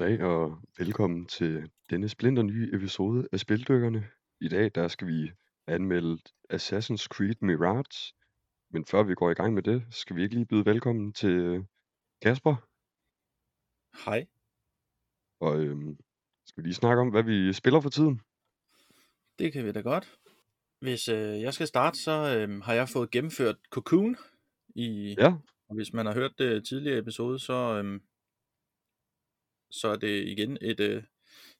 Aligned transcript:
Goddag 0.00 0.22
og 0.22 0.58
velkommen 0.78 1.26
til 1.26 1.70
denne 1.90 2.08
splinter 2.08 2.42
nye 2.42 2.70
episode 2.72 3.28
af 3.32 3.40
Spildykkerne. 3.40 4.08
I 4.40 4.48
dag 4.48 4.70
der 4.74 4.88
skal 4.88 5.06
vi 5.06 5.32
anmelde 5.66 6.18
Assassin's 6.52 7.06
Creed 7.08 7.34
Mirage. 7.40 8.14
Men 8.70 8.84
før 8.84 9.02
vi 9.02 9.14
går 9.14 9.30
i 9.30 9.34
gang 9.34 9.54
med 9.54 9.62
det, 9.62 9.84
skal 9.90 10.16
vi 10.16 10.22
ikke 10.22 10.34
lige 10.34 10.46
byde 10.46 10.64
velkommen 10.64 11.12
til 11.12 11.66
Kasper. 12.22 12.56
Hej. 14.04 14.26
Og 15.40 15.60
øhm, 15.60 15.98
skal 16.46 16.62
vi 16.62 16.68
lige 16.68 16.74
snakke 16.74 17.00
om, 17.00 17.08
hvad 17.08 17.22
vi 17.22 17.52
spiller 17.52 17.80
for 17.80 17.90
tiden? 17.90 18.20
Det 19.38 19.52
kan 19.52 19.64
vi 19.64 19.72
da 19.72 19.80
godt. 19.80 20.18
Hvis 20.80 21.08
øh, 21.08 21.40
jeg 21.40 21.54
skal 21.54 21.66
starte, 21.66 21.98
så 21.98 22.36
øh, 22.36 22.62
har 22.62 22.74
jeg 22.74 22.88
fået 22.88 23.10
gennemført 23.10 23.56
Cocoon. 23.70 24.16
I, 24.74 25.14
Ja, 25.18 25.32
og 25.68 25.74
hvis 25.74 25.92
man 25.92 26.06
har 26.06 26.14
hørt 26.14 26.38
det 26.38 26.66
tidligere 26.66 26.98
episode, 26.98 27.38
så, 27.38 27.82
øh, 27.84 28.00
så 29.70 29.88
er 29.88 29.96
det 29.96 30.28
igen 30.28 30.58
et 30.60 30.80
øh, 30.80 31.02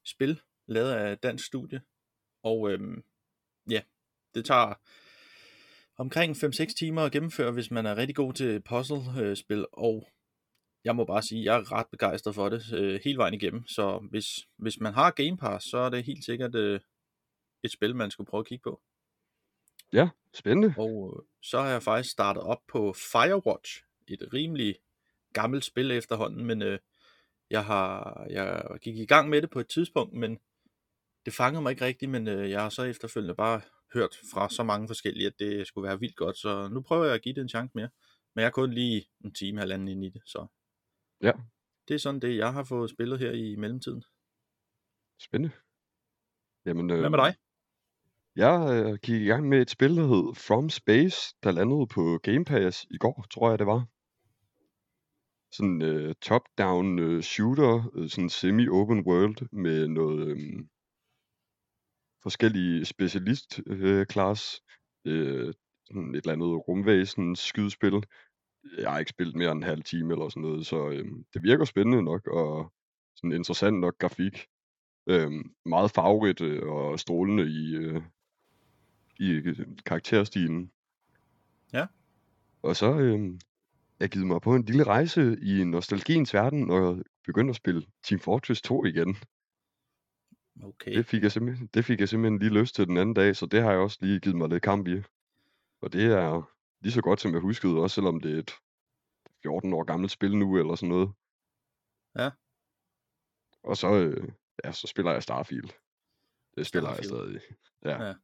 spil 0.05 0.41
lavet 0.67 0.93
af 0.93 1.19
dansk 1.19 1.47
studie. 1.47 1.83
Og 2.43 2.71
øh, 2.71 2.81
ja, 3.71 3.83
det 4.35 4.45
tager 4.45 4.75
omkring 5.97 6.37
5-6 6.37 6.75
timer 6.79 7.03
at 7.03 7.13
gennemføre, 7.13 7.53
hvis 7.53 7.71
man 7.71 7.87
er 7.87 7.97
rigtig 7.97 8.17
god 8.17 8.33
til 8.33 8.61
puzzle-spil. 8.61 9.67
Og 9.73 10.09
jeg 10.85 10.97
må 10.97 11.05
bare 11.05 11.23
sige, 11.23 11.41
at 11.41 11.45
jeg 11.45 11.57
er 11.57 11.73
ret 11.73 11.87
begejstret 11.91 12.35
for 12.35 12.49
det 12.49 12.73
øh, 12.73 13.01
hele 13.05 13.19
vejen 13.19 13.35
igennem. 13.35 13.67
Så 13.67 14.07
hvis, 14.11 14.27
hvis 14.57 14.81
man 14.81 14.95
har 14.95 15.11
Game 15.11 15.37
Pass, 15.37 15.71
så 15.71 15.79
er 15.79 15.91
det 15.91 16.05
helt 16.05 16.25
sikkert 16.25 16.55
øh, 16.55 16.81
et 17.63 17.73
spil, 17.73 17.97
man 17.97 18.11
skulle 18.11 18.27
prøve 18.31 18.41
at 18.41 18.47
kigge 18.47 18.63
på. 18.63 18.81
ja, 19.93 20.09
spændende. 20.35 20.75
Og 20.79 21.15
øh, 21.17 21.27
så 21.43 21.61
har 21.61 21.71
jeg 21.71 21.83
faktisk 21.83 22.13
startet 22.13 22.43
op 22.43 22.63
på 22.69 22.93
Firewatch, 22.93 23.85
et 24.09 24.29
rimelig 24.33 24.77
gammelt 25.33 25.65
spil 25.65 25.91
efterhånden, 25.91 26.45
men 26.45 26.63
øh, 26.63 26.79
jeg 27.51 27.65
har 27.65 28.27
jeg 28.31 28.79
gik 28.83 28.97
i 28.97 29.07
gang 29.07 29.29
med 29.29 29.43
det 29.43 29.51
på 29.51 29.61
et 29.61 29.69
tidspunkt, 29.69 30.15
men 30.15 30.39
det 31.25 31.33
fangede 31.35 31.63
mig 31.63 31.71
ikke 31.71 31.85
rigtigt, 31.85 32.11
men 32.11 32.29
øh, 32.29 32.51
jeg 32.51 32.63
har 32.63 32.69
så 32.69 32.83
efterfølgende 32.83 33.35
bare 33.35 33.61
hørt 33.95 34.17
fra 34.33 34.49
så 34.51 34.63
mange 34.63 34.89
forskellige, 34.89 35.27
at 35.27 35.39
det 35.39 35.67
skulle 35.67 35.89
være 35.89 36.01
vildt 36.01 36.17
godt, 36.17 36.37
så 36.39 36.69
nu 36.69 36.83
prøver 36.83 37.05
jeg 37.05 37.15
at 37.15 37.23
give 37.23 37.35
det 37.35 37.41
en 37.41 37.49
chance 37.49 37.73
mere. 37.75 37.89
Men 38.35 38.41
jeg 38.41 38.47
er 38.47 38.51
kun 38.53 38.73
lige 38.73 39.07
en 39.25 39.35
time, 39.35 39.59
halvanden 39.61 39.89
ind 39.89 40.05
i 40.05 40.09
det, 40.11 40.23
så 40.27 40.47
Ja, 41.23 41.33
det 41.89 41.95
er 41.95 41.99
sådan 41.99 42.21
det, 42.21 42.37
jeg 42.37 42.53
har 42.53 42.65
fået 42.65 42.91
spillet 42.91 43.19
her 43.19 43.31
i 43.33 43.57
mellemtiden. 43.57 44.05
spændende. 45.19 45.55
Jamen, 46.67 46.91
Hvad 46.91 47.11
med 47.11 47.19
øh, 47.19 47.25
dig? 47.25 47.35
jeg 48.37 48.85
øh, 48.87 48.99
gik 49.03 49.21
i 49.23 49.27
gang 49.27 49.49
med 49.49 49.63
et 49.63 49.71
spil, 49.71 49.97
der 49.97 50.07
hed 50.07 50.35
From 50.35 50.71
Space, 50.71 51.35
der 51.43 51.51
landede 51.53 51.87
på 51.87 52.19
Game 52.23 52.45
Pass 52.45 52.87
i 52.91 52.97
går, 52.99 53.27
tror 53.31 53.51
jeg 53.51 53.59
det 53.59 53.67
var. 53.67 53.87
Sådan 55.53 55.83
øh, 55.83 56.15
top-down 56.23 56.99
øh, 56.99 57.23
shooter, 57.23 57.91
øh, 57.95 58.09
sådan 58.09 58.29
semi-open 58.29 59.01
world 59.07 59.49
med 59.53 59.89
noget 59.89 60.29
øh, 60.29 60.65
forskellige 62.23 62.85
specialist 62.85 63.61
øh, 63.67 64.07
class, 64.07 64.63
øh, 65.05 65.55
sådan 65.87 66.15
et 66.15 66.17
eller 66.17 66.33
andet 66.33 66.69
rumvæsen 66.69 67.37
skydespil. 67.37 68.05
Jeg 68.79 68.91
har 68.91 68.99
ikke 68.99 69.11
spillet 69.11 69.37
mere 69.37 69.53
end 69.53 69.59
en 69.59 69.63
halv 69.63 69.83
time 69.83 70.13
eller 70.13 70.29
sådan 70.29 70.43
noget, 70.43 70.67
så 70.67 70.89
øh, 70.89 71.05
det 71.35 71.43
virker 71.43 71.65
spændende 71.65 72.03
nok 72.03 72.27
og 72.27 72.73
sådan 73.17 73.33
interessant 73.33 73.81
nok 73.81 73.99
grafik. 73.99 74.47
Øh, 75.07 75.31
meget 75.67 75.91
farverigt 75.91 76.41
øh, 76.41 76.63
og 76.63 77.01
strålende 77.01 77.43
i, 77.43 77.77
øh, 77.77 78.03
i 79.19 79.31
øh, 79.31 79.67
karakterstilen. 79.87 80.73
Ja, 81.73 81.87
Og 82.63 82.77
så 82.77 82.99
øh, 82.99 83.39
jeg 84.01 84.09
givet 84.11 84.27
mig 84.27 84.41
på 84.41 84.55
en 84.55 84.65
lille 84.65 84.85
rejse 84.85 85.37
i 85.43 85.65
nostalgiens 85.65 86.35
verden 86.35 86.71
og 86.71 87.05
begyndte 87.25 87.51
at 87.51 87.57
spille 87.57 87.87
Team 88.05 88.21
Fortress 88.21 88.63
2 88.63 88.85
igen. 88.85 89.17
okay. 90.63 90.95
Det 90.97 91.07
fik, 91.07 91.23
jeg 91.23 91.33
simpelthen, 91.33 91.67
det 91.67 91.85
fik 91.85 92.01
jeg 92.01 92.09
simpelthen 92.09 92.39
lige 92.39 92.61
lyst 92.61 92.75
til 92.75 92.87
den 92.87 92.97
anden 92.97 93.15
dag, 93.15 93.37
så 93.37 93.47
det 93.47 93.63
har 93.63 93.71
jeg 93.71 93.81
også 93.81 93.99
lige 94.01 94.21
givet 94.21 94.37
mig 94.37 94.49
lidt 94.49 94.63
kamp 94.63 94.89
i. 94.89 95.03
Og 95.83 95.93
det 95.93 96.05
er 96.05 96.43
lige 96.81 96.93
så 96.93 97.03
godt, 97.03 97.21
som 97.21 97.33
jeg 97.33 97.41
huskede, 97.41 97.77
også 97.79 97.95
selvom 97.95 98.21
det 98.21 98.35
er 98.35 98.39
et 98.39 98.51
14 99.43 99.73
år 99.73 99.85
gammelt 99.85 100.13
spil 100.13 100.37
nu, 100.37 100.59
eller 100.59 100.75
sådan 100.75 100.89
noget. 100.89 101.13
Ja, 102.19 102.31
Og 103.63 103.77
så, 103.77 103.95
øh, 103.95 104.29
ja, 104.65 104.73
så 104.73 104.87
spiller 104.87 105.13
jeg 105.13 105.23
Starfield. 105.23 105.71
Det 106.57 106.67
spiller 106.67 106.89
jeg 106.95 107.05
Starfield. 107.05 107.41
stadig. 107.41 107.57
Ja, 107.85 108.03
Ja, 108.05 108.15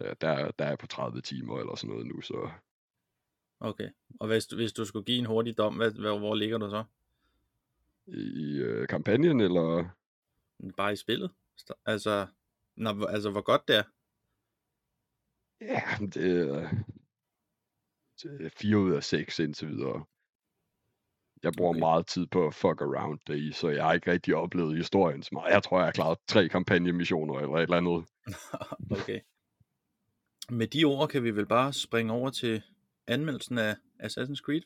ja 0.00 0.14
der, 0.20 0.28
er- 0.28 0.50
der 0.50 0.64
er 0.64 0.68
jeg 0.68 0.78
på 0.78 0.86
30 0.86 1.20
timer 1.20 1.58
eller 1.58 1.74
sådan 1.74 1.90
noget 1.90 2.06
nu, 2.06 2.20
så 2.20 2.50
okay. 3.60 3.88
Og 4.20 4.26
hvis, 4.28 4.46
du- 4.46 4.56
hvis 4.56 4.72
du 4.72 4.84
skulle 4.84 5.04
give 5.04 5.18
en 5.18 5.26
hurtig 5.26 5.58
dom, 5.58 5.76
hvad, 5.76 5.90
hvad, 5.90 6.18
hvor 6.18 6.34
ligger 6.34 6.58
du 6.58 6.70
så? 6.70 6.84
i 8.06 8.56
øh, 8.58 8.88
kampagnen, 8.88 9.40
eller 9.40 9.88
Bare 10.76 10.92
i 10.92 10.96
spillet? 10.96 11.30
Altså, 11.86 12.26
når, 12.76 13.06
altså 13.06 13.30
hvor 13.30 13.40
godt 13.40 13.68
det 13.68 13.76
er? 13.76 13.82
ja, 15.60 15.82
det 16.00 16.40
er, 16.40 16.70
det 18.22 18.46
er 18.46 18.50
4 18.56 18.78
ud 18.78 18.92
af 18.92 19.04
6 19.04 19.38
indtil 19.38 19.68
videre. 19.68 20.04
Jeg 21.42 21.52
bruger 21.56 21.70
Okay. 21.70 21.78
meget 21.78 22.06
tid 22.06 22.26
på 22.26 22.46
at 22.46 22.54
fuck 22.54 22.80
around 22.80 23.18
det 23.26 23.38
i, 23.38 23.52
så 23.52 23.68
jeg 23.68 23.84
har 23.84 23.92
ikke 23.92 24.10
rigtig 24.12 24.34
oplevet 24.36 24.76
historien 24.76 25.22
så 25.22 25.28
meget. 25.32 25.52
Jeg 25.52 25.62
tror, 25.62 25.78
jeg 25.78 25.86
har 25.86 25.92
klaret 25.92 26.18
tre 26.26 26.48
kampagnemissioner 26.48 27.34
eller 27.38 27.54
et 27.54 27.62
eller 27.62 27.76
andet. 27.76 28.08
okay. 29.00 29.20
Med 30.50 30.66
de 30.66 30.84
ord 30.84 31.08
kan 31.08 31.22
vi 31.24 31.30
vel 31.30 31.46
bare 31.46 31.72
springe 31.72 32.12
over 32.12 32.30
til 32.30 32.62
anmeldelsen 33.08 33.58
af 33.58 33.76
Assassin's 34.02 34.40
Creed. 34.40 34.62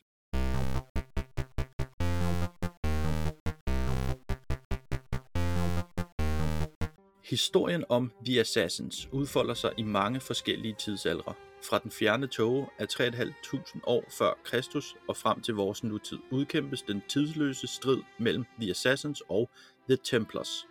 Historien 7.24 7.84
om 7.88 8.12
The 8.26 8.40
Assassins 8.40 9.08
udfolder 9.12 9.54
sig 9.54 9.72
i 9.76 9.82
mange 9.82 10.20
forskellige 10.20 10.74
tidsaldre. 10.78 11.34
Fra 11.62 11.78
den 11.78 11.90
fjerne 11.90 12.26
tåge 12.26 12.66
af 12.78 12.86
3.500 12.92 13.80
år 13.84 14.04
før 14.18 14.38
Kristus 14.44 14.96
og 15.08 15.16
frem 15.16 15.40
til 15.40 15.54
vores 15.54 15.84
nutid 15.84 16.18
udkæmpes 16.30 16.82
den 16.82 17.02
tidsløse 17.08 17.66
strid 17.66 18.02
mellem 18.18 18.44
The 18.60 18.70
Assassins 18.70 19.22
og 19.28 19.50
The 19.88 19.98
Templars. 20.04 20.66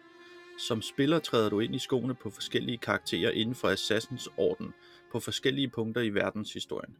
Som 0.68 0.82
spiller 0.82 1.20
træder 1.20 1.50
du 1.50 1.60
ind 1.60 1.76
i 1.76 1.80
skoene 1.80 2.16
på 2.16 2.30
forskellige 2.30 2.78
karakterer 2.78 3.32
inden 3.32 3.56
for 3.56 3.68
Assassins 3.68 4.30
orden 4.38 4.74
på 5.12 5.20
forskellige 5.20 5.70
punkter 5.70 6.02
i 6.02 6.10
verdenshistorien. 6.10 6.96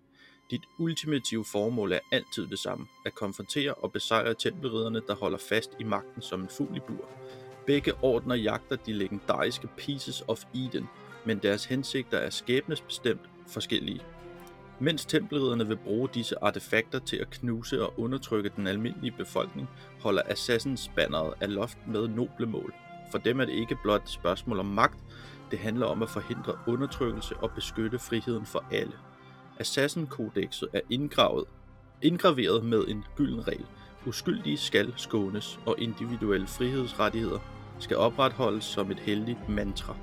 Dit 0.52 0.62
ultimative 0.78 1.46
formål 1.46 1.92
er 1.92 2.00
altid 2.12 2.48
det 2.48 2.60
samme, 2.60 2.88
at 3.06 3.16
konfrontere 3.16 3.74
og 3.74 3.92
besejre 3.92 4.34
tempelridderne, 4.34 5.02
der 5.08 5.16
holder 5.16 5.38
fast 5.38 5.72
i 5.80 5.84
magten 5.84 6.22
som 6.22 6.42
en 6.42 6.50
fugl 6.50 6.78
i 6.78 6.80
bur. 6.80 7.10
Begge 7.66 7.94
ordner 8.02 8.36
jagter 8.36 8.76
de 8.76 8.94
legendariske 8.94 9.68
Pieces 9.78 10.24
of 10.28 10.44
Eden, 10.56 10.88
men 11.26 11.38
deres 11.38 11.66
hensigter 11.66 12.18
er 12.18 12.30
skæbnesbestemt 12.30 13.30
forskellige. 13.48 14.02
Mens 14.80 15.06
tempelridderne 15.06 15.68
vil 15.68 15.78
bruge 15.78 16.10
disse 16.14 16.36
artefakter 16.44 17.00
til 17.00 17.18
at 17.18 17.30
knuse 17.30 17.84
og 17.84 18.00
undertrykke 18.00 18.52
den 18.56 18.68
almindelige 18.68 19.16
befolkning, 19.18 19.70
holder 20.02 20.22
Assassins 20.26 20.92
banneret 20.96 21.34
af 21.42 21.54
loft 21.54 21.78
med 21.88 22.08
noble 22.08 22.46
mål. 22.46 22.74
For 23.12 23.18
dem 23.18 23.40
er 23.40 23.46
det 23.46 23.54
ikke 23.54 23.78
blot 23.84 24.04
et 24.04 24.10
spørgsmål 24.10 24.60
om 24.60 24.66
magt, 24.66 25.00
det 25.52 25.60
handler 25.60 25.86
om 25.86 26.04
at 26.04 26.10
forhindre 26.10 26.58
undertrykkelse 26.68 27.38
og 27.38 27.52
beskytte 27.52 28.00
friheden 28.00 28.46
for 28.46 28.66
alle. 28.72 28.94
Assassin-kodexet 29.60 30.70
er 30.74 30.82
indgravet, 30.90 31.46
indgraveret 32.02 32.66
med 32.66 32.88
en 32.88 33.04
gylden 33.16 33.48
regel. 33.48 33.66
Uskyldige 34.06 34.58
skal 34.58 34.94
skånes, 34.98 35.60
og 35.66 35.76
individuelle 35.80 36.48
frihedsrettigheder 36.48 37.40
skal 37.80 37.98
opretholdes 37.98 38.64
som 38.64 38.92
et 38.92 39.00
heldigt 39.00 39.50
mantra. 39.50 39.96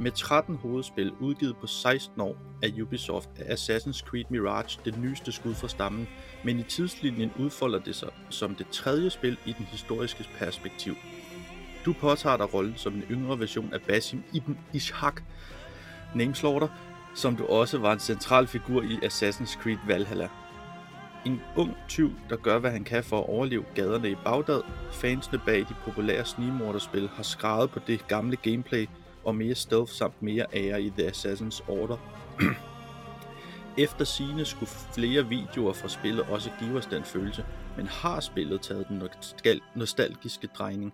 Med 0.00 0.10
13 0.10 0.56
hovedspil 0.56 1.12
udgivet 1.20 1.56
på 1.56 1.66
16 1.66 2.20
år 2.20 2.36
af 2.62 2.72
Ubisoft 2.82 3.28
er 3.36 3.54
Assassin's 3.54 4.04
Creed 4.06 4.24
Mirage 4.30 4.80
det 4.84 4.98
nyeste 4.98 5.32
skud 5.32 5.54
fra 5.54 5.68
stammen, 5.68 6.08
men 6.44 6.58
i 6.58 6.62
tidslinjen 6.62 7.32
udfolder 7.38 7.78
det 7.78 7.94
sig 7.94 8.08
som 8.30 8.54
det 8.54 8.66
tredje 8.68 9.10
spil 9.10 9.36
i 9.46 9.52
den 9.52 9.64
historiske 9.64 10.24
perspektiv. 10.38 10.94
Du 11.84 11.92
påtager 11.92 12.36
dig 12.36 12.54
rollen 12.54 12.76
som 12.76 12.94
en 12.94 13.02
yngre 13.10 13.38
version 13.38 13.72
af 13.72 13.80
Basim 13.82 14.22
Ibn 14.32 14.58
Ishaq, 14.72 15.22
Nameslaughter, 16.14 16.68
som 17.14 17.36
du 17.36 17.46
også 17.46 17.78
var 17.78 17.92
en 17.92 17.98
central 17.98 18.46
figur 18.46 18.82
i 18.82 18.98
Assassin's 19.04 19.62
Creed 19.62 19.78
Valhalla. 19.86 20.28
En 21.26 21.40
ung 21.56 21.76
tyv, 21.88 22.12
der 22.30 22.36
gør 22.36 22.58
hvad 22.58 22.70
han 22.70 22.84
kan 22.84 23.04
for 23.04 23.18
at 23.18 23.28
overleve 23.28 23.64
gaderne 23.74 24.10
i 24.10 24.16
Bagdad. 24.24 24.62
Fansene 24.92 25.40
bag 25.46 25.58
de 25.58 25.74
populære 25.84 26.24
snigmorderspil 26.24 27.08
har 27.08 27.22
skrevet 27.22 27.70
på 27.70 27.78
det 27.86 28.08
gamle 28.08 28.36
gameplay 28.36 28.86
og 29.24 29.34
mere 29.34 29.54
stealth 29.54 29.92
samt 29.92 30.22
mere 30.22 30.46
ære 30.54 30.82
i 30.82 30.90
The 30.90 31.08
Assassin's 31.10 31.70
Order. 31.70 31.96
Efter 33.78 34.04
sine 34.04 34.44
skulle 34.44 34.70
flere 34.94 35.26
videoer 35.28 35.72
fra 35.72 35.88
spillet 35.88 36.22
også 36.22 36.50
give 36.60 36.78
os 36.78 36.86
den 36.86 37.04
følelse, 37.04 37.44
men 37.76 37.86
har 37.86 38.20
spillet 38.20 38.60
taget 38.60 38.88
den 38.88 39.02
nostalgiske 39.74 40.46
drejning 40.46 40.92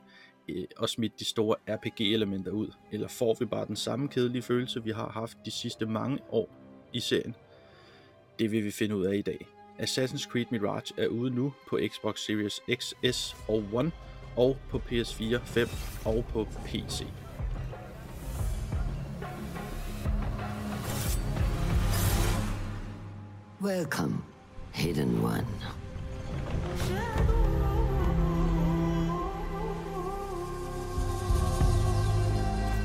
øh, 0.49 0.65
og 0.77 0.89
smidt 0.89 1.21
de 1.21 1.25
store 1.25 1.57
RPG-elementer 1.69 2.51
ud, 2.51 2.69
eller 2.93 3.09
får 3.09 3.37
vi 3.41 3.45
bare 3.45 3.67
den 3.67 3.77
samme 3.77 4.09
kedelige 4.09 4.43
følelse, 4.43 4.85
vi 4.85 4.91
har 4.91 5.09
haft 5.09 5.39
de 5.45 5.51
sidste 5.51 5.87
mange 5.87 6.19
år 6.31 6.49
i 6.93 7.01
serien? 7.01 7.35
Det 8.39 8.53
vil 8.53 8.65
vi 8.65 8.71
finde 8.71 8.97
ud 8.97 9.05
af 9.05 9.17
i 9.17 9.23
dag. 9.23 9.47
Assassin's 9.79 10.31
Creed 10.31 10.47
Mirage 10.51 10.95
er 10.97 11.07
ude 11.07 11.31
nu 11.35 11.53
på 11.69 11.79
Xbox 11.89 12.21
Series 12.21 12.61
X, 12.75 12.93
S 13.15 13.37
og 13.49 13.65
One, 13.73 13.93
og 14.37 14.57
på 14.71 14.79
PS4, 14.79 15.37
5 15.45 15.69
og 16.05 16.25
på 16.33 16.47
PC. 16.65 17.03
Welcome, 23.61 24.17
Hidden 24.73 25.21
One. 25.21 25.47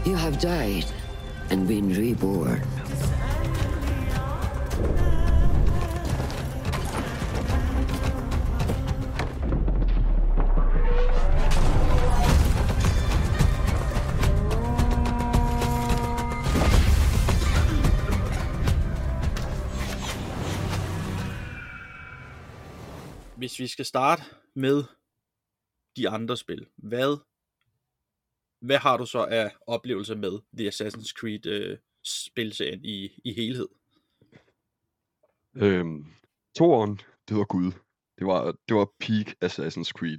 You 0.06 0.16
have 0.16 0.38
died 0.38 0.86
and 1.50 1.66
been 1.68 1.90
reborn. 1.90 2.62
Hvis 23.38 23.60
vi 23.60 23.68
skal 23.68 23.86
starte 23.86 24.24
med 24.56 24.84
de 25.98 26.10
andre 26.10 26.38
spil, 26.38 26.68
hvad, 26.78 27.18
hvad 28.64 28.78
har 28.78 28.98
du 28.98 29.06
så 29.06 29.26
af 29.26 29.56
oplevelser 29.68 30.16
med 30.16 30.40
The 30.58 30.68
Assassin's 30.68 31.14
Creed 31.20 31.46
øh, 31.46 31.78
spilserien 32.04 32.86
i, 32.86 33.22
i 33.24 33.34
helhed? 33.34 33.68
Øhm, 35.56 36.06
toeren, 36.56 37.00
det 37.28 37.38
var 37.38 37.46
Gud. 37.46 37.72
Det 38.18 38.28
var, 38.28 38.56
det 38.68 38.76
var 38.76 38.92
peak 39.00 39.28
Assassin's 39.46 39.92
Creed. 39.98 40.18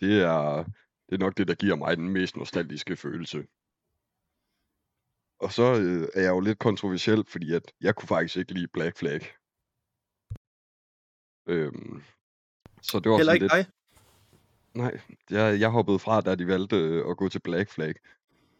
Det 0.00 0.22
er, 0.22 0.64
det 1.06 1.14
er 1.14 1.18
nok 1.18 1.36
det, 1.36 1.48
der 1.48 1.54
giver 1.54 1.76
mig 1.76 1.96
den 1.96 2.08
mest 2.08 2.36
nostalgiske 2.36 2.96
følelse. 2.96 3.46
Og 5.38 5.52
så 5.52 5.62
øh, 5.62 6.08
er 6.14 6.22
jeg 6.22 6.30
jo 6.30 6.40
lidt 6.40 6.58
kontroversiel, 6.58 7.24
fordi 7.28 7.52
at 7.52 7.72
jeg 7.80 7.94
kunne 7.94 8.08
faktisk 8.08 8.36
ikke 8.36 8.54
lide 8.54 8.68
Black 8.68 8.96
Flag. 8.96 9.20
Øhm, 11.48 12.02
så 12.82 13.00
det 13.00 13.10
var 13.10 13.16
Heller 13.16 13.32
ikke 13.32 13.44
lidt... 13.44 13.52
dig? 13.52 13.66
Nej, 14.74 15.00
jeg, 15.30 15.60
jeg 15.60 15.70
hoppede 15.70 15.98
fra, 15.98 16.20
da 16.20 16.34
de 16.34 16.46
valgte 16.46 16.76
øh, 16.76 17.10
at 17.10 17.16
gå 17.16 17.28
til 17.28 17.40
Black 17.40 17.70
Flag. 17.70 17.94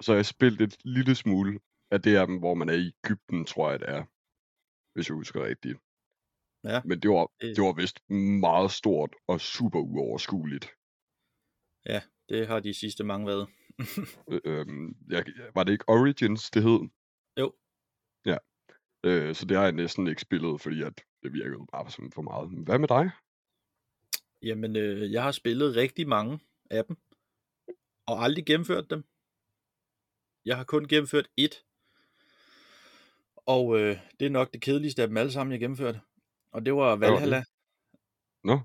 Så 0.01 0.15
jeg 0.15 0.27
spillet 0.27 0.61
et 0.61 0.77
lille 0.85 1.15
smule 1.15 1.61
af 1.91 2.03
det 2.03 2.17
af 2.17 2.27
dem, 2.27 2.39
hvor 2.39 2.55
man 2.55 2.69
er 2.69 2.73
i 2.75 2.93
Ægypten, 3.05 3.45
tror 3.45 3.71
jeg 3.71 3.81
det 3.81 3.89
er. 3.91 4.05
Hvis 4.95 5.09
jeg 5.09 5.15
husker 5.15 5.45
rigtigt. 5.45 5.79
Ja. 6.65 6.81
Men 6.85 7.01
det 7.03 7.11
var, 7.11 7.27
Det- 7.41 7.57
det 7.57 7.65
var 7.65 7.73
vist 7.73 8.11
meget 8.41 8.71
stort 8.71 9.15
og 9.29 9.41
super 9.41 9.79
uoverskueligt. 9.81 10.67
Ja, 11.87 12.01
det 12.29 12.47
har 12.47 12.61
de 12.61 12.75
sidste 12.75 13.05
mange 13.05 13.27
været. 13.27 13.49
Øh, 14.33 14.41
øhm, 14.45 14.97
jeg, 15.11 15.25
var 15.55 15.65
det 15.65 15.73
ikke 15.73 15.89
Origins, 15.89 16.51
det 16.51 16.63
hed? 16.63 16.81
Jo. 17.41 17.53
Ja. 18.27 18.37
Øh, 19.05 19.35
så 19.35 19.47
det 19.47 19.57
har 19.57 19.65
jeg 19.65 19.73
næsten 19.73 20.07
ikke 20.07 20.21
spillet, 20.21 20.61
fordi 20.61 20.83
at 20.83 21.05
det 21.23 21.33
virkede 21.33 21.67
bare 21.73 21.91
som 21.91 22.13
for 22.13 22.23
meget. 22.23 22.53
Men 22.53 22.65
hvad 22.65 22.79
med 22.79 22.89
dig? 22.89 23.11
Jamen, 24.43 24.77
øh, 24.77 25.13
jeg 25.13 25.23
har 25.23 25.33
spillet 25.33 25.77
rigtig 25.77 26.09
mange 26.09 26.41
af 26.71 26.85
dem, 26.85 26.97
og 28.07 28.23
aldrig 28.25 28.47
gennemført 28.47 28.91
dem. 28.91 29.05
Jeg 30.45 30.57
har 30.57 30.65
kun 30.65 30.89
gennemført 30.89 31.29
ét, 31.41 31.63
og 33.37 33.81
øh, 33.81 33.97
det 34.21 34.27
er 34.27 34.31
nok 34.31 34.53
det 34.53 34.63
kedeligste 34.63 35.03
af 35.03 35.09
dem 35.09 35.17
alle 35.17 35.33
sammen, 35.33 35.53
jeg 35.53 35.61
gennemførte. 35.61 36.01
Og 36.53 36.67
det 36.67 36.75
var? 36.75 36.97
Valhalla. 36.97 37.45
Nå, 38.45 38.61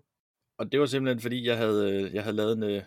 Og 0.57 0.71
det 0.71 0.79
var 0.79 0.85
simpelthen 0.85 1.21
fordi, 1.21 1.45
jeg 1.45 1.57
havde, 1.57 1.93
øh, 1.93 2.13
jeg 2.13 2.23
havde 2.23 2.35
lavet 2.35 2.57
en, 2.57 2.63
øh, 2.63 2.83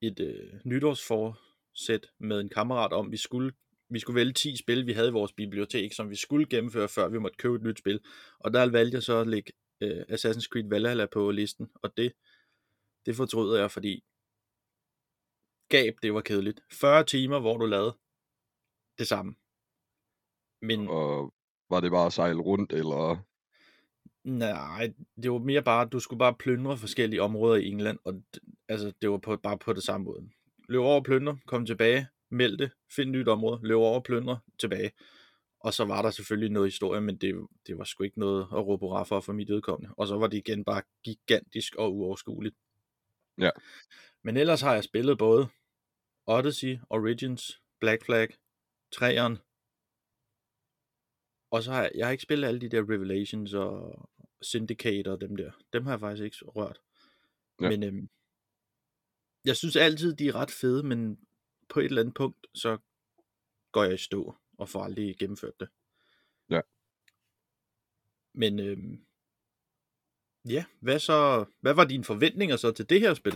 et 0.00 0.20
øh, 0.20 0.60
nytårsforsæt 0.64 2.06
med 2.18 2.40
en 2.40 2.48
kammerat 2.48 2.92
om, 2.92 3.12
vi 3.12 3.16
skulle, 3.16 3.52
vi 3.88 3.98
skulle 3.98 4.16
vælge 4.16 4.32
10 4.32 4.56
spil, 4.56 4.86
vi 4.86 4.92
havde 4.92 5.08
i 5.08 5.12
vores 5.12 5.32
bibliotek, 5.32 5.92
som 5.92 6.10
vi 6.10 6.16
skulle 6.16 6.46
gennemføre, 6.46 6.88
før 6.88 7.08
vi 7.08 7.18
måtte 7.18 7.36
købe 7.36 7.54
et 7.54 7.62
nyt 7.62 7.78
spil. 7.78 8.00
Og 8.38 8.52
der 8.52 8.70
valgte 8.70 8.94
jeg 8.94 9.02
så 9.02 9.20
at 9.20 9.26
lægge 9.26 9.52
øh, 9.80 10.00
Assassin's 10.08 10.48
Creed 10.52 10.68
Valhalla 10.68 11.06
på 11.06 11.30
listen, 11.30 11.70
og 11.74 11.96
det, 11.96 12.12
det 13.06 13.16
fortryder 13.16 13.60
jeg, 13.60 13.70
fordi 13.70 14.04
gab, 15.70 15.94
det 16.02 16.14
var 16.14 16.20
kedeligt. 16.20 16.60
40 16.72 17.04
timer, 17.04 17.40
hvor 17.40 17.56
du 17.56 17.66
lavede 17.66 17.96
det 18.98 19.06
samme. 19.06 19.34
Men 20.62 20.88
og 20.88 21.34
var 21.70 21.80
det 21.80 21.90
bare 21.90 22.06
at 22.06 22.12
sejle 22.12 22.40
rundt, 22.40 22.72
eller... 22.72 23.24
Nej, 24.24 24.92
det 25.22 25.30
var 25.30 25.38
mere 25.38 25.62
bare, 25.62 25.86
at 25.86 25.92
du 25.92 26.00
skulle 26.00 26.18
bare 26.18 26.34
plyndre 26.34 26.76
forskellige 26.76 27.22
områder 27.22 27.56
i 27.56 27.66
England, 27.66 27.98
og 28.04 28.22
altså, 28.68 28.92
det 29.02 29.10
var 29.10 29.18
på, 29.18 29.36
bare 29.36 29.58
på 29.58 29.72
det 29.72 29.82
samme 29.82 30.04
måde. 30.04 30.30
Løb 30.68 30.80
over 30.80 30.94
og 30.94 31.04
plyndre, 31.04 31.38
kom 31.46 31.66
tilbage, 31.66 32.06
meld 32.30 32.58
det, 32.58 32.70
find 32.96 33.10
et 33.10 33.18
nyt 33.18 33.28
område, 33.28 33.60
løb 33.62 33.76
over 33.76 33.94
og 33.94 34.04
plyndre, 34.04 34.38
tilbage. 34.58 34.90
Og 35.60 35.74
så 35.74 35.84
var 35.84 36.02
der 36.02 36.10
selvfølgelig 36.10 36.50
noget 36.50 36.66
historie, 36.66 37.00
men 37.00 37.16
det, 37.16 37.46
det 37.66 37.78
var 37.78 37.84
sgu 37.84 38.04
ikke 38.04 38.20
noget 38.20 38.42
at 38.42 38.66
råbe 38.66 38.86
hurra 38.86 39.02
for 39.02 39.20
for 39.20 39.32
mit 39.32 39.50
udkommende. 39.50 39.94
Og 39.96 40.06
så 40.06 40.16
var 40.16 40.26
det 40.26 40.36
igen 40.36 40.64
bare 40.64 40.82
gigantisk 41.04 41.74
og 41.74 41.94
uoverskueligt. 41.96 42.56
Ja. 43.38 43.50
Men 44.24 44.36
ellers 44.36 44.60
har 44.60 44.74
jeg 44.74 44.84
spillet 44.84 45.18
både 45.18 45.48
Odyssey, 46.26 46.78
Origins, 46.90 47.62
Black 47.80 48.04
Flag, 48.04 48.28
3'eren, 48.96 49.36
og 51.50 51.62
så 51.62 51.72
har 51.72 51.82
jeg, 51.82 51.92
jeg 51.94 52.06
har 52.06 52.10
ikke 52.10 52.22
spillet 52.22 52.48
alle 52.48 52.60
de 52.60 52.68
der 52.68 52.82
Revelations 52.82 53.54
og 53.54 54.08
Syndicate 54.42 55.12
og 55.12 55.20
dem 55.20 55.36
der. 55.36 55.52
Dem 55.72 55.84
har 55.84 55.92
jeg 55.92 56.00
faktisk 56.00 56.24
ikke 56.24 56.36
rørt. 56.44 56.80
Ja. 57.60 57.68
Men 57.68 57.82
øhm, 57.82 58.08
jeg 59.44 59.56
synes 59.56 59.76
altid, 59.76 60.16
de 60.16 60.28
er 60.28 60.34
ret 60.34 60.50
fede, 60.50 60.82
men 60.82 61.18
på 61.68 61.80
et 61.80 61.84
eller 61.84 62.02
andet 62.02 62.14
punkt, 62.14 62.46
så 62.54 62.78
går 63.72 63.84
jeg 63.84 63.94
i 63.94 63.96
stå 63.96 64.34
og 64.60 64.68
får 64.68 64.82
aldrig 64.84 65.16
gennemført 65.18 65.60
det. 65.60 65.68
Ja. 66.50 66.60
Men 68.34 68.60
øhm, 68.60 69.04
ja, 70.54 70.64
hvad 70.80 70.98
så? 70.98 71.44
Hvad 71.60 71.74
var 71.74 71.84
dine 71.84 72.04
forventninger 72.04 72.56
så 72.56 72.72
til 72.72 72.90
det 72.90 73.00
her 73.00 73.14
spil? 73.14 73.34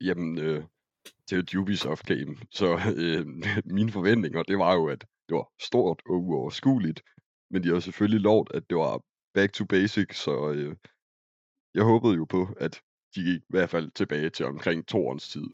Jamen, 0.00 0.38
øh, 0.38 0.64
det 1.04 1.32
er 1.32 1.36
jo 1.36 1.42
et 1.42 1.54
Ubisoft 1.54 2.06
game, 2.06 2.36
så 2.50 2.78
øh, 2.96 3.26
mine 3.78 3.92
forventninger, 3.92 4.42
det 4.42 4.58
var 4.58 4.74
jo, 4.74 4.88
at 4.88 5.00
det 5.28 5.34
var 5.34 5.52
stort 5.60 6.02
og 6.06 6.14
uoverskueligt, 6.14 7.02
men 7.50 7.62
de 7.62 7.68
har 7.68 7.80
selvfølgelig 7.80 8.20
lovt, 8.20 8.50
at 8.54 8.70
det 8.70 8.76
var 8.76 9.02
back 9.34 9.52
to 9.52 9.64
basic, 9.64 10.16
så 10.16 10.52
øh, 10.52 10.76
jeg 11.74 11.84
håbede 11.84 12.14
jo 12.14 12.24
på, 12.24 12.48
at 12.56 12.82
de 13.14 13.22
gik 13.24 13.40
i 13.40 13.44
hvert 13.48 13.70
fald 13.70 13.90
tilbage 13.90 14.30
til 14.30 14.46
omkring 14.46 14.86
toårens 14.86 15.28
tid. 15.28 15.46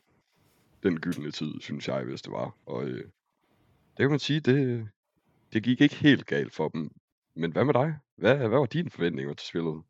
Den 0.83 1.01
gyldne 1.01 1.31
tid, 1.31 1.61
synes 1.61 1.89
jeg, 1.89 2.05
hvis 2.05 2.23
det 2.23 2.33
var. 2.33 2.59
Og 2.67 2.89
øh, 2.89 3.11
det 3.97 4.05
kan 4.05 4.11
man 4.11 4.19
sige, 4.19 4.41
det, 4.41 4.89
det 5.53 5.63
gik 5.63 5.81
ikke 5.81 5.95
helt 5.95 6.27
galt 6.27 6.55
for 6.55 6.69
dem. 6.69 6.91
Men 7.35 7.53
hvad 7.53 7.65
med 7.65 7.75
dig? 7.75 7.99
Hvad, 8.17 8.37
hvad 8.37 8.49
var 8.49 8.67
dine 8.67 8.91
forventninger 8.91 9.35
til 9.35 9.49
spillet? 9.49 9.83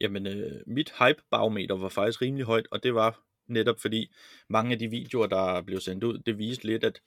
Jamen, 0.00 0.26
øh, 0.26 0.62
mit 0.66 0.92
hype-barometer 0.98 1.76
var 1.76 1.88
faktisk 1.88 2.22
rimelig 2.22 2.46
højt, 2.46 2.66
og 2.70 2.82
det 2.82 2.94
var 2.94 3.22
netop 3.46 3.80
fordi 3.80 4.12
mange 4.48 4.72
af 4.72 4.78
de 4.78 4.88
videoer, 4.88 5.26
der 5.26 5.62
blev 5.62 5.80
sendt 5.80 6.04
ud, 6.04 6.18
det 6.18 6.38
viste 6.38 6.66
lidt, 6.66 6.84
at 6.84 7.00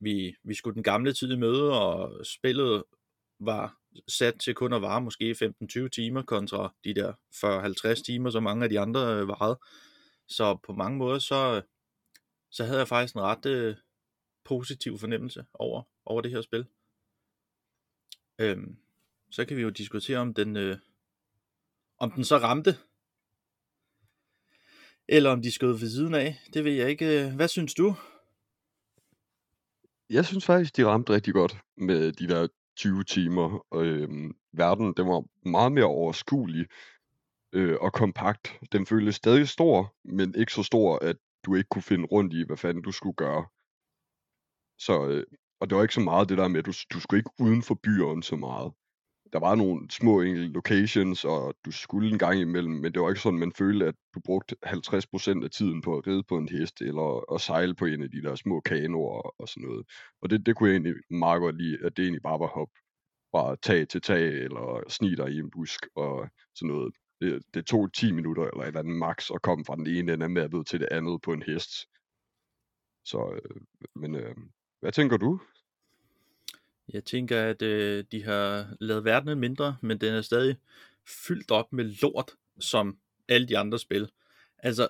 vi, 0.00 0.36
vi 0.44 0.54
skulle 0.54 0.74
den 0.74 0.82
gamle 0.82 1.12
tid 1.12 1.32
i 1.32 1.36
møde, 1.36 1.80
og 1.80 2.26
spillet 2.26 2.84
var 3.40 3.76
sat 4.08 4.34
til 4.40 4.54
kun 4.54 4.72
at 4.72 4.82
vare 4.82 5.00
måske 5.00 5.36
15-20 5.64 5.88
timer 5.88 6.22
kontra 6.22 6.74
de 6.84 6.94
der 6.94 7.12
40-50 7.98 8.02
timer, 8.02 8.30
som 8.30 8.42
mange 8.42 8.64
af 8.64 8.70
de 8.70 8.80
andre 8.80 9.00
øh, 9.00 9.28
varede. 9.28 9.58
Så 10.28 10.58
på 10.66 10.72
mange 10.72 10.98
måder, 10.98 11.18
så, 11.18 11.62
så 12.50 12.64
havde 12.64 12.78
jeg 12.78 12.88
faktisk 12.88 13.14
en 13.14 13.20
ret 13.20 13.46
øh, 13.46 13.76
positiv 14.44 14.98
fornemmelse 14.98 15.44
over, 15.54 15.82
over 16.04 16.20
det 16.20 16.30
her 16.30 16.40
spil. 16.40 16.66
Øhm, 18.38 18.76
så 19.30 19.44
kan 19.44 19.56
vi 19.56 19.62
jo 19.62 19.70
diskutere, 19.70 20.18
om 20.18 20.34
den, 20.34 20.56
øh, 20.56 20.76
om 21.98 22.10
den 22.10 22.24
så 22.24 22.36
ramte, 22.36 22.76
eller 25.08 25.30
om 25.30 25.42
de 25.42 25.52
skød 25.52 25.78
ved 25.78 25.90
siden 25.90 26.14
af. 26.14 26.40
Det 26.54 26.64
ved 26.64 26.72
jeg 26.72 26.90
ikke. 26.90 27.32
Hvad 27.36 27.48
synes 27.48 27.74
du? 27.74 27.94
Jeg 30.10 30.26
synes 30.26 30.44
faktisk, 30.46 30.76
de 30.76 30.86
ramte 30.86 31.12
rigtig 31.12 31.34
godt 31.34 31.56
med 31.76 32.12
de 32.12 32.28
der 32.28 32.48
20 32.76 33.04
timer. 33.04 33.66
Øhm, 33.74 34.36
verden, 34.52 34.94
den 34.96 35.06
var 35.06 35.48
meget 35.48 35.72
mere 35.72 35.84
overskuelig 35.84 36.66
øh, 37.52 37.76
og 37.80 37.92
kompakt. 37.92 38.58
Den 38.72 38.86
føltes 38.86 39.14
stadig 39.14 39.48
stor, 39.48 39.94
men 40.04 40.34
ikke 40.34 40.52
så 40.52 40.62
stor, 40.62 40.98
at 40.98 41.16
du 41.44 41.54
ikke 41.54 41.68
kunne 41.68 41.82
finde 41.82 42.04
rundt 42.04 42.34
i, 42.34 42.44
hvad 42.46 42.56
fanden 42.56 42.82
du 42.82 42.92
skulle 42.92 43.14
gøre. 43.16 43.46
Så, 44.86 45.08
øh, 45.08 45.24
og 45.60 45.70
det 45.70 45.76
var 45.76 45.82
ikke 45.82 45.94
så 45.94 46.00
meget 46.00 46.28
det 46.28 46.38
der 46.38 46.48
med, 46.48 46.58
at 46.58 46.66
du, 46.66 46.72
du 46.92 47.00
skulle 47.00 47.18
ikke 47.18 47.30
uden 47.38 47.62
for 47.62 47.74
byerne 47.74 48.22
så 48.22 48.36
meget. 48.36 48.72
Der 49.32 49.40
var 49.40 49.54
nogle 49.54 49.90
små 49.90 50.20
enkelte 50.20 50.52
locations, 50.52 51.24
og 51.24 51.54
du 51.64 51.70
skulle 51.70 52.10
en 52.12 52.18
gang 52.18 52.40
imellem, 52.40 52.74
men 52.74 52.92
det 52.92 53.02
var 53.02 53.08
ikke 53.08 53.20
sådan, 53.20 53.38
man 53.38 53.52
følte, 53.52 53.86
at 53.86 53.94
du 54.14 54.20
brugte 54.20 54.56
50% 54.66 55.44
af 55.44 55.50
tiden 55.50 55.82
på 55.82 55.98
at 55.98 56.06
ride 56.06 56.22
på 56.22 56.36
en 56.36 56.48
hest, 56.48 56.80
eller 56.80 57.34
at 57.34 57.40
sejle 57.40 57.74
på 57.74 57.84
en 57.86 58.02
af 58.02 58.10
de 58.10 58.22
der 58.22 58.34
små 58.34 58.60
kanoer 58.60 59.22
og, 59.22 59.34
og 59.38 59.48
sådan 59.48 59.68
noget. 59.68 59.86
Og 60.22 60.30
det, 60.30 60.46
det 60.46 60.56
kunne 60.56 60.68
jeg 60.68 60.74
egentlig 60.74 60.94
meget 61.10 61.40
godt 61.40 61.56
lide, 61.56 61.78
at 61.84 61.96
det 61.96 62.02
egentlig 62.02 62.22
bare 62.22 62.40
var 62.40 62.46
hop 62.46 62.68
fra 63.30 63.56
tag 63.62 63.88
til 63.88 64.00
tag, 64.00 64.24
eller 64.28 64.84
snige 64.88 65.16
dig 65.16 65.30
i 65.30 65.38
en 65.38 65.50
busk 65.50 65.86
og 65.96 66.28
sådan 66.54 66.68
noget. 66.74 66.94
Det, 67.20 67.42
det 67.54 67.66
tog 67.66 67.92
10 67.92 68.12
minutter 68.12 68.42
eller 68.42 68.62
et 68.62 68.66
eller 68.66 68.80
andet 68.80 68.96
max 68.96 69.30
at 69.34 69.42
komme 69.42 69.64
fra 69.64 69.76
den 69.76 69.86
ene 69.86 70.12
ende 70.12 70.24
af 70.24 70.30
mappet 70.30 70.66
til 70.66 70.80
det 70.80 70.88
andet 70.90 71.22
på 71.22 71.32
en 71.32 71.42
hest. 71.42 71.70
Så, 73.04 73.20
øh, 73.34 73.60
men 73.94 74.14
øh, 74.14 74.34
hvad 74.82 74.92
tænker 74.92 75.16
du? 75.16 75.40
Jeg 76.88 77.04
tænker, 77.04 77.42
at 77.42 77.62
øh, 77.62 78.04
de 78.12 78.24
har 78.24 78.76
lavet 78.80 79.04
verdenen 79.04 79.38
mindre, 79.38 79.76
men 79.80 80.00
den 80.00 80.14
er 80.14 80.22
stadig 80.22 80.56
fyldt 81.26 81.50
op 81.50 81.72
med 81.72 81.84
lort, 81.84 82.30
som 82.60 82.98
alle 83.28 83.48
de 83.48 83.58
andre 83.58 83.78
spil. 83.78 84.10
Altså, 84.58 84.88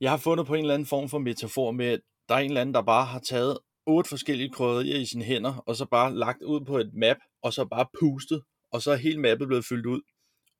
jeg 0.00 0.10
har 0.10 0.16
fundet 0.16 0.46
på 0.46 0.54
en 0.54 0.60
eller 0.60 0.74
anden 0.74 0.86
form 0.86 1.08
for 1.08 1.18
metafor 1.18 1.70
med, 1.70 1.86
at 1.86 2.00
der 2.28 2.34
er 2.34 2.38
en 2.38 2.50
eller 2.50 2.60
anden, 2.60 2.74
der 2.74 2.82
bare 2.82 3.06
har 3.06 3.20
taget 3.20 3.58
otte 3.86 4.08
forskellige 4.08 4.50
krydderier 4.50 4.96
i 4.96 5.06
sine 5.06 5.24
hænder, 5.24 5.54
og 5.54 5.76
så 5.76 5.84
bare 5.84 6.14
lagt 6.14 6.42
ud 6.42 6.64
på 6.64 6.78
et 6.78 6.90
map, 6.94 7.16
og 7.42 7.52
så 7.52 7.64
bare 7.64 7.86
pustet, 8.00 8.42
og 8.70 8.82
så 8.82 8.90
er 8.90 8.96
hele 8.96 9.20
mappet 9.20 9.48
blevet 9.48 9.64
fyldt 9.64 9.86
ud. 9.86 10.00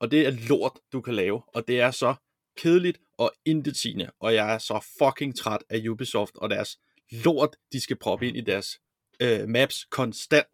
Og 0.00 0.10
det 0.10 0.26
er 0.26 0.48
lort, 0.48 0.78
du 0.92 1.00
kan 1.00 1.14
lave, 1.14 1.42
og 1.54 1.68
det 1.68 1.80
er 1.80 1.90
så 1.90 2.14
kedeligt 2.56 2.98
og 3.18 3.32
intetsigende, 3.44 4.10
og 4.20 4.34
jeg 4.34 4.54
er 4.54 4.58
så 4.58 4.86
fucking 4.98 5.36
træt 5.36 5.64
af 5.70 5.88
Ubisoft 5.88 6.36
og 6.36 6.50
deres 6.50 6.78
lort, 7.24 7.56
de 7.72 7.80
skal 7.80 7.96
proppe 7.98 8.28
ind 8.28 8.36
i 8.36 8.40
deres 8.40 8.80
øh, 9.22 9.48
maps 9.48 9.84
konstant. 9.84 10.48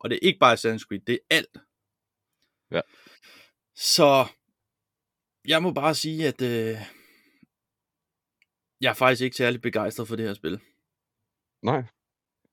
Og 0.00 0.10
det 0.10 0.16
er 0.16 0.26
ikke 0.28 0.38
bare 0.38 0.52
Assassin's 0.54 0.78
Creed, 0.88 1.00
det 1.00 1.14
er 1.30 1.36
alt. 1.36 1.56
Ja. 2.70 2.80
Så 3.74 4.26
jeg 5.44 5.62
må 5.62 5.72
bare 5.72 5.94
sige, 5.94 6.28
at 6.28 6.42
øh, 6.42 6.76
jeg 8.80 8.90
er 8.90 8.94
faktisk 8.94 9.22
ikke 9.22 9.36
særlig 9.36 9.60
begejstret 9.62 10.08
for 10.08 10.16
det 10.16 10.26
her 10.26 10.34
spil. 10.34 10.60
Nej. 11.62 11.82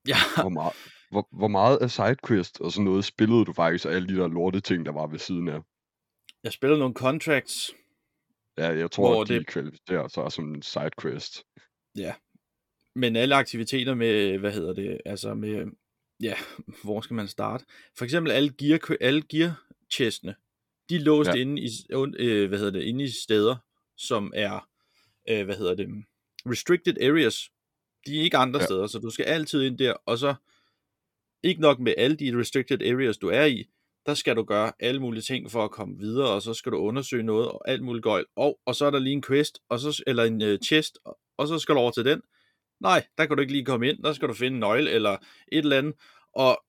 Ja, 0.07 0.15
Hvor 0.41 0.49
meget, 0.49 0.73
hvor, 1.11 1.27
hvor 1.31 1.47
meget 1.47 1.77
af 1.77 1.91
sidequest 1.91 2.61
og 2.61 2.71
sådan 2.71 2.85
noget 2.85 3.05
spillede 3.05 3.45
du 3.45 3.53
faktisk 3.53 3.85
af 3.85 3.89
alle 3.89 4.07
de 4.07 4.15
der 4.15 4.27
lorte 4.27 4.61
ting, 4.61 4.85
der 4.85 4.91
var 4.91 5.07
ved 5.07 5.19
siden 5.19 5.47
af? 5.47 5.59
jeg 6.43 6.53
spillede 6.53 6.79
nogle 6.79 6.93
contracts, 6.95 7.71
Ja, 8.57 8.67
jeg 8.67 8.91
tror, 8.91 9.21
at 9.21 9.27
de 9.27 9.33
det- 9.33 9.47
kvalificerer 9.47 10.07
sig 10.07 10.31
som 10.31 10.53
en 10.53 10.61
sidequest. 10.61 11.43
Men 12.95 13.15
alle 13.15 13.35
aktiviteter 13.35 13.93
med, 13.93 14.37
hvad 14.37 14.53
hedder 14.53 14.73
det, 14.73 15.01
altså 15.05 15.33
med, 15.33 15.65
ja, 16.21 16.33
hvor 16.83 17.01
skal 17.01 17.13
man 17.13 17.27
starte? 17.27 17.65
For 17.97 18.05
eksempel 18.05 18.31
alle 18.31 18.49
gear, 18.49 18.95
alle 19.01 19.21
gear 19.21 19.63
chestene, 19.91 20.35
de 20.89 20.95
er 20.95 20.99
låst 20.99 21.27
Ja. 21.27 21.33
inde 21.33 21.61
i, 21.61 21.69
øh, 22.19 22.47
hvad 22.49 22.57
hedder 22.59 22.71
det, 22.71 22.83
inde 22.83 23.03
i 23.03 23.09
steder, 23.23 23.55
som 23.97 24.33
er, 24.35 24.67
øh, 25.29 25.45
hvad 25.45 25.55
hedder 25.55 25.75
det, 25.75 25.87
restricted 26.45 27.01
areas. 27.01 27.51
De 28.05 28.19
er 28.19 28.23
ikke 28.23 28.37
andre 28.37 28.59
Ja. 28.59 28.65
steder, 28.65 28.87
så 28.87 28.99
du 28.99 29.09
skal 29.09 29.23
altid 29.25 29.63
ind 29.63 29.77
der, 29.77 29.93
og 30.05 30.17
så 30.17 30.35
ikke 31.43 31.61
nok 31.61 31.79
med 31.79 31.93
alle 31.97 32.15
de 32.17 32.39
restricted 32.39 32.81
areas, 32.81 33.17
du 33.17 33.27
er 33.27 33.45
i, 33.45 33.69
der 34.05 34.13
skal 34.13 34.35
du 34.35 34.43
gøre 34.43 34.71
alle 34.79 35.01
mulige 35.01 35.21
ting 35.21 35.51
for 35.51 35.63
at 35.65 35.71
komme 35.71 35.97
videre, 35.97 36.29
og 36.29 36.41
så 36.41 36.53
skal 36.53 36.71
du 36.71 36.77
undersøge 36.77 37.23
noget, 37.23 37.47
og 37.47 37.69
alt 37.69 37.83
muligt 37.83 38.03
gøjl. 38.03 38.25
Og, 38.35 38.59
og 38.65 38.75
så 38.75 38.85
er 38.85 38.91
der 38.91 38.99
lige 38.99 39.13
en 39.13 39.21
quest, 39.21 39.59
og 39.69 39.79
så, 39.79 40.03
eller 40.07 40.23
en 40.23 40.41
uh, 40.41 40.57
chest, 40.65 40.99
og, 41.05 41.19
og 41.37 41.47
så 41.47 41.59
skal 41.59 41.75
du 41.75 41.79
over 41.79 41.91
til 41.91 42.05
den. 42.05 42.21
Nej, 42.79 43.07
der 43.17 43.25
kan 43.25 43.37
du 43.37 43.41
ikke 43.41 43.53
lige 43.53 43.65
komme 43.65 43.89
ind, 43.89 44.03
der 44.03 44.13
skal 44.13 44.27
du 44.27 44.33
finde 44.33 44.55
en 44.55 44.59
nøgle, 44.59 44.91
eller 44.91 45.11
et 45.11 45.57
eller 45.57 45.77
andet. 45.77 45.93
Og, 46.33 46.63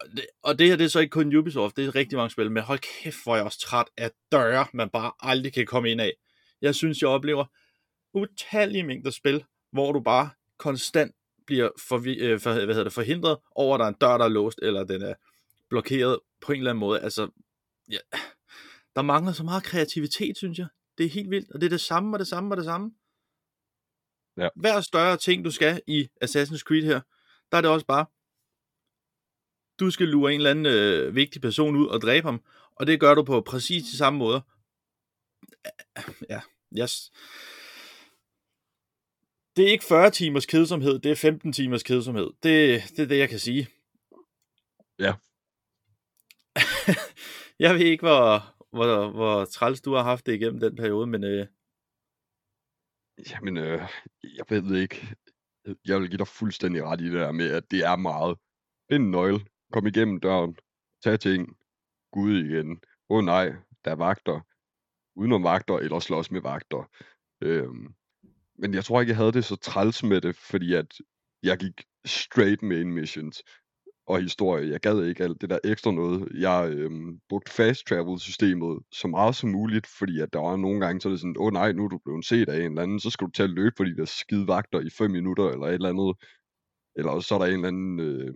og 0.00 0.06
det, 0.16 0.26
og 0.42 0.58
det 0.58 0.66
her, 0.66 0.76
det 0.76 0.84
er 0.84 0.88
så 0.88 1.00
ikke 1.00 1.10
kun 1.10 1.36
Ubisoft, 1.36 1.76
det 1.76 1.86
er 1.86 1.94
rigtig 1.94 2.16
mange 2.16 2.30
spil, 2.30 2.50
men 2.50 2.62
hold 2.62 2.78
kæft, 2.78 3.22
hvor 3.22 3.32
er 3.32 3.36
jeg 3.36 3.44
også 3.44 3.60
træt 3.60 3.86
af 3.96 4.10
døre, 4.32 4.66
man 4.72 4.90
bare 4.90 5.12
aldrig 5.20 5.52
kan 5.52 5.66
komme 5.66 5.90
ind 5.90 6.00
af. 6.00 6.12
Jeg 6.62 6.74
synes, 6.74 7.00
jeg 7.00 7.08
oplever 7.08 7.44
utallige 8.14 8.82
mængder 8.82 9.10
spil, 9.10 9.44
hvor 9.72 9.92
du 9.92 10.00
bare 10.00 10.30
konstant 10.58 11.14
bliver 11.46 11.68
forvi- 11.78 12.22
øh, 12.22 12.40
for, 12.40 12.52
hvad 12.52 12.66
hedder 12.66 12.84
det, 12.84 12.92
forhindret 12.92 13.38
over, 13.50 13.74
at 13.74 13.78
der 13.78 13.84
er 13.84 13.88
en 13.88 13.96
dør, 14.00 14.18
der 14.18 14.24
er 14.24 14.28
låst, 14.28 14.58
eller 14.62 14.84
den 14.84 15.02
er 15.02 15.14
blokeret 15.68 16.18
på 16.40 16.52
en 16.52 16.58
eller 16.58 16.70
anden 16.70 16.80
måde. 16.80 17.00
Altså, 17.00 17.28
ja, 17.90 17.98
der 18.96 19.02
mangler 19.02 19.32
så 19.32 19.44
meget 19.44 19.62
kreativitet, 19.62 20.36
synes 20.36 20.58
jeg. 20.58 20.66
Det 20.98 21.06
er 21.06 21.10
helt 21.10 21.30
vildt, 21.30 21.50
og 21.50 21.60
det 21.60 21.66
er 21.66 21.70
det 21.70 21.80
samme, 21.80 22.14
og 22.14 22.18
det 22.18 22.28
samme, 22.28 22.52
og 22.52 22.56
det 22.56 22.64
samme. 22.64 22.92
Ja. 24.36 24.48
Hver 24.56 24.80
større 24.80 25.16
ting, 25.16 25.44
du 25.44 25.50
skal 25.50 25.82
i 25.86 26.08
Assassin's 26.24 26.58
Creed 26.58 26.84
her, 26.84 27.00
der 27.52 27.58
er 27.58 27.60
det 27.60 27.70
også 27.70 27.86
bare, 27.86 28.06
du 29.80 29.90
skal 29.90 30.08
lure 30.08 30.34
en 30.34 30.40
eller 30.40 30.50
anden 30.50 30.66
øh, 30.66 31.14
vigtig 31.14 31.42
person 31.42 31.76
ud 31.76 31.86
og 31.86 32.00
dræbe 32.00 32.26
ham, 32.26 32.42
og 32.74 32.86
det 32.86 33.00
gør 33.00 33.14
du 33.14 33.22
på 33.24 33.40
præcis 33.40 33.82
de 33.82 33.96
samme 33.96 34.18
måder. 34.18 34.40
Ja, 36.30 36.40
yes. 36.78 37.12
Det 39.56 39.66
er 39.66 39.70
ikke 39.70 39.84
40 39.84 40.10
timers 40.10 40.46
kedsomhed, 40.46 40.98
det 40.98 41.10
er 41.10 41.16
15 41.16 41.52
timers 41.52 41.82
kedsomhed. 41.82 42.30
Det, 42.42 42.82
det 42.96 43.02
er 43.02 43.06
det, 43.06 43.18
jeg 43.18 43.28
kan 43.28 43.38
sige. 43.38 43.68
Ja. 44.98 45.14
jeg 47.64 47.74
ved 47.74 47.80
ikke, 47.80 48.02
hvor, 48.02 48.54
hvor, 48.70 49.10
hvor 49.10 49.44
træls 49.44 49.80
du 49.80 49.94
har 49.94 50.02
haft 50.02 50.26
det 50.26 50.34
igennem 50.34 50.60
den 50.60 50.76
periode, 50.76 51.06
men 51.06 51.24
øh, 51.24 51.46
Jamen, 53.30 53.56
øh, 53.56 53.82
jeg 54.22 54.44
ved 54.48 54.76
ikke. 54.76 55.14
Jeg 55.84 56.00
vil 56.00 56.08
give 56.08 56.18
dig 56.18 56.28
fuldstændig 56.28 56.84
ret 56.84 57.00
i 57.00 57.04
det 57.04 57.12
der 57.12 57.32
med, 57.32 57.50
at 57.50 57.70
det 57.70 57.80
er 57.84 57.96
meget. 57.96 58.38
Find 58.90 59.04
en 59.04 59.10
nøgle, 59.10 59.46
kom 59.72 59.86
igennem 59.86 60.20
døren, 60.20 60.56
tag 61.04 61.20
ting, 61.20 61.56
gå 62.12 62.20
ud 62.20 62.44
igen. 62.44 62.70
Åh 63.10 63.18
oh, 63.18 63.24
nej, 63.24 63.46
der 63.84 63.90
er 63.90 63.94
vagter. 63.94 64.40
Udenom 65.16 65.44
vagter, 65.44 65.78
eller 65.78 65.98
slås 65.98 66.30
med 66.30 66.40
vagter. 66.40 66.90
Øhm, 67.40 67.94
men 68.58 68.74
jeg 68.74 68.84
tror 68.84 69.00
ikke, 69.00 69.10
jeg 69.10 69.16
havde 69.16 69.32
det 69.32 69.44
så 69.44 69.56
træls 69.56 70.02
med 70.02 70.20
det, 70.20 70.36
fordi 70.36 70.74
at 70.74 70.98
jeg 71.42 71.58
gik 71.58 71.84
straight 72.04 72.62
main 72.62 72.92
missions 72.92 73.42
og 74.10 74.22
historie. 74.22 74.70
Jeg 74.70 74.80
gad 74.80 75.04
ikke 75.04 75.24
alt 75.24 75.40
det 75.40 75.50
der 75.50 75.58
ekstra 75.64 75.90
noget. 75.90 76.28
Jeg 76.34 76.70
øhm, 76.72 77.20
brugte 77.28 77.52
fast 77.52 77.86
travel 77.86 78.20
systemet 78.20 78.82
så 78.92 79.08
meget 79.08 79.34
som 79.36 79.50
muligt, 79.50 79.86
fordi 79.86 80.20
at 80.20 80.32
der 80.32 80.38
var 80.38 80.56
nogle 80.56 80.80
gange, 80.80 81.00
så 81.00 81.08
er 81.08 81.10
det 81.10 81.20
sådan, 81.20 81.36
åh 81.38 81.46
oh, 81.46 81.52
nej, 81.52 81.72
nu 81.72 81.84
er 81.84 81.88
du 81.88 81.98
blevet 81.98 82.24
set 82.24 82.48
af 82.48 82.56
en 82.56 82.62
eller 82.62 82.82
anden, 82.82 83.00
så 83.00 83.10
skal 83.10 83.26
du 83.26 83.30
til 83.30 83.42
at 83.42 83.50
løbe 83.50 83.74
for 83.76 83.84
de 83.84 83.96
der 83.96 84.04
skide 84.04 84.46
vagter 84.46 84.80
i 84.80 84.90
5 84.90 85.10
minutter, 85.10 85.48
eller 85.48 85.66
et 85.66 85.74
eller 85.74 85.88
andet. 85.88 86.16
Eller 86.96 87.20
så 87.20 87.34
er 87.34 87.38
der 87.38 87.46
en 87.46 87.52
eller 87.52 87.68
anden 87.68 88.00
øh, 88.00 88.34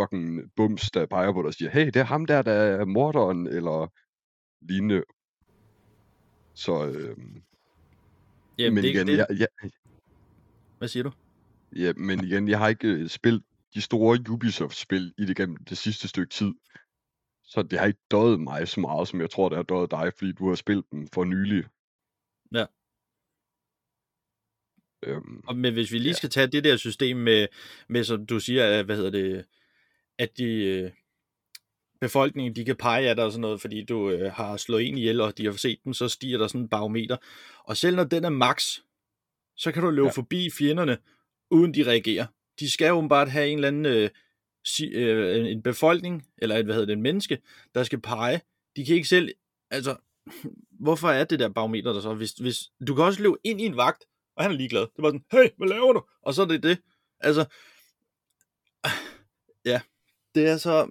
fucking 0.00 0.40
bums, 0.56 0.90
der 0.90 1.06
peger 1.06 1.32
på 1.32 1.42
dig 1.42 1.46
og 1.46 1.54
siger, 1.54 1.70
hey, 1.70 1.86
det 1.86 1.96
er 1.96 2.04
ham 2.04 2.26
der, 2.26 2.42
der 2.42 2.52
er 2.52 2.84
morderen, 2.84 3.46
eller 3.46 3.92
lignende. 4.68 5.02
Så, 6.54 6.86
øh, 6.86 7.16
jamen, 8.58 8.74
men 8.74 8.84
det, 8.84 8.90
igen, 8.90 9.06
det, 9.06 9.16
jeg, 9.18 9.26
jeg, 9.38 9.48
hvad 10.78 10.88
siger 10.88 11.02
du? 11.02 11.10
Ja, 11.76 11.92
men 11.96 12.24
igen, 12.24 12.48
jeg 12.48 12.58
har 12.58 12.68
ikke 12.68 12.88
øh, 12.88 13.08
spillet 13.08 13.42
de 13.74 13.80
store 13.80 14.18
Ubisoft-spil 14.30 15.14
i 15.18 15.24
det 15.24 15.36
gennem 15.36 15.56
det 15.64 15.78
sidste 15.78 16.08
stykke 16.08 16.30
tid. 16.30 16.52
Så 17.44 17.62
det 17.62 17.78
har 17.78 17.86
ikke 17.86 18.00
døjet 18.10 18.40
mig 18.40 18.68
så 18.68 18.80
meget, 18.80 19.08
som 19.08 19.20
jeg 19.20 19.30
tror, 19.30 19.48
det 19.48 19.56
har 19.56 19.62
døjet 19.62 19.90
dig, 19.90 20.12
fordi 20.18 20.32
du 20.32 20.48
har 20.48 20.54
spillet 20.54 20.84
dem 20.92 21.08
for 21.08 21.24
nylig. 21.24 21.64
Ja. 22.54 22.66
Øhm, 25.02 25.40
Og, 25.46 25.56
men 25.56 25.72
hvis 25.72 25.92
vi 25.92 25.98
lige 25.98 26.08
Ja. 26.08 26.12
skal 26.16 26.30
tage 26.30 26.46
det 26.46 26.64
der 26.64 26.76
system 26.76 27.16
med, 27.16 27.46
med 27.88 28.04
som 28.04 28.26
du 28.26 28.40
siger, 28.40 28.82
hvad 28.82 28.96
hedder 28.96 29.10
det, 29.10 29.44
at 30.18 30.38
de, 30.38 30.44
øh, 30.44 30.90
befolkningen, 32.00 32.56
de 32.56 32.64
kan 32.64 32.76
pege 32.76 33.08
af 33.08 33.16
dig 33.16 33.24
og 33.24 33.32
sådan 33.32 33.40
noget, 33.40 33.60
fordi 33.60 33.84
du 33.84 34.10
øh, 34.10 34.32
har 34.32 34.56
slået 34.56 34.88
en 34.88 34.98
ihjel, 34.98 35.20
og 35.20 35.38
de 35.38 35.44
har 35.44 35.52
set 35.52 35.78
dem, 35.84 35.92
så 35.92 36.08
stiger 36.08 36.38
der 36.38 36.48
sådan 36.48 36.60
en 36.60 36.68
barometer. 36.68 37.16
Og 37.64 37.76
selv 37.76 37.96
når 37.96 38.04
den 38.04 38.24
er 38.24 38.28
max, 38.28 38.78
så 39.56 39.72
kan 39.72 39.82
du 39.82 39.90
løbe 39.90 40.06
ja. 40.06 40.12
forbi 40.12 40.50
fjenderne, 40.50 40.98
uden 41.50 41.74
de 41.74 41.84
reagerer. 41.90 42.26
De 42.60 42.70
skal 42.70 42.92
åbenbart 42.92 43.30
have 43.30 43.48
en 43.48 43.58
eller 43.58 43.68
anden 43.68 43.86
øh, 43.86 44.10
si, 44.64 44.86
øh, 44.86 45.50
en 45.50 45.62
befolkning, 45.62 46.26
eller 46.38 46.56
et, 46.56 46.64
hvad 46.64 46.74
hedder 46.74 46.86
det, 46.86 46.92
en 46.92 47.02
menneske, 47.02 47.38
der 47.74 47.84
skal 47.84 48.00
pege. 48.00 48.40
De 48.76 48.84
kan 48.84 48.94
ikke 48.96 49.08
selv, 49.08 49.34
altså, 49.70 49.96
hvorfor 50.84 51.08
er 51.08 51.24
det 51.24 51.38
der 51.38 51.48
barometer 51.48 51.92
der 51.92 52.00
så? 52.00 52.14
Hvis, 52.14 52.32
hvis, 52.32 52.58
du 52.86 52.94
kan 52.94 53.04
også 53.04 53.22
løbe 53.22 53.36
ind 53.44 53.60
i 53.60 53.64
en 53.64 53.76
vagt, 53.76 54.04
og 54.36 54.44
han 54.44 54.52
er 54.52 54.56
ligeglad. 54.56 54.80
Det 54.80 55.02
var 55.02 55.08
sådan, 55.08 55.24
hey, 55.32 55.48
hvad 55.56 55.68
laver 55.68 55.92
du? 55.92 56.02
Og 56.22 56.34
så 56.34 56.42
er 56.42 56.46
det 56.46 56.62
det. 56.62 56.78
Altså, 57.20 57.44
ja, 59.72 59.80
det 60.34 60.48
er 60.48 60.56
så 60.56 60.90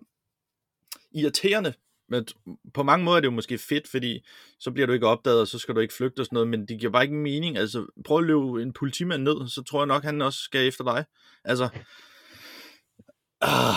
irriterende. 1.12 1.74
Men 2.14 2.28
på 2.74 2.84
mange 2.84 3.06
måder 3.06 3.18
er 3.18 3.22
det 3.22 3.26
jo 3.28 3.32
måske 3.32 3.58
fedt, 3.58 3.88
fordi 3.88 4.26
så 4.60 4.72
bliver 4.72 4.88
du 4.88 4.94
ikke 4.94 5.08
opdaget, 5.08 5.42
og 5.42 5.48
så 5.48 5.60
skal 5.60 5.76
du 5.76 5.80
ikke 5.80 5.94
flygte 5.94 6.20
og 6.20 6.26
sådan 6.26 6.36
noget, 6.36 6.48
men 6.48 6.66
det 6.68 6.80
giver 6.80 6.92
bare 6.92 7.04
ikke 7.04 7.16
mening. 7.16 7.58
Altså, 7.58 7.86
prøv 8.06 8.18
at 8.18 8.24
løbe 8.24 8.62
en 8.62 8.74
politimand 8.74 9.24
ned, 9.24 9.48
så 9.48 9.64
tror 9.64 9.80
jeg 9.80 9.88
nok, 9.88 10.04
han 10.04 10.22
også 10.22 10.40
skal 10.40 10.68
efter 10.68 10.84
dig. 10.84 11.06
Altså, 11.44 11.70
ah. 13.42 13.76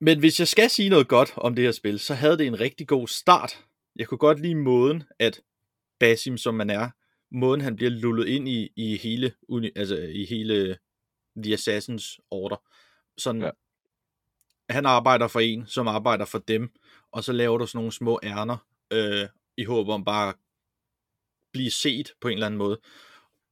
Men 0.00 0.18
hvis 0.18 0.40
jeg 0.40 0.48
skal 0.48 0.70
sige 0.70 0.88
noget 0.88 1.08
godt 1.08 1.32
om 1.36 1.54
det 1.54 1.64
her 1.64 1.72
spil, 1.72 1.98
så 1.98 2.14
havde 2.14 2.38
det 2.38 2.46
en 2.46 2.60
rigtig 2.60 2.88
god 2.88 3.08
start. 3.08 3.64
Jeg 3.96 4.06
kunne 4.06 4.18
godt 4.18 4.40
lide 4.40 4.54
måden, 4.54 5.02
at 5.18 5.40
Basim, 6.00 6.36
som 6.36 6.54
man 6.54 6.70
er, 6.70 6.90
måden 7.32 7.60
han 7.60 7.76
bliver 7.76 7.90
lullet 7.90 8.28
ind 8.28 8.48
i, 8.48 8.72
i 8.76 8.96
hele, 8.96 9.32
uni, 9.48 9.70
altså 9.76 9.96
i 9.96 10.24
hele 10.24 10.78
The 11.42 11.52
Assassins 11.52 12.20
Order. 12.30 12.56
Sådan, 13.18 13.42
Ja 13.42 13.50
han 14.70 14.86
arbejder 14.86 15.28
for 15.28 15.40
en, 15.40 15.66
som 15.66 15.88
arbejder 15.88 16.24
for 16.24 16.38
dem, 16.38 16.72
og 17.12 17.24
så 17.24 17.32
laver 17.32 17.58
du 17.58 17.66
sådan 17.66 17.78
nogle 17.78 17.92
små 17.92 18.20
ærner, 18.22 18.66
øh, 18.92 19.28
i 19.56 19.64
håb 19.64 19.88
om 19.88 20.04
bare 20.04 20.28
at 20.28 20.34
blive 21.52 21.70
set 21.70 22.12
på 22.20 22.28
en 22.28 22.34
eller 22.34 22.46
anden 22.46 22.58
måde. 22.58 22.80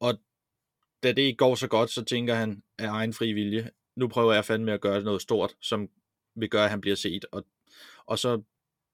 Og 0.00 0.18
da 1.02 1.12
det 1.12 1.22
ikke 1.22 1.36
går 1.36 1.54
så 1.54 1.68
godt, 1.68 1.90
så 1.90 2.04
tænker 2.04 2.34
han 2.34 2.62
af 2.78 2.88
egen 2.88 3.12
fri 3.12 3.32
vilje, 3.32 3.70
nu 3.96 4.08
prøver 4.08 4.32
jeg 4.32 4.44
fandme 4.44 4.72
at 4.72 4.80
gøre 4.80 5.02
noget 5.02 5.22
stort, 5.22 5.56
som 5.60 5.88
vil 6.36 6.50
gøre, 6.50 6.64
at 6.64 6.70
han 6.70 6.80
bliver 6.80 6.96
set. 6.96 7.24
Og, 7.32 7.46
og 8.06 8.18
så 8.18 8.42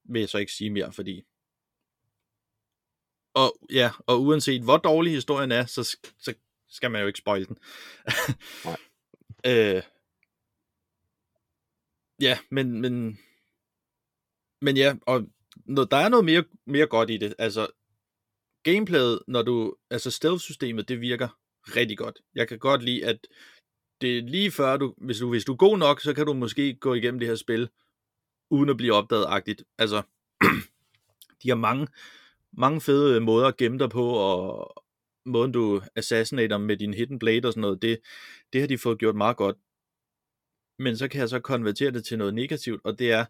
vil 0.03 0.19
jeg 0.19 0.29
så 0.29 0.37
ikke 0.37 0.51
sige 0.51 0.69
mere, 0.69 0.93
fordi... 0.93 1.23
Og 3.35 3.57
ja, 3.71 3.91
og 4.07 4.21
uanset 4.21 4.63
hvor 4.63 4.77
dårlig 4.77 5.13
historien 5.13 5.51
er, 5.51 5.65
så, 5.65 5.97
så 6.19 6.33
skal 6.69 6.91
man 6.91 7.01
jo 7.01 7.07
ikke 7.07 7.19
spoil 7.19 7.47
den. 7.47 7.57
Nej. 8.65 8.77
øh, 9.75 9.83
ja, 12.23 12.37
men, 12.51 12.81
men, 12.81 13.19
men 14.61 14.77
ja, 14.77 14.95
og 15.01 15.27
når 15.65 15.83
der 15.83 15.97
er 15.97 16.09
noget 16.09 16.25
mere, 16.25 16.43
mere 16.65 16.87
godt 16.87 17.09
i 17.09 17.17
det. 17.17 17.35
Altså, 17.37 17.67
gameplayet, 18.63 19.19
når 19.27 19.41
du, 19.41 19.75
altså 19.91 20.11
stealth-systemet, 20.11 20.89
det 20.89 21.01
virker 21.01 21.39
rigtig 21.75 21.97
godt. 21.97 22.19
Jeg 22.35 22.47
kan 22.47 22.59
godt 22.59 22.83
lide, 22.83 23.05
at 23.05 23.27
det 24.01 24.17
er 24.17 24.21
lige 24.21 24.51
før, 24.51 24.77
du, 24.77 24.93
hvis, 24.97 25.19
du, 25.19 25.29
hvis 25.29 25.45
du 25.45 25.51
er 25.51 25.57
god 25.57 25.77
nok, 25.77 26.01
så 26.01 26.13
kan 26.13 26.25
du 26.25 26.33
måske 26.33 26.75
gå 26.75 26.93
igennem 26.93 27.19
det 27.19 27.27
her 27.27 27.35
spil, 27.35 27.69
uden 28.49 28.69
at 28.69 28.77
blive 28.77 28.93
opdaget-agtigt. 28.93 29.63
Altså, 29.77 30.01
de 31.43 31.49
har 31.49 31.55
mange, 31.55 31.87
mange 32.53 32.81
fede 32.81 33.19
måder 33.19 33.47
at 33.47 33.57
gemme 33.57 33.79
dig 33.79 33.89
på, 33.89 34.09
og 34.09 34.73
måden 35.25 35.51
du 35.51 35.81
assassinater 35.95 36.57
med 36.57 36.77
din 36.77 36.93
hidden 36.93 37.19
blade 37.19 37.47
og 37.47 37.53
sådan 37.53 37.61
noget, 37.61 37.81
det, 37.81 37.99
det 38.53 38.61
har 38.61 38.67
de 38.67 38.77
fået 38.77 38.99
gjort 38.99 39.15
meget 39.15 39.37
godt. 39.37 39.57
Men 40.79 40.97
så 40.97 41.07
kan 41.07 41.21
jeg 41.21 41.29
så 41.29 41.39
konvertere 41.39 41.91
det 41.91 42.05
til 42.05 42.17
noget 42.17 42.33
negativt, 42.33 42.81
og 42.83 42.99
det 42.99 43.11
er, 43.11 43.25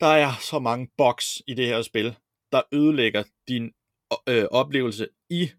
der 0.00 0.06
er 0.06 0.32
så 0.40 0.58
mange 0.58 0.90
boks 0.96 1.42
i 1.46 1.54
det 1.54 1.66
her 1.66 1.82
spil, 1.82 2.16
der 2.52 2.62
ødelægger 2.72 3.22
din 3.48 3.72
øh, 4.28 4.44
oplevelse 4.50 5.08
i, 5.30 5.50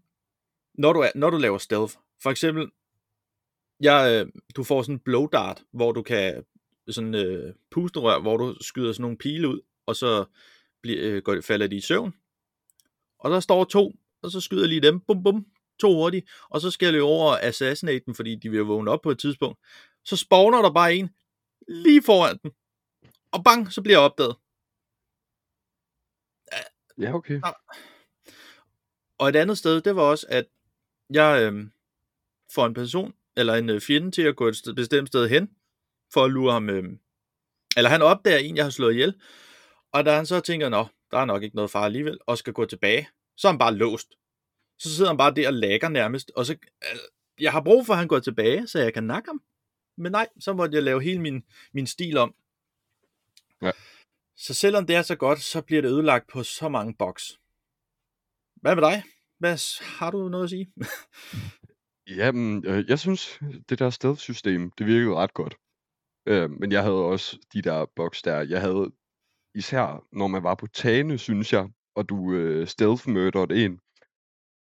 når 0.74 0.92
du, 0.92 1.00
er, 1.00 1.10
når 1.14 1.30
du 1.30 1.36
laver 1.36 1.58
stealth. 1.58 1.94
For 2.22 2.30
eksempel, 2.30 2.70
jeg, 3.80 4.26
øh, 4.26 4.32
du 4.56 4.64
får 4.64 4.82
sådan 4.82 4.94
en 4.94 5.00
blow 5.00 5.26
dart, 5.26 5.64
hvor 5.72 5.92
du 5.92 6.02
kan, 6.02 6.44
sådan 6.88 7.14
øh, 7.14 7.54
pusterør, 7.70 8.20
hvor 8.20 8.36
du 8.36 8.54
skyder 8.60 8.92
sådan 8.92 9.02
nogle 9.02 9.18
pile 9.18 9.48
ud, 9.48 9.60
og 9.86 9.96
så 9.96 10.24
bliver, 10.82 10.98
øh, 11.02 11.22
går, 11.22 11.40
falder 11.40 11.66
de 11.66 11.76
i 11.76 11.80
søvn. 11.80 12.14
Og 13.18 13.30
der 13.30 13.40
står 13.40 13.64
to, 13.64 13.92
og 14.22 14.30
så 14.30 14.40
skyder 14.40 14.62
jeg 14.62 14.68
lige 14.68 14.80
dem, 14.80 15.00
bum 15.00 15.22
bum, 15.22 15.46
to 15.80 15.94
hurtigt, 15.94 16.28
og 16.50 16.60
så 16.60 16.70
skal 16.70 16.86
jeg 16.86 16.92
løbe 16.92 17.04
over 17.04 17.30
og 17.30 17.42
assassinate 17.42 18.04
dem, 18.06 18.14
fordi 18.14 18.34
de 18.34 18.50
vil 18.50 18.60
vågne 18.60 18.90
op 18.90 19.02
på 19.02 19.10
et 19.10 19.18
tidspunkt. 19.18 19.58
Så 20.06 20.16
spawner 20.16 20.62
der 20.62 20.72
bare 20.72 20.94
en 20.94 21.10
lige 21.68 22.02
foran 22.02 22.38
dem, 22.42 22.52
og 23.32 23.44
bang, 23.44 23.72
så 23.72 23.82
bliver 23.82 23.98
jeg 23.98 24.04
opdaget. 24.04 24.36
Ja, 26.98 27.14
okay. 27.14 27.40
Og 29.18 29.28
et 29.28 29.36
andet 29.36 29.58
sted, 29.58 29.80
det 29.80 29.96
var 29.96 30.02
også, 30.02 30.26
at 30.28 30.46
jeg 31.10 31.42
øh, 31.42 31.66
får 32.54 32.66
en 32.66 32.74
person, 32.74 33.14
eller 33.36 33.54
en 33.54 33.70
øh, 33.70 33.80
fjende 33.80 34.10
til 34.10 34.22
at 34.22 34.36
gå 34.36 34.48
et 34.48 34.56
sted, 34.56 34.74
bestemt 34.74 35.08
sted 35.08 35.28
hen, 35.28 35.50
for 36.12 36.24
at 36.24 36.30
lure 36.30 36.52
ham, 36.52 36.70
øh, 36.70 36.84
eller 37.76 37.90
han 37.90 38.02
opdager 38.02 38.38
en, 38.38 38.56
jeg 38.56 38.64
har 38.64 38.70
slået 38.70 38.92
ihjel, 38.92 39.20
og 39.92 40.04
da 40.04 40.16
han 40.16 40.26
så 40.26 40.40
tænker, 40.40 40.68
nå, 40.68 40.86
der 41.10 41.18
er 41.18 41.24
nok 41.24 41.42
ikke 41.42 41.56
noget 41.56 41.70
far 41.70 41.84
alligevel, 41.84 42.18
og 42.26 42.38
skal 42.38 42.52
gå 42.52 42.64
tilbage, 42.64 43.08
så 43.36 43.48
er 43.48 43.52
han 43.52 43.58
bare 43.58 43.74
låst. 43.74 44.14
Så 44.78 44.96
sidder 44.96 45.10
han 45.10 45.18
bare 45.18 45.34
der 45.34 45.48
og 45.48 45.54
lægger 45.54 45.88
nærmest, 45.88 46.32
og 46.36 46.46
så, 46.46 46.52
øh, 46.52 46.98
jeg 47.40 47.52
har 47.52 47.62
brug 47.62 47.86
for, 47.86 47.92
at 47.92 47.98
han 47.98 48.08
går 48.08 48.18
tilbage, 48.18 48.66
så 48.66 48.78
jeg 48.78 48.94
kan 48.94 49.04
nakke 49.04 49.28
ham. 49.28 49.42
Men 49.96 50.12
nej, 50.12 50.28
så 50.40 50.52
måtte 50.52 50.74
jeg 50.74 50.82
lave 50.82 51.02
hele 51.02 51.20
min, 51.20 51.44
min 51.72 51.86
stil 51.86 52.16
om. 52.16 52.34
Ja. 53.62 53.70
Så 54.36 54.54
selvom 54.54 54.86
det 54.86 54.96
er 54.96 55.02
så 55.02 55.16
godt, 55.16 55.40
så 55.40 55.62
bliver 55.62 55.82
det 55.82 55.88
ødelagt 55.88 56.26
på 56.26 56.42
så 56.42 56.68
mange 56.68 56.94
boks. 56.94 57.38
Hvad 58.54 58.74
med 58.74 58.82
dig? 58.82 59.02
Hvad, 59.38 59.82
har 59.98 60.10
du 60.10 60.28
noget 60.28 60.44
at 60.44 60.50
sige? 60.50 60.72
Jamen, 62.18 62.66
øh, 62.66 62.84
jeg 62.88 62.98
synes, 62.98 63.40
det 63.68 63.78
der 63.78 63.90
stealth-system, 63.90 64.70
det 64.70 64.86
virkede 64.86 65.14
ret 65.14 65.34
godt. 65.34 65.56
Øh, 66.26 66.50
men 66.50 66.72
jeg 66.72 66.82
havde 66.82 67.04
også 67.04 67.38
de 67.52 67.62
der 67.62 67.86
boks 67.96 68.22
der. 68.22 68.40
Jeg 68.40 68.60
havde 68.60 68.92
især, 69.54 70.06
når 70.12 70.26
man 70.26 70.42
var 70.42 70.54
på 70.54 70.66
tagene, 70.66 71.18
synes 71.18 71.52
jeg, 71.52 71.70
og 71.94 72.08
du 72.08 72.32
øh, 72.32 72.66
stealth 72.66 73.08
murderede 73.08 73.64
en, 73.64 73.80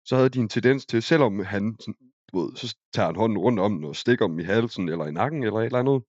så 0.04 0.16
havde 0.16 0.28
de 0.28 0.38
en 0.38 0.48
tendens 0.48 0.86
til, 0.86 1.02
selvom 1.02 1.38
han, 1.38 1.76
sådan, 1.80 2.07
du 2.32 2.40
ved, 2.40 2.56
så 2.56 2.76
tager 2.92 3.06
han 3.06 3.16
hånden 3.16 3.38
rundt 3.38 3.60
om 3.60 3.74
den 3.74 3.84
og 3.84 3.96
stikker 3.96 4.26
dem 4.26 4.38
i 4.38 4.42
halsen 4.42 4.88
eller 4.88 5.06
i 5.06 5.12
nakken 5.12 5.42
eller 5.42 5.58
et 5.60 5.64
eller 5.64 5.78
andet, 5.78 6.02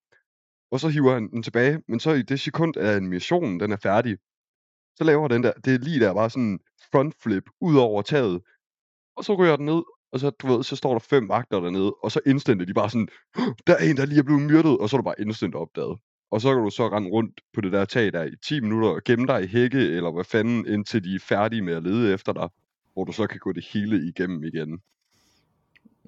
og 0.72 0.80
så 0.80 0.88
hiver 0.88 1.14
han 1.14 1.32
den 1.32 1.44
tilbage, 1.44 1.82
men 1.88 2.00
så 2.00 2.12
i 2.12 2.22
det 2.22 2.40
sekund, 2.40 2.78
at 2.78 2.96
animationen 2.96 3.60
den 3.60 3.72
er 3.72 3.78
færdig, 3.78 4.18
så 4.96 5.04
laver 5.04 5.28
den 5.28 5.44
der, 5.44 5.54
det 5.54 5.74
er 5.74 5.78
lige 5.78 6.00
der 6.00 6.14
bare 6.14 6.30
sådan 6.30 6.60
front 6.92 7.16
flip 7.24 7.44
ud 7.62 7.76
over 7.78 8.02
taget, 8.02 8.42
og 9.16 9.26
så 9.26 9.34
ryger 9.34 9.56
den 9.56 9.66
ned, 9.66 9.84
og 10.12 10.20
så, 10.20 10.30
du 10.30 10.48
ved, 10.48 10.64
så 10.64 10.76
står 10.76 10.92
der 10.94 11.00
fem 11.00 11.30
vagter 11.30 11.60
dernede, 11.60 11.94
og 11.94 12.12
så 12.12 12.20
instant 12.26 12.68
de 12.68 12.74
bare 12.74 12.90
sådan, 12.90 13.08
der 13.68 13.76
er 13.76 13.90
en, 13.90 13.98
der 13.98 14.06
lige 14.06 14.20
er 14.20 14.24
blevet 14.24 14.42
myrdet, 14.42 14.78
og 14.78 14.90
så 14.90 14.96
er 14.96 15.02
du 15.02 15.04
bare 15.04 15.22
instant 15.22 15.56
opdaget. 15.56 16.00
Og 16.32 16.42
så 16.42 16.54
kan 16.54 16.64
du 16.64 16.70
så 16.70 16.88
rende 16.88 17.10
rundt 17.10 17.42
på 17.54 17.62
det 17.62 17.72
der 17.72 17.86
tag 17.86 18.14
der 18.14 18.24
i 18.24 18.36
10 18.48 18.60
minutter 18.60 18.90
og 18.90 19.02
gemme 19.06 19.28
dig 19.28 19.44
i 19.44 19.48
hække, 19.48 19.80
eller 19.80 20.12
hvad 20.12 20.24
fanden, 20.24 20.68
indtil 20.68 21.04
de 21.04 21.16
er 21.16 21.20
færdige 21.20 21.62
med 21.62 21.74
at 21.74 21.84
lede 21.84 22.14
efter 22.14 22.34
dig, 22.34 22.50
hvor 22.94 23.04
du 23.04 23.12
så 23.12 23.28
kan 23.28 23.40
gå 23.40 23.52
det 23.52 23.66
hele 23.74 24.10
igennem 24.10 24.44
igen. 24.44 24.82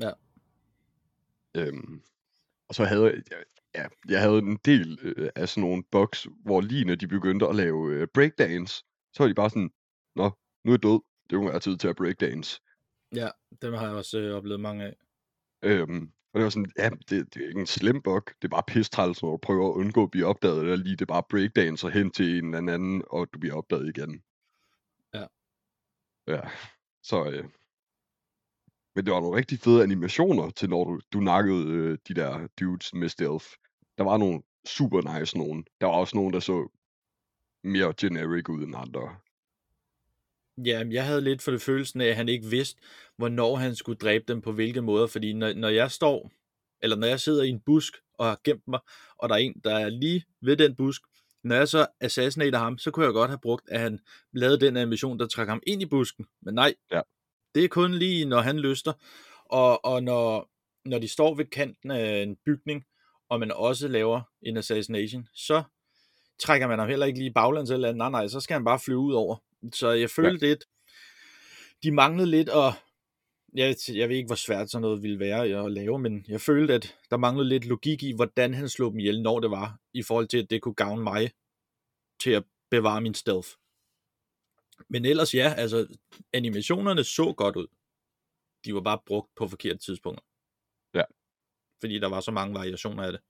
Ja. 0.01 0.11
Øhm, 1.55 2.01
og 2.67 2.75
så 2.75 2.83
havde 2.83 3.03
jeg, 3.03 3.43
ja, 3.75 3.85
jeg 4.09 4.21
havde 4.21 4.37
en 4.37 4.59
del 4.65 4.99
øh, 5.01 5.29
af 5.35 5.49
sådan 5.49 5.69
nogle 5.69 5.83
bugs, 5.91 6.27
hvor 6.43 6.61
lige 6.61 6.85
når 6.85 6.95
de 6.95 7.07
begyndte 7.07 7.47
at 7.47 7.55
lave 7.55 7.93
øh, 7.93 8.07
breakdance, 8.13 8.83
så 9.13 9.23
var 9.23 9.27
de 9.27 9.33
bare 9.33 9.49
sådan, 9.49 9.71
nå, 10.15 10.31
nu 10.63 10.71
er 10.71 10.73
jeg 10.73 10.83
død, 10.83 11.01
det 11.29 11.39
må 11.39 11.49
være 11.49 11.59
tid 11.59 11.77
til 11.77 11.87
at 11.87 11.95
breakdance. 11.95 12.61
Ja, 13.15 13.29
dem 13.61 13.73
har 13.73 13.87
jeg 13.87 13.95
også 13.95 14.19
øh, 14.19 14.35
oplevet 14.35 14.59
mange 14.59 14.85
af. 14.85 14.95
Øhm, 15.61 16.11
og 16.33 16.39
det 16.39 16.43
var 16.43 16.49
sådan, 16.49 16.71
ja, 16.77 16.89
det, 16.89 17.33
det 17.33 17.43
er 17.43 17.47
ikke 17.47 17.59
en 17.59 17.67
slem 17.67 18.01
bug, 18.01 18.25
det 18.25 18.43
er 18.43 18.49
bare 18.49 18.63
pistræls, 18.67 19.21
når 19.21 19.31
du 19.31 19.37
prøver 19.37 19.69
at 19.69 19.75
undgå 19.75 20.03
at 20.03 20.11
blive 20.11 20.25
opdaget, 20.25 20.61
eller 20.61 20.75
lige 20.75 20.95
det 20.95 21.01
er 21.01 21.05
bare 21.05 21.23
breakdancer 21.29 21.89
hen 21.89 22.11
til 22.11 22.37
en 22.37 22.55
eller 22.55 22.73
anden, 22.73 23.03
og 23.09 23.33
du 23.33 23.39
bliver 23.39 23.55
opdaget 23.55 23.97
igen. 23.97 24.23
Ja. 25.13 25.25
Ja, 26.27 26.41
så... 27.03 27.29
Øh, 27.29 27.45
men 28.95 29.05
det 29.05 29.13
var 29.13 29.19
nogle 29.19 29.37
rigtig 29.37 29.59
fede 29.59 29.83
animationer 29.83 30.49
til, 30.49 30.69
når 30.69 30.83
du, 30.83 30.99
du 31.13 31.19
nakkede 31.19 31.67
øh, 31.67 31.97
de 32.07 32.13
der 32.13 32.47
dudes 32.59 32.93
med 32.93 33.09
stealth. 33.09 33.45
Der 33.97 34.03
var 34.03 34.17
nogle 34.17 34.41
super 34.67 35.19
nice 35.19 35.37
nogen. 35.37 35.65
Der 35.81 35.87
var 35.87 35.93
også 35.93 36.17
nogen, 36.17 36.33
der 36.33 36.39
så 36.39 36.69
mere 37.63 37.93
generic 37.97 38.49
ud 38.49 38.63
end 38.63 38.75
andre. 38.75 39.15
Ja, 40.65 40.83
jeg 40.91 41.05
havde 41.05 41.21
lidt 41.21 41.41
for 41.41 41.51
det 41.51 41.61
følelsen 41.61 42.01
af, 42.01 42.07
at 42.07 42.15
han 42.15 42.29
ikke 42.29 42.47
vidste, 42.47 42.81
hvornår 43.17 43.55
han 43.55 43.75
skulle 43.75 43.97
dræbe 43.97 44.23
dem 44.27 44.41
på 44.41 44.51
hvilke 44.51 44.81
måder, 44.81 45.07
fordi 45.07 45.33
når, 45.33 45.53
når 45.53 45.69
jeg 45.69 45.91
står, 45.91 46.31
eller 46.81 46.95
når 46.95 47.07
jeg 47.07 47.19
sidder 47.19 47.43
i 47.43 47.49
en 47.49 47.59
busk 47.59 47.93
og 48.13 48.25
har 48.25 48.39
gemt 48.43 48.67
mig, 48.67 48.79
og 49.17 49.29
der 49.29 49.35
er 49.35 49.39
en, 49.39 49.61
der 49.63 49.75
er 49.75 49.89
lige 49.89 50.25
ved 50.41 50.57
den 50.57 50.75
busk, 50.75 51.01
når 51.43 51.55
jeg 51.55 51.67
så 51.67 51.87
assassinater 51.99 52.59
ham, 52.59 52.77
så 52.77 52.91
kunne 52.91 53.05
jeg 53.05 53.13
godt 53.13 53.29
have 53.29 53.39
brugt, 53.39 53.69
at 53.69 53.79
han 53.79 53.99
lavede 54.33 54.59
den 54.59 54.77
animation, 54.77 55.19
der 55.19 55.27
trækker 55.27 55.51
ham 55.53 55.61
ind 55.67 55.81
i 55.81 55.85
busken. 55.85 56.25
Men 56.41 56.53
nej, 56.53 56.73
Ja. 56.91 57.01
Det 57.55 57.63
er 57.63 57.67
kun 57.67 57.93
lige, 57.93 58.25
når 58.25 58.41
han 58.41 58.59
lyster. 58.59 58.93
Og, 59.45 59.85
og 59.85 60.03
når, 60.03 60.49
når 60.85 60.99
de 60.99 61.07
står 61.07 61.35
ved 61.35 61.45
kanten 61.45 61.91
af 61.91 62.23
en 62.23 62.37
bygning, 62.45 62.85
og 63.29 63.39
man 63.39 63.51
også 63.51 63.87
laver 63.87 64.21
en 64.41 64.57
assassination, 64.57 65.27
så 65.33 65.63
trækker 66.39 66.67
man 66.67 66.79
ham 66.79 66.89
heller 66.89 67.05
ikke 67.05 67.19
lige 67.19 67.33
baglands 67.33 67.71
eller 67.71 67.87
andet. 67.87 67.97
Nej, 67.97 68.09
nej, 68.09 68.27
så 68.27 68.39
skal 68.39 68.53
han 68.53 68.65
bare 68.65 68.79
flyve 68.79 68.99
ud 68.99 69.13
over. 69.13 69.35
Så 69.73 69.91
jeg 69.91 70.09
følte 70.09 70.47
lidt, 70.47 70.65
de 71.83 71.91
manglede 71.91 72.29
lidt, 72.29 72.49
og 72.49 72.73
jeg, 73.53 73.75
jeg 73.93 74.09
ved 74.09 74.15
ikke, 74.15 74.27
hvor 74.27 74.35
svært 74.35 74.71
sådan 74.71 74.81
noget 74.81 75.03
ville 75.03 75.19
være 75.19 75.65
at 75.65 75.71
lave, 75.71 75.99
men 75.99 76.25
jeg 76.27 76.41
følte, 76.41 76.73
at 76.73 76.95
der 77.09 77.17
manglede 77.17 77.49
lidt 77.49 77.65
logik 77.65 78.03
i, 78.03 78.11
hvordan 78.15 78.53
han 78.53 78.69
slog 78.69 78.91
dem 78.91 78.99
ihjel, 78.99 79.21
når 79.21 79.39
det 79.39 79.51
var, 79.51 79.79
i 79.93 80.03
forhold 80.03 80.27
til, 80.27 80.37
at 80.37 80.49
det 80.49 80.61
kunne 80.61 80.73
gavne 80.73 81.03
mig 81.03 81.31
til 82.19 82.31
at 82.31 82.43
bevare 82.71 83.01
min 83.01 83.13
stealth. 83.13 83.49
Men 84.89 85.05
ellers 85.05 85.33
ja, 85.33 85.53
altså 85.57 85.97
animationerne 86.33 87.03
så 87.03 87.33
godt 87.33 87.55
ud. 87.55 87.67
De 88.65 88.73
var 88.73 88.81
bare 88.81 88.99
brugt 89.05 89.35
på 89.35 89.47
forkerte 89.47 89.79
tidspunkter. 89.79 90.23
Ja. 90.93 91.03
Fordi 91.79 91.99
der 91.99 92.07
var 92.07 92.19
så 92.19 92.31
mange 92.31 92.53
variationer 92.53 93.03
af 93.03 93.11
det. 93.11 93.21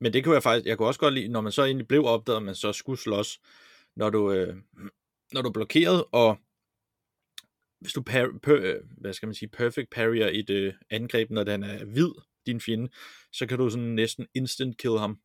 Men 0.00 0.12
det 0.12 0.24
kunne 0.24 0.34
jeg 0.34 0.42
faktisk, 0.42 0.66
jeg 0.66 0.78
kunne 0.78 0.88
også 0.88 1.00
godt 1.00 1.14
lide, 1.14 1.28
når 1.28 1.40
man 1.40 1.52
så 1.52 1.64
egentlig 1.64 1.88
blev 1.88 2.04
opdaget, 2.04 2.36
at 2.36 2.42
man 2.42 2.54
så 2.54 2.72
skulle 2.72 3.00
slås, 3.00 3.40
når 3.96 4.10
du, 4.10 4.32
øh, 4.32 4.56
når 5.34 5.42
du 5.42 5.48
er 5.48 5.52
blokeret, 5.52 6.04
og 6.12 6.38
hvis 7.80 7.92
du 7.92 8.02
par, 8.02 8.38
per, 8.42 8.56
øh, 8.56 8.76
hvad 8.98 9.12
skal 9.12 9.26
man 9.26 9.34
sige, 9.34 9.48
perfect 9.48 9.90
parrier 9.90 10.28
et 10.32 10.50
øh, 10.50 10.74
angreb, 10.90 11.30
når 11.30 11.44
den 11.44 11.62
er 11.62 11.84
hvid, 11.84 12.10
din 12.46 12.60
fjende, 12.60 12.88
så 13.32 13.46
kan 13.46 13.58
du 13.58 13.70
sådan 13.70 13.86
næsten 13.86 14.26
instant 14.34 14.78
kill 14.78 14.98
ham. 14.98 15.20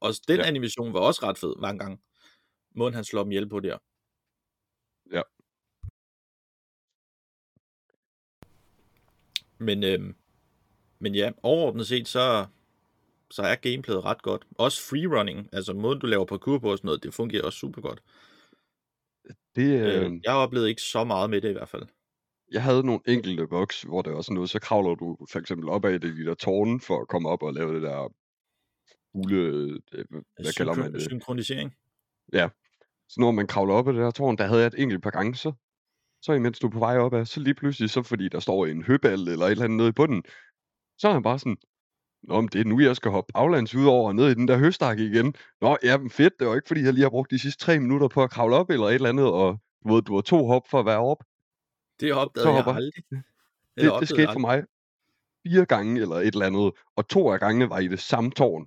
Og 0.00 0.14
den 0.28 0.36
ja. 0.36 0.46
animation 0.46 0.92
var 0.92 1.00
også 1.00 1.20
ret 1.22 1.38
fed 1.38 1.54
mange 1.60 1.78
gange. 1.78 1.98
Måden 2.78 2.94
han 2.94 3.04
slår 3.04 3.22
dem 3.22 3.32
ihjel 3.32 3.48
på 3.48 3.60
der. 3.60 3.78
Ja. 5.12 5.22
Men, 9.58 9.84
øh, 9.84 10.14
men 10.98 11.14
ja, 11.14 11.30
overordnet 11.42 11.86
set, 11.86 12.08
så, 12.08 12.46
så 13.30 13.42
er 13.42 13.54
gameplayet 13.54 14.04
ret 14.04 14.22
godt. 14.22 14.46
Også 14.58 14.82
freerunning, 14.90 15.48
altså 15.52 15.72
måden 15.74 15.98
du 16.00 16.06
laver 16.06 16.24
parkour 16.24 16.58
på 16.58 16.70
og 16.70 16.78
sådan 16.78 16.86
noget, 16.88 17.02
det 17.02 17.14
fungerer 17.14 17.44
også 17.44 17.58
super 17.58 17.82
godt. 17.82 18.02
Det, 19.56 19.80
Øh, 19.80 20.04
øh, 20.12 20.20
jeg 20.24 20.32
har 20.32 20.38
oplevet 20.38 20.68
ikke 20.68 20.82
så 20.82 21.04
meget 21.04 21.30
med 21.30 21.40
det 21.40 21.48
i 21.48 21.52
hvert 21.52 21.68
fald. 21.68 21.86
jeg 22.52 22.62
havde 22.62 22.82
nogle 22.86 23.00
enkelte 23.06 23.46
bugs, 23.46 23.82
hvor 23.82 24.02
det 24.02 24.12
var 24.12 24.22
sådan 24.22 24.34
noget, 24.34 24.50
så 24.50 24.60
kravler 24.60 24.94
du 24.94 25.16
for 25.32 25.38
eksempel 25.38 25.68
op 25.68 25.84
ad 25.84 25.92
det, 25.92 26.16
de 26.16 26.24
der 26.24 26.34
tårne 26.34 26.80
for 26.80 27.00
at 27.00 27.08
komme 27.08 27.28
op 27.28 27.42
og 27.42 27.52
lave 27.54 27.74
det 27.74 27.82
der 27.82 28.12
hule, 29.14 29.38
øh, 29.92 30.04
hvad 30.40 30.56
kalder 30.56 30.74
man 30.74 30.92
det? 30.94 31.02
Synkronisering. 31.02 31.74
Ja. 32.32 32.48
Så 33.08 33.20
når 33.20 33.30
man 33.30 33.46
kravler 33.46 33.74
op 33.74 33.88
ad 33.88 33.92
det 33.92 34.02
her 34.02 34.10
tårn, 34.10 34.38
der 34.38 34.46
havde 34.46 34.60
jeg 34.60 34.66
et 34.66 34.82
enkelt 34.82 35.02
par 35.02 35.10
gange, 35.10 35.34
så, 35.34 35.52
så 36.22 36.32
imens 36.32 36.58
du 36.58 36.66
er 36.66 36.70
på 36.70 36.78
vej 36.78 36.98
op 36.98 37.14
ad, 37.14 37.24
så 37.24 37.40
lige 37.40 37.54
pludselig, 37.54 37.90
så 37.90 38.02
fordi 38.02 38.28
der 38.28 38.40
står 38.40 38.66
en 38.66 38.82
høbal 38.82 39.28
eller 39.28 39.46
et 39.46 39.50
eller 39.50 39.64
andet 39.64 39.76
nede 39.76 39.88
i 39.88 39.92
bunden, 39.92 40.22
så 40.98 41.08
er 41.08 41.12
han 41.12 41.22
bare 41.22 41.38
sådan, 41.38 41.56
Nå, 42.22 42.40
men 42.40 42.48
det 42.52 42.60
er 42.60 42.64
nu, 42.64 42.80
jeg 42.80 42.96
skal 42.96 43.10
hoppe 43.10 43.32
baglands 43.34 43.74
ud 43.74 43.86
over 43.86 44.12
ned 44.12 44.28
i 44.30 44.34
den 44.34 44.48
der 44.48 44.58
høstakke 44.58 45.04
igen. 45.04 45.34
Nå, 45.60 45.76
ja, 45.82 45.98
men 45.98 46.10
fedt, 46.10 46.32
det 46.38 46.46
var 46.48 46.54
ikke, 46.54 46.68
fordi 46.68 46.82
jeg 46.82 46.92
lige 46.92 47.02
har 47.02 47.10
brugt 47.10 47.30
de 47.30 47.38
sidste 47.38 47.64
tre 47.64 47.78
minutter 47.80 48.08
på 48.08 48.22
at 48.22 48.30
kravle 48.30 48.56
op 48.56 48.70
eller 48.70 48.86
et 48.86 48.94
eller 48.94 49.08
andet, 49.08 49.26
og 49.32 49.58
du 49.84 49.94
ved, 49.94 50.02
du 50.02 50.14
har 50.14 50.20
to 50.22 50.46
hop 50.46 50.62
for 50.70 50.80
at 50.80 50.86
være 50.86 50.98
op. 50.98 51.24
Det 52.00 52.12
opdagede 52.12 52.44
Så 52.46 52.48
jeg 52.52 52.56
hopper- 52.62 52.72
aldrig. 52.74 53.04
Det, 53.10 53.12
Eller 53.12 53.22
det 53.76 53.90
opdagede 53.90 54.06
skete 54.06 54.22
for 54.26 54.28
aldrig. 54.30 54.40
mig 54.40 54.64
fire 55.46 55.66
gange 55.66 56.00
eller 56.00 56.16
et 56.16 56.26
eller 56.26 56.46
andet, 56.46 56.72
og 56.96 57.08
to 57.08 57.30
af 57.32 57.40
gangene 57.40 57.70
var 57.70 57.78
i 57.78 57.88
det 57.88 58.00
samme 58.00 58.30
tårn, 58.30 58.66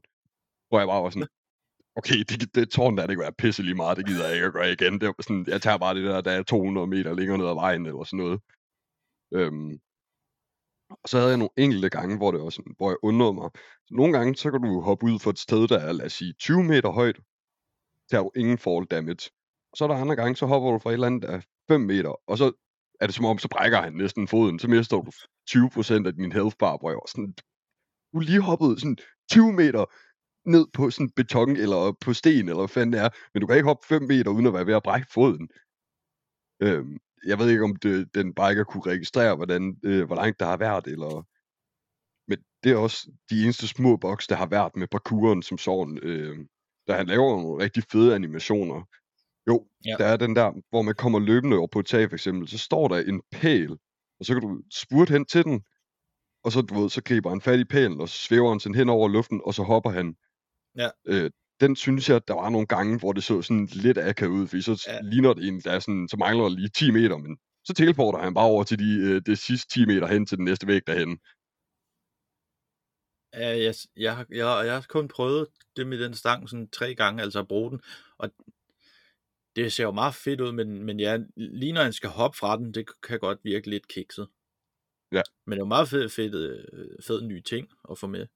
hvor 0.69 0.79
jeg 0.79 0.87
bare 0.87 1.03
var 1.03 1.09
sådan, 1.09 1.27
okay, 1.95 2.19
det, 2.29 2.55
det 2.55 2.69
tårn 2.69 2.97
der, 2.97 3.07
det 3.07 3.15
kan 3.15 3.23
være 3.23 3.33
pisse 3.33 3.63
lige 3.63 3.75
meget, 3.75 3.97
det 3.97 4.05
gider 4.05 4.25
jeg 4.25 4.35
ikke 4.35 4.45
at 4.45 4.53
gøre 4.53 4.71
igen. 4.71 5.01
Det 5.01 5.07
var 5.07 5.15
sådan, 5.19 5.45
jeg 5.47 5.61
tager 5.61 5.77
bare 5.77 5.95
det 5.95 6.03
der, 6.03 6.21
der 6.21 6.31
er 6.31 6.43
200 6.43 6.87
meter 6.87 7.13
længere 7.13 7.37
ned 7.37 7.47
ad 7.47 7.53
vejen, 7.53 7.85
eller 7.85 8.03
sådan 8.03 8.17
noget. 8.17 8.41
Øhm, 9.33 9.79
og 10.89 11.09
så 11.09 11.17
havde 11.17 11.29
jeg 11.29 11.37
nogle 11.37 11.57
enkelte 11.57 11.89
gange, 11.89 12.17
hvor, 12.17 12.31
det 12.31 12.41
var 12.41 12.49
sådan, 12.49 12.73
hvor 12.77 12.89
jeg 12.89 12.97
undrede 13.03 13.33
mig. 13.33 13.49
Så 13.87 13.93
nogle 13.95 14.17
gange, 14.17 14.35
så 14.35 14.51
kan 14.51 14.61
du 14.61 14.81
hoppe 14.81 15.05
ud 15.05 15.19
for 15.19 15.29
et 15.29 15.39
sted, 15.39 15.67
der 15.67 15.79
er, 15.79 15.91
lad 15.91 16.05
os 16.05 16.13
sige, 16.13 16.33
20 16.33 16.63
meter 16.63 16.89
højt, 16.89 17.19
der 18.11 18.17
har 18.17 18.23
du 18.23 18.31
ingen 18.35 18.57
fall 18.57 18.85
damage. 18.85 19.29
Og 19.71 19.77
så 19.77 19.83
er 19.83 19.87
der 19.87 19.95
andre 19.95 20.15
gange, 20.15 20.35
så 20.35 20.45
hopper 20.45 20.71
du 20.71 20.79
fra 20.79 20.89
et 20.89 20.93
eller 20.93 21.07
andet, 21.07 21.21
der 21.21 21.29
er 21.29 21.41
5 21.67 21.81
meter, 21.81 22.13
og 22.29 22.37
så 22.37 22.51
er 23.01 23.05
det 23.05 23.15
som 23.15 23.25
om, 23.25 23.37
så 23.37 23.47
brækker 23.47 23.81
han 23.81 23.93
næsten 23.93 24.27
foden, 24.27 24.59
så 24.59 24.67
mister 24.67 24.97
du 24.97 25.11
20% 25.49 26.07
af 26.07 26.13
din 26.13 26.31
health 26.31 26.55
bar, 26.59 26.77
hvor 26.77 26.89
jeg 26.89 26.95
var 26.95 27.09
sådan, 27.11 27.33
du 28.13 28.19
lige 28.19 28.41
hoppet 28.41 28.79
sådan 28.79 28.97
20 29.31 29.53
meter 29.53 29.85
ned 30.45 30.67
på 30.73 30.89
sådan 30.89 31.09
beton, 31.09 31.55
eller 31.57 31.97
på 32.01 32.13
sten, 32.13 32.49
eller 32.49 32.55
hvad 32.55 32.67
fanden 32.67 32.93
det 32.93 33.01
er, 33.01 33.09
men 33.33 33.41
du 33.41 33.47
kan 33.47 33.55
ikke 33.55 33.67
hoppe 33.67 33.87
5 33.87 34.01
meter, 34.01 34.31
uden 34.31 34.45
at 34.45 34.53
være 34.53 34.67
ved 34.67 34.73
at 34.73 34.83
brække 34.83 35.07
foden. 35.13 35.49
Øhm, 36.63 36.97
jeg 37.25 37.39
ved 37.39 37.49
ikke, 37.49 37.63
om 37.63 37.75
det, 37.75 38.15
den 38.15 38.33
bare 38.33 38.51
ikke 38.51 38.65
kunne 38.65 38.91
registrere, 38.91 39.35
hvordan, 39.35 39.77
øh, 39.83 40.05
hvor 40.05 40.15
langt 40.15 40.39
der 40.39 40.45
har 40.45 40.57
været, 40.57 40.87
eller... 40.87 41.27
Men 42.27 42.37
det 42.63 42.71
er 42.71 42.77
også 42.77 43.11
de 43.29 43.43
eneste 43.43 43.67
små 43.67 43.97
boks, 43.97 44.27
der 44.27 44.35
har 44.35 44.45
været 44.45 44.75
med 44.75 44.87
parkouren 44.87 45.41
som 45.41 45.57
sådan. 45.57 45.99
Øh, 46.03 46.37
da 46.87 46.93
han 46.93 47.07
laver 47.07 47.41
nogle 47.41 47.63
rigtig 47.63 47.83
fede 47.91 48.15
animationer. 48.15 48.83
Jo, 49.47 49.67
ja. 49.85 49.95
der 49.97 50.05
er 50.05 50.17
den 50.17 50.35
der, 50.35 50.51
hvor 50.69 50.81
man 50.81 50.95
kommer 50.95 51.19
løbende 51.19 51.57
over 51.57 51.67
på 51.67 51.79
et 51.79 51.85
tag 51.85 52.09
for 52.09 52.15
eksempel, 52.15 52.47
så 52.47 52.57
står 52.57 52.87
der 52.87 52.97
en 52.97 53.21
pæl, 53.31 53.71
og 54.19 54.25
så 54.25 54.33
kan 54.33 54.41
du 54.41 54.61
spurte 54.73 55.11
hen 55.11 55.25
til 55.25 55.43
den, 55.43 55.63
og 56.43 56.51
så, 56.51 56.61
du 56.61 56.81
ved, 56.81 56.89
så 56.89 57.03
griber 57.03 57.29
han 57.29 57.41
fat 57.41 57.59
i 57.59 57.65
pælen, 57.65 58.01
og 58.01 58.09
så 58.09 58.17
svæver 58.17 58.49
han 58.49 58.59
sådan 58.59 58.75
hen 58.75 58.89
over 58.89 59.07
luften, 59.07 59.41
og 59.45 59.53
så 59.53 59.63
hopper 59.63 59.89
han. 59.89 60.15
Ja. 60.77 60.89
Øh, 61.07 61.31
den 61.59 61.75
synes 61.75 62.09
jeg, 62.09 62.27
der 62.27 62.33
var 62.33 62.49
nogle 62.49 62.67
gange, 62.67 62.99
hvor 62.99 63.13
det 63.13 63.23
så 63.23 63.41
sådan 63.41 63.65
lidt 63.65 63.97
akavet 63.97 64.31
ud, 64.31 64.47
fordi 64.47 64.61
så 64.61 64.85
Ja. 64.87 64.99
ligner 65.01 65.33
det 65.33 65.47
en, 65.47 65.61
der 65.61 65.71
er 65.71 65.79
sådan, 65.79 66.07
så 66.07 66.17
mangler 66.17 66.49
lige 66.49 66.69
10 66.69 66.91
meter, 66.91 67.17
men 67.17 67.37
så 67.63 67.73
teleporter 67.73 68.19
han 68.19 68.33
bare 68.33 68.45
over 68.45 68.63
til 68.63 68.79
de, 68.79 68.97
øh, 69.09 69.21
det 69.25 69.37
sidste 69.37 69.69
10 69.73 69.85
meter 69.85 70.07
hen 70.07 70.25
til 70.25 70.37
den 70.37 70.45
næste 70.45 70.67
væg 70.67 70.81
derhen. 70.87 71.19
Ja, 73.33 73.49
jeg, 73.65 73.73
jeg, 73.97 74.15
har- 74.15 74.25
jeg, 74.29 74.65
jeg 74.65 74.73
har 74.73 74.85
kun 74.89 75.07
prøvet 75.07 75.47
det 75.75 75.87
med 75.87 75.99
den 76.03 76.13
stang 76.13 76.49
sådan 76.49 76.69
tre 76.69 76.95
gange, 76.95 77.21
altså 77.23 77.39
at 77.39 77.47
bruge 77.47 77.71
den, 77.71 77.81
og 78.17 78.29
det 79.55 79.73
ser 79.73 79.83
jo 79.83 79.91
meget 79.91 80.15
fedt 80.15 80.41
ud, 80.41 80.51
men, 80.51 80.83
men 80.83 80.99
ja, 80.99 81.17
lige 81.35 81.71
når 81.73 81.83
han 81.83 81.93
skal 81.93 82.09
hoppe 82.09 82.37
fra 82.37 82.57
den, 82.57 82.73
det 82.73 83.01
kan 83.03 83.19
godt 83.19 83.39
virke 83.43 83.69
lidt 83.69 83.87
kikset. 83.87 84.27
Ja. 85.11 85.21
Men 85.45 85.51
det 85.51 85.57
er 85.57 85.65
jo 85.65 85.65
meget 85.65 85.89
fed, 85.89 86.09
fed, 86.09 86.33
øh, 86.73 87.03
fed 87.07 87.21
nye 87.21 87.41
ting 87.41 87.67
at 87.91 87.97
få 87.97 88.07
med. 88.07 88.27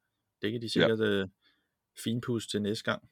Det 0.42 0.52
kan 0.52 0.62
de 0.62 0.70
sikkert 0.70 1.00
ja. 1.00 1.06
øh, 1.06 1.28
finpudse 2.04 2.50
til 2.50 2.62
næste 2.62 2.84
gang. 2.84 3.10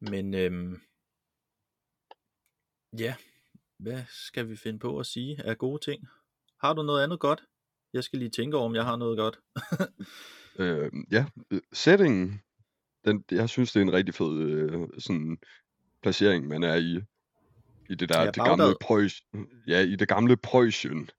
Men 0.00 0.34
øhm, 0.34 0.80
ja, 2.98 3.14
hvad 3.78 4.02
skal 4.08 4.48
vi 4.48 4.56
finde 4.56 4.78
på 4.78 4.98
at 4.98 5.06
sige 5.06 5.42
af 5.44 5.58
gode 5.58 5.84
ting? 5.84 6.08
Har 6.60 6.74
du 6.74 6.82
noget 6.82 7.02
andet 7.02 7.20
godt? 7.20 7.44
Jeg 7.92 8.04
skal 8.04 8.18
lige 8.18 8.30
tænke 8.30 8.56
over, 8.56 8.66
om 8.66 8.74
jeg 8.74 8.84
har 8.84 8.96
noget 8.96 9.18
godt. 9.18 9.40
Øh, 10.60 10.92
ja, 11.10 11.26
settingen, 11.72 12.42
den, 13.04 13.24
jeg 13.30 13.48
synes, 13.48 13.72
det 13.72 13.80
er 13.80 13.84
en 13.84 13.92
rigtig 13.92 14.14
fed 14.14 14.38
øh, 14.40 14.88
sådan, 14.98 15.38
placering, 16.02 16.46
man 16.48 16.62
er 16.62 16.74
i. 16.74 17.00
I 17.90 17.94
det 17.94 18.08
der, 18.08 18.20
Ja, 18.20 18.26
det 18.26 18.34
gamle. 18.34 18.74
Preussen. 18.80 19.48
Ja, 19.66 19.80
i 19.80 19.96
det 19.96 20.08
gamle 20.08 20.36
Preussen. 20.36 21.10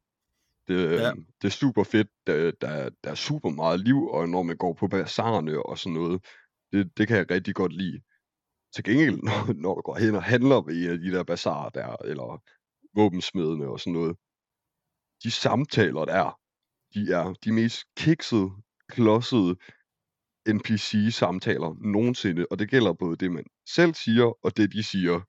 Det, 0.69 0.75
øh, 0.87 0.91
Ja. 0.91 1.11
det 1.41 1.47
er 1.47 1.49
super 1.49 1.83
fedt. 1.83 2.07
Der, 2.27 2.51
der, 2.61 2.89
der 3.03 3.09
er 3.11 3.15
super 3.15 3.49
meget 3.49 3.79
liv, 3.79 4.07
og 4.07 4.29
når 4.29 4.43
man 4.43 4.57
går 4.57 4.73
på 4.73 4.87
bazarerne 4.87 5.65
og 5.65 5.77
sådan 5.77 5.93
noget, 5.93 6.25
det, 6.71 6.97
det 6.97 7.07
kan 7.07 7.17
jeg 7.17 7.31
rigtig 7.31 7.55
godt 7.55 7.73
lide. 7.73 8.01
Til 8.75 8.83
gengæld, 8.83 9.17
når, 9.29 9.53
når 9.53 9.75
du 9.75 9.81
går 9.81 9.95
hen 9.95 10.15
og 10.15 10.23
handler 10.23 10.61
ved 10.61 10.83
en 10.83 10.89
af 10.91 10.99
de 10.99 11.11
der 11.11 11.23
bazarer 11.23 11.69
der, 11.69 11.95
eller 12.05 12.43
våbensmedene 12.95 13.67
og 13.67 13.79
sådan 13.79 13.93
noget, 13.93 14.17
de 15.23 15.31
samtaler 15.31 16.05
der, 16.05 16.39
de 16.93 17.01
er 17.13 17.33
de 17.43 17.51
mest 17.51 17.79
kiksede, 17.97 18.49
klodsede 18.89 19.55
NPC-samtaler 20.49 21.75
nogensinde, 21.81 22.45
og 22.51 22.59
det 22.59 22.69
gælder 22.69 22.93
både 22.93 23.17
det, 23.17 23.31
man 23.31 23.45
selv 23.75 23.93
siger, 23.93 24.45
og 24.45 24.57
det, 24.57 24.73
de 24.73 24.83
siger. 24.83 25.21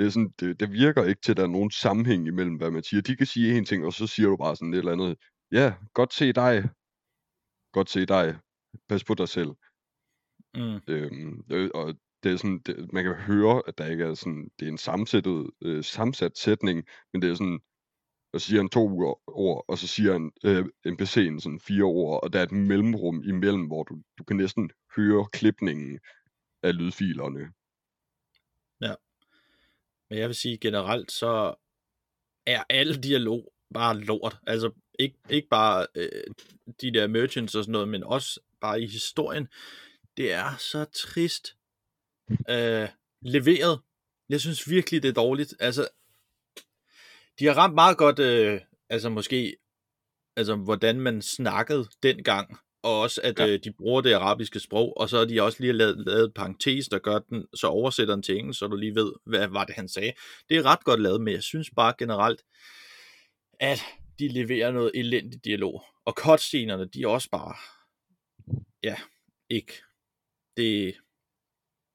Det, 0.00 0.06
er 0.06 0.10
sådan, 0.10 0.34
det, 0.40 0.60
det 0.60 0.72
virker 0.72 1.04
ikke 1.04 1.20
til, 1.20 1.32
at 1.32 1.36
der 1.36 1.42
er 1.42 1.56
nogen 1.58 1.70
sammenhæng 1.70 2.26
imellem, 2.26 2.56
hvad 2.56 2.70
man 2.70 2.82
siger. 2.82 3.02
De 3.02 3.16
kan 3.16 3.26
sige 3.26 3.58
en 3.58 3.64
ting, 3.64 3.84
og 3.84 3.92
så 3.92 4.06
siger 4.06 4.28
du 4.28 4.36
bare 4.36 4.56
sådan 4.56 4.74
et 4.74 4.78
eller 4.78 4.92
andet, 4.92 5.16
ja, 5.52 5.74
godt 5.94 6.12
se 6.14 6.32
dig, 6.32 6.68
godt 7.72 7.90
se 7.90 8.06
dig, 8.06 8.38
pas 8.88 9.04
på 9.04 9.14
dig 9.14 9.28
selv. 9.28 9.50
Mm. 10.54 10.80
Øhm, 10.88 11.44
øh, 11.50 11.70
og 11.74 11.94
det 12.22 12.32
er 12.32 12.36
sådan, 12.36 12.58
det, 12.66 12.92
man 12.92 13.04
kan 13.04 13.14
høre, 13.14 13.62
at 13.68 13.78
der 13.78 13.86
ikke 13.86 14.04
er 14.04 14.14
sådan, 14.14 14.50
det 14.58 14.68
er 14.68 14.72
en 14.72 14.78
sammensættet, 14.78 15.50
øh, 15.62 15.84
sammensat 15.84 16.38
sætning, 16.38 16.84
men 17.12 17.22
det 17.22 17.30
er 17.30 17.34
sådan, 17.34 17.60
og 18.32 18.40
så 18.40 18.46
siger 18.46 18.60
han 18.60 18.68
to 18.68 18.82
ord, 18.86 19.22
ord 19.26 19.64
og 19.68 19.78
så 19.78 19.86
siger 19.86 20.12
han 20.12 20.32
øh, 20.44 20.64
NPC'en 20.86 21.40
sådan 21.40 21.60
fire 21.60 21.84
ord, 21.84 22.24
og 22.24 22.32
der 22.32 22.38
er 22.38 22.42
et 22.42 22.52
mellemrum 22.52 23.22
imellem, 23.24 23.66
hvor 23.66 23.82
du, 23.82 24.02
du 24.18 24.24
kan 24.24 24.36
næsten 24.36 24.70
høre 24.96 25.26
klipningen 25.32 26.00
af 26.62 26.78
lydfilerne. 26.78 27.52
Men 30.10 30.18
jeg 30.18 30.28
vil 30.28 30.36
sige 30.36 30.58
generelt, 30.58 31.12
så 31.12 31.54
er 32.46 32.64
al 32.68 33.02
dialog 33.02 33.52
bare 33.74 33.98
lort. 33.98 34.38
Altså 34.46 34.70
ikke, 34.98 35.18
ikke 35.30 35.48
bare 35.48 35.86
øh, 35.94 36.24
de 36.80 36.92
der 36.92 37.06
merchants 37.06 37.54
og 37.54 37.64
sådan 37.64 37.72
noget, 37.72 37.88
men 37.88 38.04
også 38.04 38.40
bare 38.60 38.82
i 38.82 38.86
historien. 38.86 39.48
Det 40.16 40.32
er 40.32 40.56
så 40.56 40.84
trist 40.84 41.56
øh, 42.50 42.88
leveret. 43.22 43.80
Jeg 44.28 44.40
synes 44.40 44.70
virkelig, 44.70 45.02
det 45.02 45.08
er 45.08 45.12
dårligt. 45.12 45.54
Altså, 45.60 45.88
de 47.38 47.46
har 47.46 47.54
ramt 47.54 47.74
meget 47.74 47.98
godt, 47.98 48.18
øh, 48.18 48.60
altså 48.88 49.08
måske, 49.08 49.56
altså 50.36 50.56
hvordan 50.56 51.00
man 51.00 51.22
snakkede 51.22 51.88
dengang, 52.02 52.58
og 52.82 53.00
også 53.00 53.20
at 53.24 53.38
Ja. 53.38 53.46
øh, 53.46 53.58
de 53.64 53.72
bruger 53.72 54.00
det 54.00 54.12
arabiske 54.12 54.60
sprog, 54.60 54.96
og 54.96 55.08
så 55.08 55.18
har 55.18 55.24
de 55.24 55.42
også 55.42 55.58
lige 55.60 55.72
lavet, 55.72 56.04
lavet 56.06 56.24
et 56.24 56.34
parentes, 56.34 56.88
der 56.88 56.98
gør 56.98 57.18
den, 57.18 57.46
så 57.54 57.66
oversætter 57.66 58.14
den 58.14 58.22
til 58.22 58.36
engelsk, 58.38 58.58
så 58.58 58.66
du 58.66 58.76
lige 58.76 58.94
ved, 58.94 59.12
hvad 59.26 59.48
var 59.48 59.64
det, 59.64 59.74
han 59.74 59.88
sagde. 59.88 60.12
Det 60.48 60.56
er 60.56 60.62
ret 60.64 60.84
godt 60.84 61.00
lavet, 61.00 61.20
men 61.20 61.34
jeg 61.34 61.42
synes 61.42 61.70
bare 61.76 61.94
generelt, 61.98 62.42
at 63.60 63.80
de 64.18 64.28
leverer 64.28 64.70
noget 64.72 64.90
elendig 64.94 65.44
dialog. 65.44 65.82
Og 66.04 66.12
cutscenerne, 66.18 66.84
de 66.84 67.02
er 67.02 67.06
også 67.08 67.28
bare, 67.30 67.54
ja, 68.82 68.96
ikke. 69.50 69.72
Det, 70.56 70.94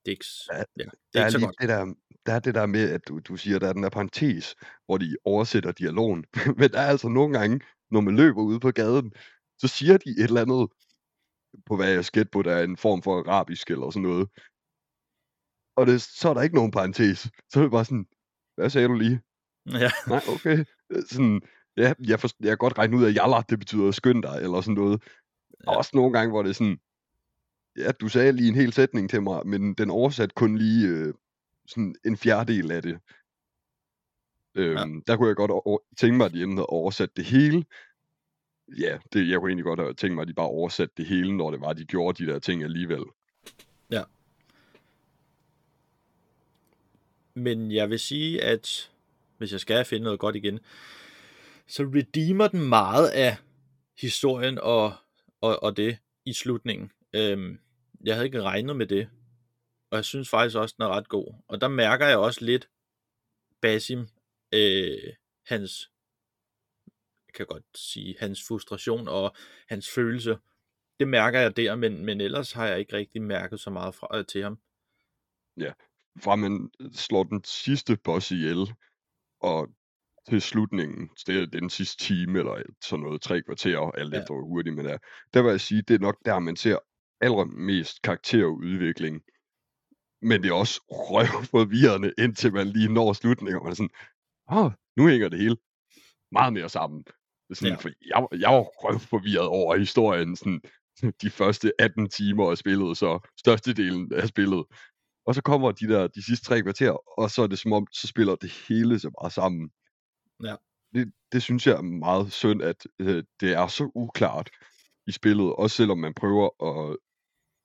det 0.06 0.08
er 0.08 0.10
ikke, 0.12 0.26
Ja, 0.54 0.58
det 0.60 0.86
er 0.86 0.90
Der 1.14 1.26
ikke 1.28 1.32
så 1.32 1.40
godt. 1.46 1.56
det 1.62 1.70
der, 1.70 1.94
der 2.26 2.34
er 2.34 2.40
det 2.40 2.56
der 2.56 2.66
med, 2.66 2.90
at 2.92 3.02
du, 3.08 3.20
du 3.20 3.36
siger, 3.38 3.60
der 3.60 3.68
er 3.70 3.74
den 3.74 3.84
der 3.84 3.90
parentes, 3.90 4.56
hvor 4.86 4.98
de 4.98 5.16
oversætter 5.26 5.72
dialogen. 5.72 6.26
Men 6.60 6.72
der 6.72 6.80
er 6.80 6.88
altså 6.88 7.08
nogle 7.08 7.40
gange, 7.40 7.62
når 7.92 8.02
man 8.02 8.16
løber 8.16 8.42
ude 8.42 8.60
på 8.60 8.72
gaden, 8.72 9.14
så 9.58 9.68
siger 9.68 9.98
de 9.98 10.10
et 10.10 10.24
eller 10.24 10.42
andet, 10.42 10.70
på 11.66 11.76
hvad 11.76 11.90
jeg 11.92 12.06
skæt 12.06 12.32
på, 12.32 12.42
der 12.42 12.56
er 12.56 12.64
en 12.64 12.78
form 12.78 13.02
for 13.02 13.20
arabisk 13.20 13.70
eller 13.72 13.90
sådan 13.90 14.02
noget. 14.04 14.30
Og 15.76 15.88
det, 15.88 16.02
så 16.02 16.30
er 16.30 16.34
der 16.34 16.42
ikke 16.42 16.56
nogen 16.56 16.72
parentes. 16.72 17.20
Så 17.50 17.60
er 17.60 17.64
det 17.64 17.72
bare 17.72 17.86
sådan, 17.86 18.06
hvad 18.56 18.70
sagde 18.70 18.88
du 18.88 18.94
lige? 18.94 19.22
Ja, 19.84 19.90
Nej, 20.08 20.22
okay. 20.36 20.66
Sådan, 21.10 21.42
ja, 21.78 21.94
jeg, 22.08 22.20
forst- 22.20 22.40
jeg 22.40 22.48
kan 22.50 22.58
godt 22.58 22.78
regne 22.78 22.98
ud, 22.98 23.06
at 23.06 23.16
jalla, 23.16 23.42
det 23.50 23.60
betyder 23.60 23.92
skynd 23.92 24.24
dig, 24.24 24.38
eller 24.42 24.62
sådan 24.62 24.74
noget. 24.74 25.04
Ja. 25.68 25.72
Ja. 25.72 25.78
Også 25.78 25.92
nogle 25.94 26.14
gange, 26.18 26.32
hvor 26.32 26.44
det 26.44 26.50
er 26.50 26.54
sådan, 26.54 26.80
ja, 27.78 27.92
du 27.92 28.08
sagde 28.08 28.32
lige 28.32 28.50
en 28.50 28.56
hel 28.56 28.74
sætning 28.74 29.10
til 29.10 29.22
mig, 29.24 29.48
men 29.48 29.74
den 29.74 29.90
oversat 29.90 30.36
kun 30.36 30.58
lige 30.58 30.88
øh, 30.88 31.14
sådan 31.68 31.96
en 32.06 32.18
fjerdedel 32.18 32.72
af 32.72 32.82
det. 32.82 33.00
Øhm, 34.56 35.02
Der 35.08 35.18
kunne 35.18 35.28
jeg 35.28 35.36
godt 35.36 35.52
over- 35.52 35.80
tænke 35.98 36.18
mig, 36.18 36.26
at 36.26 36.34
de 36.34 36.40
havde 36.48 36.66
oversat 36.66 37.10
det 37.18 37.26
hele. 37.26 37.66
Ja, 38.68 38.98
det, 39.14 39.30
jeg 39.30 39.40
kunne 39.40 39.50
egentlig 39.50 39.64
godt 39.64 39.80
have 39.80 39.94
tænkt 39.94 40.16
mig, 40.16 40.22
at 40.22 40.28
de 40.28 40.34
bare 40.34 40.48
oversatte 40.48 40.94
det 40.98 41.06
hele, 41.06 41.38
når 41.38 41.52
det 41.52 41.62
var, 41.62 41.74
de 41.74 41.86
gjorde 41.86 42.26
de 42.26 42.32
der 42.32 42.40
ting 42.40 42.64
alligevel. 42.64 43.04
Ja. 43.92 44.04
Men 47.34 47.72
jeg 47.72 47.90
vil 47.90 48.00
sige, 48.00 48.44
at 48.44 48.92
hvis 49.38 49.52
jeg 49.52 49.60
skal 49.60 49.86
finde 49.86 50.04
noget 50.04 50.20
godt 50.20 50.36
igen, 50.36 50.60
så 51.68 51.84
redeemer 51.84 52.48
den 52.48 52.70
meget 52.70 53.08
af 53.08 53.38
historien 53.98 54.60
og, 54.60 54.94
og, 55.42 55.64
og 55.64 55.78
det 55.78 55.98
i 56.26 56.34
slutningen. 56.34 56.92
Øhm, 57.14 57.60
jeg 58.04 58.16
havde 58.16 58.26
ikke 58.26 58.42
regnet 58.42 58.76
med 58.76 58.86
det, 58.86 59.10
og 59.92 59.96
jeg 59.96 60.06
synes 60.06 60.30
faktisk 60.30 60.58
også, 60.58 60.76
den 60.78 60.86
er 60.86 60.90
ret 60.90 61.10
god. 61.10 61.34
Og 61.48 61.62
der 61.62 61.68
mærker 61.68 62.08
jeg 62.08 62.18
også 62.18 62.46
lidt 62.46 62.70
Basim, 63.62 64.08
øh, 64.54 65.14
hans, 65.46 65.92
kan 67.36 67.46
godt 67.46 67.64
sige, 67.76 68.16
hans 68.20 68.48
frustration 68.48 69.08
og 69.08 69.36
hans 69.70 69.90
følelse. 69.96 70.38
Det 71.00 71.08
mærker 71.08 71.40
jeg 71.40 71.58
der, 71.58 71.76
men, 71.76 72.06
men 72.06 72.22
ellers 72.22 72.52
har 72.52 72.68
jeg 72.68 72.80
ikke 72.80 72.94
rigtig 72.94 73.22
mærket 73.22 73.60
så 73.60 73.70
meget 73.70 73.96
fra, 73.96 74.18
øh, 74.18 74.26
til 74.26 74.44
ham. 74.44 74.60
Fra 76.24 76.36
man 76.36 76.70
slår 76.94 77.24
den 77.24 77.44
sidste 77.44 77.98
boss 78.04 78.32
ihjel, 78.32 78.74
og 79.42 79.68
til 80.30 80.42
slutningen, 80.42 81.10
det 81.28 81.42
er 81.42 81.46
den 81.46 81.70
sidste 81.70 82.04
time, 82.04 82.40
eller 82.40 82.62
sådan 82.82 83.04
noget, 83.04 83.22
tre 83.22 83.42
kvarter, 83.42 83.80
alt 83.80 84.14
Ja. 84.14 84.20
efter 84.20 84.34
hvor 84.34 84.42
hurtigt 84.48 84.76
man 84.76 84.86
er, 84.86 84.98
der 85.34 85.42
vil 85.42 85.50
jeg 85.50 85.62
sige, 85.62 85.82
det 85.82 85.94
er 85.96 86.00
nok 86.00 86.18
der, 86.26 86.40
man 86.40 86.56
ser 86.56 86.78
allermest 87.22 88.02
karakterudvikling. 88.02 89.22
Men 90.22 90.44
det 90.44 90.50
er 90.50 90.54
også 90.54 90.82
røvforvirrende, 90.90 92.14
indtil 92.18 92.54
man 92.54 92.68
lige 92.68 92.94
når 92.94 93.14
slutningen, 93.14 93.56
og 93.56 93.64
man 93.64 93.72
er 93.72 93.76
sådan, 93.76 93.96
åh, 94.52 94.72
nu 94.98 95.08
hænger 95.08 95.30
det 95.30 95.40
hele 95.40 95.58
meget 96.32 96.54
mere 96.54 96.70
sammen. 96.70 97.04
Sådan, 97.54 97.68
Ja. 97.68 97.74
ja. 97.74 97.78
for 97.80 97.90
jeg, 98.02 98.40
jeg 98.42 98.50
var 98.50 98.62
røvforvirret 98.62 99.48
over 99.48 99.78
historien, 99.78 100.36
sådan, 100.36 100.62
de 101.22 101.30
første 101.30 101.72
18 101.80 102.10
timer 102.10 102.52
af 102.52 102.58
spillet, 102.58 102.98
så 102.98 103.30
størstedelen 103.40 104.14
af 104.14 104.28
spillet. 104.28 104.66
Og 105.26 105.36
så 105.36 105.42
kommer 105.42 105.72
de 105.72 105.88
der 105.88 106.08
de 106.08 106.26
sidste 106.26 106.46
tre 106.46 106.62
kvarter, 106.62 107.20
og 107.20 107.32
så 107.32 107.42
er 107.44 107.48
det 107.48 107.60
som 107.60 107.74
om, 107.74 107.88
så 107.92 108.08
spiller 108.08 108.36
det 108.36 108.52
hele 108.70 109.00
så 109.00 109.12
bare 109.22 109.32
sammen. 109.32 109.70
Ja. 110.44 110.56
Det, 110.96 111.12
det 111.32 111.44
synes 111.44 111.68
jeg 111.68 111.76
er 111.76 111.82
meget 111.82 112.32
synd, 112.34 112.62
at 112.62 112.88
øh, 113.00 113.24
det 113.40 113.54
er 113.54 113.68
så 113.68 113.92
uklart 113.96 114.50
i 115.08 115.12
spillet, 115.12 115.54
også 115.56 115.76
selvom 115.76 115.98
man 115.98 116.14
prøver 116.14 116.48
at 116.72 116.98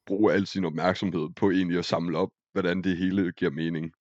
bruge 0.07 0.33
al 0.33 0.47
sin 0.47 0.65
opmærksomhed 0.65 1.29
på 1.37 1.51
egentlig 1.51 1.79
at 1.79 1.85
samle 1.85 2.19
op, 2.19 2.31
hvordan 2.53 2.83
det 2.83 2.97
hele 2.97 3.33
giver 3.33 3.51
mening. 3.51 3.93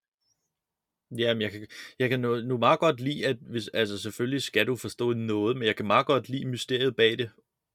Jamen, 1.17 1.41
jeg 1.41 1.51
kan, 1.51 1.67
jeg 1.99 2.09
kan 2.09 2.19
nu, 2.19 2.35
nu 2.35 2.57
meget 2.57 2.79
godt 2.79 2.99
lide, 2.99 3.27
at 3.27 3.37
hvis, 3.41 3.67
altså 3.67 3.97
selvfølgelig 3.97 4.41
skal 4.41 4.67
du 4.67 4.75
forstå 4.75 5.13
noget, 5.13 5.57
men 5.57 5.67
jeg 5.67 5.75
kan 5.75 5.87
meget 5.87 6.05
godt 6.05 6.29
lide 6.29 6.45
mysteriet 6.45 6.95
bag 6.95 7.17
det, 7.17 7.29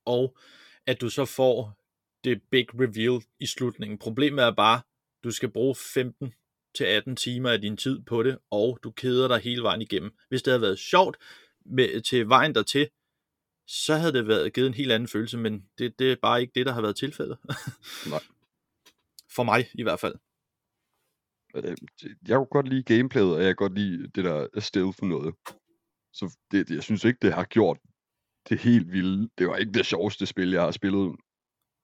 og 0.05 0.37
at 0.87 1.01
du 1.01 1.09
så 1.09 1.25
får 1.25 1.79
det 2.25 2.43
big 2.51 2.67
reveal 2.75 3.23
i 3.41 3.47
slutningen. 3.47 3.99
Problemet 3.99 4.45
er 4.45 4.51
bare, 4.51 4.81
du 5.25 5.31
skal 5.31 5.51
bruge 5.51 5.75
15 5.95 6.35
til 6.75 6.85
18 6.85 7.17
timer 7.17 7.51
af 7.51 7.61
din 7.61 7.77
tid 7.77 8.03
på 8.03 8.23
det, 8.23 8.39
og 8.51 8.79
du 8.83 8.91
keder 8.91 9.29
dig 9.29 9.39
hele 9.39 9.63
vejen 9.63 9.83
igennem. 9.83 10.15
Hvis 10.29 10.43
det 10.43 10.51
havde 10.51 10.63
været 10.63 10.79
sjovt 10.79 11.17
med, 11.67 12.01
til 12.01 12.29
vejen 12.29 12.55
dertil, 12.55 12.89
så 13.67 13.95
havde 13.95 14.13
det 14.13 14.29
været 14.29 14.53
givet 14.53 14.67
en 14.67 14.75
helt 14.75 14.93
anden 14.93 15.09
følelse, 15.09 15.39
men 15.39 15.67
det, 15.79 15.99
det 15.99 16.13
er 16.13 16.17
bare 16.23 16.41
ikke 16.41 16.53
det, 16.55 16.67
der 16.67 16.73
har 16.73 16.81
været 16.81 16.97
tilfældet. 16.97 17.39
Nej. 18.11 18.23
For 19.31 19.43
mig 19.43 19.69
i 19.75 19.83
hvert 19.83 20.01
fald. 20.01 20.15
Øh, 21.55 21.77
Jeg 22.29 22.37
kunne 22.37 22.47
godt 22.47 22.69
lide 22.69 22.83
gameplayet, 22.83 23.35
og 23.35 23.39
jeg 23.39 23.47
kan 23.47 23.57
godt 23.57 23.75
lide 23.75 24.09
det 24.09 24.25
der 24.25 24.61
stealth 24.61 25.03
noget. 25.03 25.35
Så 26.13 26.37
det, 26.51 26.69
det, 26.69 26.75
jeg 26.75 26.83
synes 26.83 27.05
ikke, 27.05 27.19
det 27.23 27.33
har 27.35 27.45
gjort 27.45 27.79
det 28.49 28.59
helt 28.59 28.93
vilde. 28.93 29.29
Det 29.39 29.47
var 29.49 29.57
ikke 29.57 29.73
det 29.73 29.87
sjoveste 29.87 30.27
spil, 30.27 30.51
jeg 30.51 30.63
har 30.63 30.71
spillet. 30.71 31.17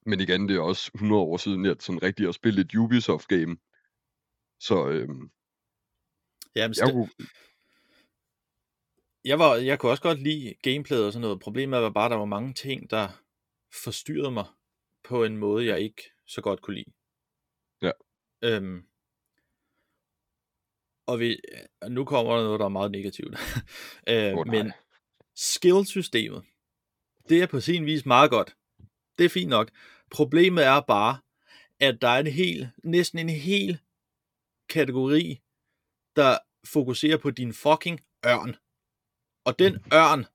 Men 0.07 0.21
igen, 0.21 0.49
det 0.49 0.57
er 0.57 0.61
også 0.61 0.91
100 0.95 1.23
år 1.23 1.37
siden, 1.37 1.65
jeg 1.65 1.77
sådan 1.81 2.03
rigtig 2.03 2.27
har 2.27 2.33
spillet 2.33 2.65
et 2.65 2.75
Ubisoft-game. 2.75 3.57
Så 4.61 4.89
øhm, 4.89 5.31
Jamen, 6.57 6.75
jeg 6.79 6.93
kunne, 6.93 7.09
jeg, 9.25 9.39
var, 9.39 9.55
jeg 9.55 9.79
kunne 9.79 9.93
også 9.93 10.03
godt 10.03 10.23
lide 10.23 10.55
gameplayet 10.63 11.07
og 11.07 11.13
sådan 11.13 11.21
noget. 11.21 11.41
Problemet 11.41 11.83
var 11.83 11.91
bare, 11.91 12.05
at 12.05 12.11
der 12.11 12.17
var 12.17 12.25
mange 12.25 12.55
ting, 12.55 12.91
der 12.91 13.09
forstyrrede 13.85 14.31
mig 14.31 14.47
på 15.05 15.25
en 15.25 15.37
måde, 15.37 15.67
jeg 15.67 15.81
ikke 15.81 16.03
så 16.27 16.41
godt 16.41 16.63
kunne 16.63 16.75
lide. 16.77 16.93
Ja. 17.83 17.91
Øhm, 18.45 18.90
og, 21.11 21.21
vi, 21.21 21.41
og 21.81 21.93
nu 21.93 22.05
kommer 22.05 22.37
der 22.37 22.43
noget, 22.43 22.61
der 22.61 22.65
er 22.65 22.69
meget 22.69 22.91
negativt. 22.91 23.35
øh, 24.09 24.33
nej. 24.33 24.45
men 24.45 24.73
skill-systemet, 25.37 26.43
det 27.29 27.43
er 27.43 27.47
på 27.47 27.61
sin 27.61 27.87
vis 27.87 28.07
meget 28.07 28.31
godt. 28.31 28.57
Det 29.19 29.25
er 29.25 29.29
fint 29.29 29.51
nok. 29.51 29.71
Problemet 30.11 30.65
er 30.65 30.81
bare, 30.81 31.19
at 31.81 32.03
der 32.03 32.09
er 32.09 32.19
en 32.19 32.27
hel, 32.27 32.71
næsten 32.85 33.19
en 33.19 33.29
hel 33.29 33.79
kategori, 34.69 35.41
der 36.17 36.39
fokuserer 36.67 37.17
på 37.17 37.31
din 37.31 37.53
fucking 37.53 38.01
ørn. 38.27 38.57
Og 39.45 39.59
den 39.59 39.75
ørn, 39.93 40.27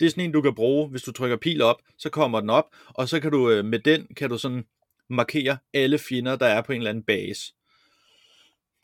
det 0.00 0.06
er 0.06 0.10
sådan 0.10 0.24
en, 0.24 0.32
du 0.32 0.42
kan 0.42 0.54
bruge, 0.54 0.88
hvis 0.88 1.02
du 1.02 1.12
trykker 1.12 1.36
pil 1.36 1.62
op, 1.62 1.82
så 1.98 2.10
kommer 2.10 2.40
den 2.40 2.50
op, 2.50 2.74
og 2.88 3.08
så 3.08 3.20
kan 3.20 3.30
du 3.30 3.50
øh, 3.50 3.64
med 3.64 3.78
den, 3.78 4.06
kan 4.14 4.30
du 4.30 4.38
sådan 4.38 4.66
markere 5.10 5.58
alle 5.74 5.98
fjender, 5.98 6.36
der 6.36 6.46
er 6.46 6.62
på 6.62 6.72
en 6.72 6.78
eller 6.78 6.90
anden 6.90 7.04
base. 7.04 7.54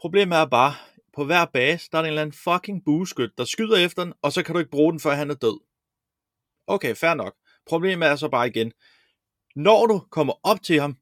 Problemet 0.01 0.39
er 0.39 0.47
bare, 0.47 0.75
på 1.19 1.25
hver 1.25 1.45
base, 1.45 1.89
der 1.93 1.99
er 1.99 2.03
der 2.03 2.07
en 2.07 2.13
eller 2.13 2.23
anden 2.23 2.39
fucking 2.45 2.85
bueskyt, 2.85 3.31
der 3.39 3.45
skyder 3.45 3.77
efter 3.77 4.05
den, 4.05 4.13
og 4.23 4.33
så 4.33 4.43
kan 4.43 4.55
du 4.55 4.59
ikke 4.59 4.71
bruge 4.71 4.93
den, 4.93 5.01
før 5.01 5.15
han 5.15 5.31
er 5.31 5.35
død. 5.35 5.61
Okay, 6.67 6.95
fair 6.95 7.15
nok. 7.15 7.35
Problemet 7.67 8.09
er 8.09 8.17
så 8.17 8.29
bare 8.29 8.49
igen, 8.49 8.73
når 9.57 9.87
du 9.87 9.99
kommer 10.11 10.35
op 10.43 10.63
til 10.63 10.81
ham, 10.81 10.97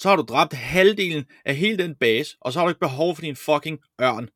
så 0.00 0.08
har 0.08 0.16
du 0.16 0.22
dræbt 0.22 0.52
halvdelen 0.52 1.26
af 1.44 1.56
hele 1.56 1.78
den 1.78 1.94
base, 1.94 2.36
og 2.40 2.52
så 2.52 2.58
har 2.58 2.66
du 2.66 2.68
ikke 2.68 2.80
behov 2.80 3.14
for 3.14 3.22
din 3.22 3.36
fucking 3.36 3.78
ørn. 4.00 4.28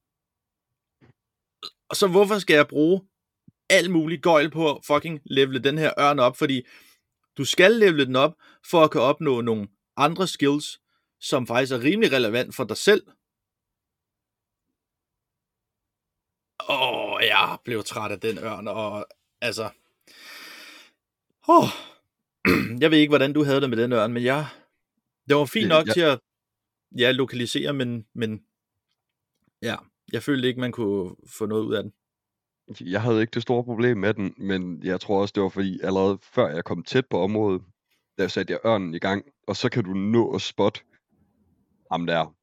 Og 1.88 1.96
så 1.96 2.06
hvorfor 2.06 2.38
skal 2.38 2.54
jeg 2.54 2.68
bruge 2.68 3.02
alt 3.70 3.90
muligt 3.90 4.22
gøjl 4.22 4.50
på 4.50 4.70
at 4.70 4.84
fucking 4.84 5.20
levele 5.24 5.58
den 5.58 5.78
her 5.78 5.92
ørn 6.00 6.18
op, 6.18 6.36
fordi 6.36 6.62
du 7.38 7.44
skal 7.44 7.72
levele 7.72 8.06
den 8.06 8.16
op, 8.16 8.34
for 8.70 8.84
at 8.84 8.90
kunne 8.90 9.02
opnå 9.02 9.40
nogle 9.40 9.68
andre 9.96 10.26
skills, 10.26 10.80
som 11.20 11.46
faktisk 11.46 11.72
er 11.72 11.80
rimelig 11.80 12.12
relevant 12.12 12.54
for 12.54 12.64
dig 12.64 12.76
selv. 12.76 13.02
Åh, 16.68 17.18
jeg 17.22 17.58
blev 17.64 17.82
træt 17.84 18.10
af 18.12 18.20
den 18.20 18.38
ørn, 18.38 18.68
og 18.68 19.06
altså... 19.40 19.70
Åh, 21.48 21.64
jeg 22.82 22.90
ved 22.90 22.98
ikke, 22.98 23.10
hvordan 23.10 23.32
du 23.32 23.44
havde 23.44 23.60
det 23.60 23.70
med 23.70 23.78
den 23.78 23.92
ørn, 23.92 24.12
men 24.12 24.22
jeg... 24.24 24.46
Det 25.28 25.36
var 25.36 25.44
fint 25.44 25.62
Det- 25.62 25.68
nok 25.68 25.86
jeg- 25.86 25.94
til 25.94 26.00
at 26.00 26.20
ja, 26.98 27.10
lokalisere, 27.10 27.72
men, 27.72 28.06
men 28.14 28.42
ja, 29.62 29.76
jeg 30.12 30.22
følte 30.22 30.48
ikke, 30.48 30.60
man 30.60 30.72
kunne 30.72 31.16
få 31.26 31.46
noget 31.46 31.62
ud 31.64 31.74
af 31.74 31.82
den. 31.82 31.92
jeg 32.80 33.02
havde 33.02 33.20
ikke 33.20 33.30
det 33.34 33.42
store 33.42 33.64
problem 33.64 33.96
med 33.96 34.14
den, 34.14 34.34
men 34.38 34.82
jeg 34.84 35.00
tror 35.00 35.20
også, 35.20 35.32
det 35.34 35.42
var 35.42 35.48
fordi, 35.48 35.80
allerede 35.82 36.18
før 36.22 36.48
jeg 36.48 36.64
kom 36.64 36.82
tæt 36.82 37.06
på 37.06 37.18
området, 37.20 37.62
der 38.18 38.28
satte 38.28 38.52
jeg 38.52 38.60
ørnen 38.66 38.94
i 38.94 38.98
gang, 38.98 39.24
og 39.46 39.56
så 39.56 39.68
kan 39.68 39.84
du 39.84 39.90
nå 39.94 40.34
at 40.34 40.42
spotte 40.42 40.80
ham 41.90 42.06
der, 42.06 42.34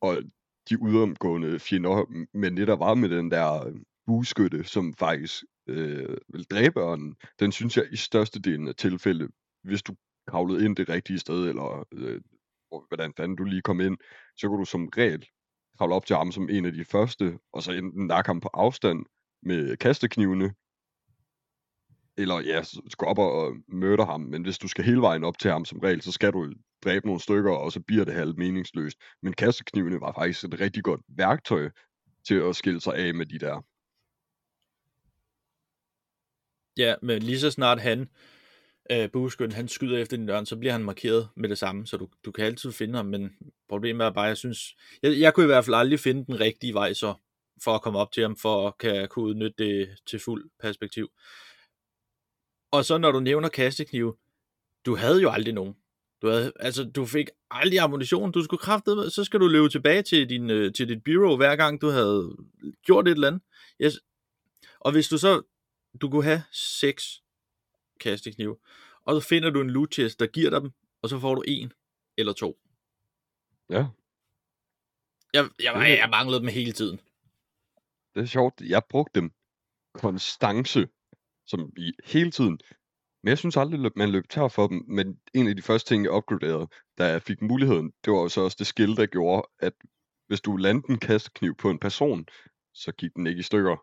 og 0.00 0.22
de 0.68 0.82
udomgående 0.82 1.58
fjender, 1.58 2.26
men 2.34 2.56
det 2.56 2.66
der 2.68 2.76
var 2.76 2.94
med 2.94 3.08
den 3.08 3.30
der 3.30 3.66
øh, 3.66 3.74
bueskytte, 4.06 4.64
som 4.64 4.94
faktisk 4.94 5.44
øh, 5.66 6.16
vil 6.28 6.44
dræbe 6.44 6.82
ånden, 6.82 7.16
den 7.40 7.52
synes 7.52 7.76
jeg 7.76 7.84
i 7.92 7.96
størstedelen 7.96 8.68
af 8.68 8.74
tilfælde, 8.74 9.28
hvis 9.62 9.82
du 9.82 9.94
kavlede 10.30 10.64
ind 10.64 10.76
det 10.76 10.88
rigtige 10.88 11.18
sted, 11.18 11.48
eller 11.48 11.86
øh, 11.92 12.20
hvordan 12.88 13.12
fanden 13.16 13.36
du 13.36 13.44
lige 13.44 13.62
kom 13.62 13.80
ind, 13.80 13.96
så 14.36 14.48
kunne 14.48 14.60
du 14.60 14.64
som 14.64 14.88
regel 14.96 15.26
kravle 15.78 15.94
op 15.94 16.06
til 16.06 16.16
ham 16.16 16.32
som 16.32 16.48
en 16.50 16.64
af 16.64 16.72
de 16.72 16.84
første, 16.84 17.38
og 17.52 17.62
så 17.62 17.72
enten 17.72 18.06
nakke 18.06 18.28
ham 18.28 18.40
på 18.40 18.50
afstand 18.54 19.06
med 19.42 19.76
kasteknivene, 19.76 20.54
eller 22.18 22.40
ja, 22.40 22.62
så 22.62 22.94
gå 22.98 23.06
op 23.06 23.18
og 23.18 23.56
mørde 23.68 24.04
ham, 24.04 24.20
men 24.20 24.42
hvis 24.42 24.58
du 24.58 24.68
skal 24.68 24.84
hele 24.84 25.00
vejen 25.00 25.24
op 25.24 25.38
til 25.38 25.50
ham 25.50 25.64
som 25.64 25.78
regel, 25.78 26.02
så 26.02 26.12
skal 26.12 26.32
du 26.32 26.52
dræbe 26.84 27.06
nogle 27.06 27.20
stykker, 27.20 27.52
og 27.52 27.72
så 27.72 27.80
bliver 27.80 28.04
det 28.04 28.14
halvt 28.14 28.38
meningsløst. 28.38 28.98
Men 29.22 29.32
kasteknivene 29.32 30.00
var 30.00 30.12
faktisk 30.12 30.44
et 30.44 30.60
rigtig 30.60 30.84
godt 30.84 31.00
værktøj 31.08 31.70
til 32.26 32.34
at 32.34 32.56
skille 32.56 32.80
sig 32.80 32.94
af 32.94 33.14
med 33.14 33.26
de 33.26 33.38
der. 33.38 33.62
Ja, 36.76 36.94
men 37.02 37.22
lige 37.22 37.40
så 37.40 37.50
snart 37.50 37.80
han, 37.80 38.08
øh, 38.92 39.10
bueskytten, 39.10 39.56
han 39.56 39.68
skyder 39.68 39.98
efter 39.98 40.16
din 40.16 40.26
døren, 40.26 40.46
så 40.46 40.56
bliver 40.56 40.72
han 40.72 40.84
markeret 40.84 41.28
med 41.36 41.48
det 41.48 41.58
samme, 41.58 41.86
så 41.86 41.96
du, 41.96 42.08
du 42.24 42.32
kan 42.32 42.44
altid 42.44 42.72
finde 42.72 42.96
ham, 42.96 43.06
men 43.06 43.36
problemet 43.68 44.06
er 44.06 44.10
bare, 44.10 44.24
jeg 44.24 44.36
synes, 44.36 44.76
jeg, 45.02 45.20
jeg 45.20 45.34
kunne 45.34 45.44
i 45.44 45.46
hvert 45.46 45.64
fald 45.64 45.74
aldrig 45.74 46.00
finde 46.00 46.26
den 46.26 46.40
rigtige 46.40 46.74
vej 46.74 46.92
så, 46.92 47.14
for 47.64 47.74
at 47.74 47.82
komme 47.82 47.98
op 47.98 48.12
til 48.12 48.22
ham, 48.22 48.36
for 48.36 48.68
at 48.68 48.78
kan, 48.78 49.08
kunne 49.08 49.24
udnytte 49.24 49.64
det 49.64 49.98
til 50.06 50.18
fuld 50.18 50.50
perspektiv. 50.60 51.08
Og 52.70 52.84
så 52.84 52.98
når 52.98 53.12
du 53.12 53.20
nævner 53.20 53.48
kasteknive, 53.48 54.16
du 54.86 54.96
havde 54.96 55.22
jo 55.22 55.30
aldrig 55.30 55.54
nogen. 55.54 55.76
Du, 56.26 56.30
havde, 56.30 56.52
altså, 56.60 56.84
du 56.84 57.06
fik 57.06 57.26
aldrig 57.50 57.80
ammunition. 57.80 58.32
Du 58.32 58.44
skulle 58.44 58.60
kraftedeme, 58.60 59.10
så 59.10 59.24
skal 59.24 59.40
du 59.40 59.46
løbe 59.46 59.68
tilbage 59.68 60.02
til, 60.02 60.28
din, 60.28 60.50
øh, 60.50 60.72
til 60.72 60.88
dit 60.88 61.04
bureau, 61.04 61.36
hver 61.36 61.56
gang 61.56 61.80
du 61.80 61.88
havde 61.88 62.36
gjort 62.82 63.08
et 63.08 63.12
eller 63.12 63.28
andet. 63.28 63.42
Yes. 63.82 64.00
Og 64.80 64.92
hvis 64.92 65.08
du 65.08 65.18
så, 65.18 65.42
du 66.00 66.10
kunne 66.10 66.24
have 66.24 66.42
seks 66.52 67.22
kasteknive, 68.00 68.56
og 69.04 69.22
så 69.22 69.28
finder 69.28 69.50
du 69.50 69.60
en 69.60 69.70
loot 69.70 69.92
chest, 69.94 70.20
der 70.20 70.26
giver 70.26 70.50
dig 70.50 70.60
dem, 70.60 70.70
og 71.02 71.08
så 71.08 71.18
får 71.18 71.34
du 71.34 71.42
en 71.46 71.72
eller 72.18 72.32
to. 72.32 72.58
Ja, 73.70 73.86
Jeg, 75.34 75.48
jeg, 75.62 75.74
jeg, 75.74 75.98
jeg 76.00 76.08
manglede 76.10 76.40
dem 76.40 76.48
hele 76.48 76.72
tiden. 76.72 77.00
det 78.14 78.22
er 78.22 78.26
sjovt. 78.26 78.60
Jeg 78.60 78.82
brugte 78.90 79.20
dem 79.20 79.32
konstance, 79.94 80.88
som 81.46 81.72
i 81.76 81.92
hele 82.04 82.30
tiden. 82.30 82.60
Men 83.26 83.30
jeg 83.30 83.38
synes 83.38 83.56
aldrig, 83.56 83.90
man 83.96 84.10
løb 84.10 84.28
tør 84.28 84.48
for 84.48 84.66
dem. 84.66 84.84
Men 84.88 85.18
en 85.34 85.48
af 85.48 85.56
de 85.56 85.62
første 85.62 85.88
ting, 85.88 86.04
jeg 86.04 86.12
opgraderede, 86.12 86.68
da 86.98 87.06
jeg 87.06 87.22
fik 87.22 87.42
muligheden, 87.42 87.92
det 88.04 88.12
var 88.12 88.18
jo 88.18 88.28
så 88.28 88.40
også 88.40 88.56
det 88.58 88.66
skill, 88.66 88.96
der 88.96 89.06
gjorde, 89.06 89.48
at 89.58 89.72
hvis 90.26 90.40
du 90.40 90.56
landede 90.56 90.86
en 90.90 90.98
kastekniv 90.98 91.54
på 91.56 91.70
en 91.70 91.78
person, 91.78 92.26
så 92.74 92.92
gik 92.92 93.10
den 93.16 93.26
ikke 93.26 93.38
i 93.38 93.42
stykker. 93.42 93.76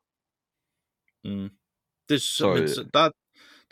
Mm. 1.28 1.50
Det, 2.10 2.22
så, 2.22 2.38
Så, 2.38 2.54
men, 2.54 2.64
øh, 2.64 2.70
så, 2.70 2.90
der, 2.94 3.10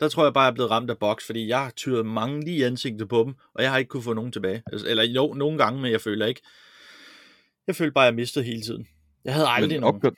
der 0.00 0.08
tror 0.08 0.24
jeg 0.24 0.34
bare, 0.34 0.44
jeg 0.44 0.50
er 0.50 0.54
blevet 0.54 0.70
ramt 0.70 0.90
af 0.90 0.98
boks, 0.98 1.26
fordi 1.26 1.48
jeg 1.48 1.64
har 1.64 1.70
tyret 1.70 2.06
mange 2.06 2.44
lige 2.44 2.56
i 2.56 2.62
ansigtet 2.62 3.08
på 3.08 3.24
dem, 3.24 3.34
og 3.54 3.62
jeg 3.62 3.70
har 3.70 3.78
ikke 3.78 3.88
kunne 3.88 4.02
få 4.02 4.12
nogen 4.12 4.32
tilbage. 4.32 4.62
Altså, 4.72 4.88
Eller 4.88 5.02
jo, 5.02 5.34
nogle 5.34 5.58
gange, 5.58 5.80
men 5.80 5.92
jeg 5.92 6.00
føler 6.00 6.26
ikke. 6.26 6.42
Jeg 7.66 7.76
føler 7.76 7.92
bare, 7.92 8.04
at 8.04 8.10
jeg 8.10 8.14
mistede 8.14 8.44
hele 8.44 8.62
tiden. 8.62 8.88
Jeg 9.24 9.34
havde 9.34 9.48
aldrig 9.48 9.70
Men 9.70 9.80
nogen. 9.80 9.94
opgør... 9.94 10.10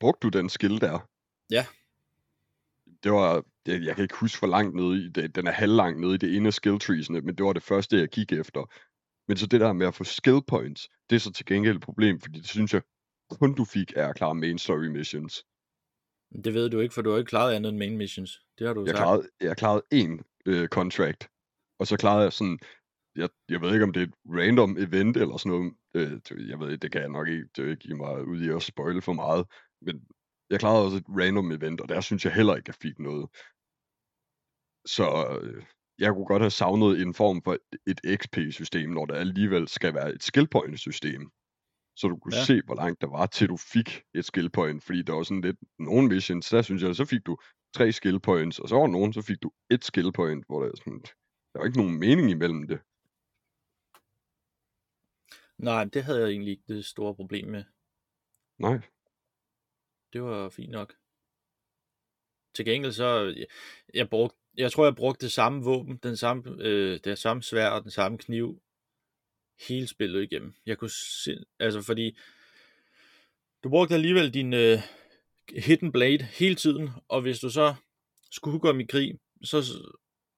brugte 0.00 0.30
du 0.30 0.38
den 0.38 0.48
skill 0.48 0.80
der? 0.80 1.08
Ja. 1.50 1.66
Det 3.02 3.12
var, 3.12 3.44
jeg, 3.68 3.82
jeg 3.82 3.94
kan 3.94 4.02
ikke 4.02 4.16
huske, 4.20 4.38
hvor 4.38 4.48
langt 4.48 4.74
nede 4.74 5.04
i 5.04 5.08
det, 5.08 5.36
den 5.36 5.46
er 5.46 5.50
halvlang 5.50 6.00
nede 6.00 6.14
i 6.14 6.18
det 6.18 6.36
ene 6.36 6.52
skill 6.52 6.78
treesne, 6.78 7.20
men 7.20 7.34
det 7.34 7.46
var 7.46 7.52
det 7.52 7.62
første, 7.62 7.98
jeg 7.98 8.10
kiggede 8.10 8.40
efter. 8.40 8.72
Men 9.28 9.36
så 9.36 9.46
det 9.46 9.60
der 9.60 9.72
med 9.72 9.86
at 9.86 9.94
få 9.94 10.04
skill 10.04 10.40
points, 10.48 10.88
det 11.10 11.16
er 11.16 11.20
så 11.20 11.32
til 11.32 11.46
gengæld 11.46 11.76
et 11.76 11.82
problem, 11.82 12.20
fordi 12.20 12.38
det 12.38 12.48
synes 12.48 12.74
jeg 12.74 12.82
kun 13.30 13.54
du 13.54 13.64
fik 13.64 13.92
af 13.96 14.08
at 14.08 14.16
klare 14.16 14.34
main 14.34 14.58
story 14.58 14.86
missions. 14.86 15.44
Det 16.44 16.54
ved 16.54 16.70
du 16.70 16.80
ikke, 16.80 16.94
for 16.94 17.02
du 17.02 17.10
har 17.10 17.18
ikke 17.18 17.28
klaret 17.28 17.54
andet 17.54 17.68
end 17.68 17.78
main 17.78 17.96
missions. 17.96 18.40
Det 18.58 18.66
har 18.66 18.74
du 18.74 18.80
Jeg 18.80 18.88
sagt. 18.88 18.98
klarede, 18.98 19.28
jeg 19.40 19.56
klarede 19.56 19.82
én 19.94 20.42
øh, 20.46 20.68
contract, 20.68 21.28
og 21.78 21.86
så 21.86 21.96
klarede 21.96 22.22
jeg 22.22 22.32
sådan, 22.32 22.58
jeg, 23.16 23.28
jeg 23.48 23.60
ved 23.60 23.72
ikke 23.72 23.84
om 23.84 23.92
det 23.92 24.02
er 24.02 24.06
et 24.06 24.14
random 24.26 24.76
event 24.78 25.16
eller 25.16 25.36
sådan 25.36 25.50
noget, 25.50 25.72
øh, 25.94 26.48
jeg 26.48 26.60
ved 26.60 26.78
det 26.78 26.92
kan 26.92 27.00
jeg 27.00 27.08
nok 27.10 27.28
ikke, 27.28 27.48
det 27.56 27.70
ikke 27.70 27.76
give 27.76 27.96
mig 27.96 28.24
ud 28.24 28.40
i 28.40 28.48
at 28.48 28.62
spoile 28.62 29.02
for 29.02 29.12
meget, 29.12 29.46
men 29.82 30.00
jeg 30.50 30.58
klarede 30.58 30.84
også 30.84 30.96
et 30.96 31.04
random 31.08 31.52
event, 31.52 31.80
og 31.80 31.88
der 31.88 32.00
synes 32.00 32.24
jeg 32.24 32.34
heller 32.34 32.56
ikke, 32.56 32.68
jeg 32.68 32.74
fik 32.74 32.98
noget. 32.98 33.28
Så 34.96 35.06
øh, 35.42 35.64
jeg 35.98 36.10
kunne 36.12 36.26
godt 36.32 36.42
have 36.42 36.50
savnet 36.50 37.02
en 37.02 37.14
form 37.14 37.42
for 37.42 37.56
et 37.92 38.00
XP-system, 38.20 38.90
når 38.90 39.06
der 39.06 39.14
alligevel 39.14 39.68
skal 39.68 39.94
være 39.94 40.14
et 40.14 40.22
skill 40.22 40.48
point-system. 40.48 41.22
Så 41.96 42.08
du 42.08 42.16
kunne 42.16 42.36
Ja. 42.36 42.44
se, 42.44 42.62
hvor 42.66 42.74
langt 42.74 43.00
der 43.00 43.06
var, 43.18 43.26
til 43.26 43.48
du 43.48 43.56
fik 43.56 44.02
et 44.14 44.24
skill 44.24 44.50
point. 44.50 44.84
Fordi 44.84 45.02
der 45.02 45.12
var 45.12 45.22
sådan 45.22 45.40
lidt, 45.40 45.56
nogle 45.78 46.08
missions, 46.08 46.48
der 46.48 46.62
synes 46.62 46.82
jeg, 46.82 46.94
så 46.96 47.04
fik 47.04 47.26
du 47.26 47.36
tre 47.76 47.92
skill 47.92 48.20
points, 48.20 48.58
og 48.58 48.68
så 48.68 48.76
var 48.76 48.86
nogen, 48.86 49.12
så 49.12 49.22
fik 49.22 49.42
du 49.42 49.50
et 49.70 49.84
skill 49.84 50.12
point, 50.12 50.44
hvor 50.46 50.62
der, 50.62 50.68
er 50.70 50.76
sådan, 50.76 51.02
der 51.52 51.58
var 51.58 51.66
ikke 51.66 51.78
nogen 51.78 51.98
mening 51.98 52.30
imellem 52.30 52.68
det. 52.68 52.80
Nej, 55.58 55.84
det 55.84 56.04
havde 56.04 56.20
jeg 56.20 56.30
egentlig 56.30 56.50
ikke 56.50 56.74
det 56.74 56.84
store 56.84 57.14
problem 57.14 57.48
med. 57.48 57.64
Nej, 58.58 58.78
Det 60.12 60.22
var 60.22 60.48
fint 60.48 60.70
nok. 60.70 60.94
Til 62.54 62.64
gengæld 62.64 62.92
så, 62.92 63.34
jeg, 63.36 63.46
jeg, 63.94 64.10
brugte, 64.10 64.36
jeg 64.58 64.72
tror, 64.72 64.84
jeg 64.84 64.96
brugte 64.96 65.24
det 65.24 65.32
samme 65.32 65.64
våben, 65.64 65.96
den 65.96 66.16
samme, 66.16 66.42
øh, 66.58 67.00
det 67.04 67.18
samme 67.18 67.42
svær 67.42 67.68
og 67.68 67.82
den 67.82 67.90
samme 67.90 68.18
kniv, 68.18 68.62
hele 69.68 69.86
spillet 69.86 70.22
igennem. 70.22 70.54
Jeg 70.66 70.78
kunne 70.78 70.90
se, 71.24 71.44
altså 71.58 71.82
fordi, 71.82 72.18
du 73.64 73.68
brugte 73.68 73.94
alligevel 73.94 74.34
din 74.34 74.52
øh, 74.52 74.78
hidden 75.56 75.92
blade 75.92 76.22
hele 76.24 76.54
tiden, 76.54 76.90
og 77.08 77.20
hvis 77.20 77.38
du 77.40 77.50
så 77.50 77.74
skulle 78.30 78.60
komme 78.60 78.82
i 78.82 78.86
krig, 78.86 79.18
så 79.44 79.62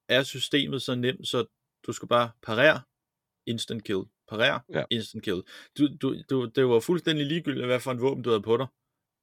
er 0.08 0.22
systemet 0.22 0.82
så 0.82 0.94
nemt, 0.94 1.28
så 1.28 1.44
du 1.86 1.92
skal 1.92 2.08
bare 2.08 2.30
parere, 2.42 2.80
instant 3.46 3.84
kill, 3.84 4.02
parere, 4.28 4.60
Ja. 4.74 4.84
instant 4.90 5.24
kill. 5.24 5.42
Du, 5.78 5.88
du, 6.02 6.16
du, 6.30 6.44
det 6.54 6.66
var 6.68 6.80
fuldstændig 6.80 7.26
ligegyldigt, 7.26 7.66
hvad 7.66 7.80
for 7.80 7.90
en 7.90 8.00
våben 8.00 8.22
du 8.24 8.30
havde 8.30 8.42
på 8.42 8.56
dig. 8.56 8.66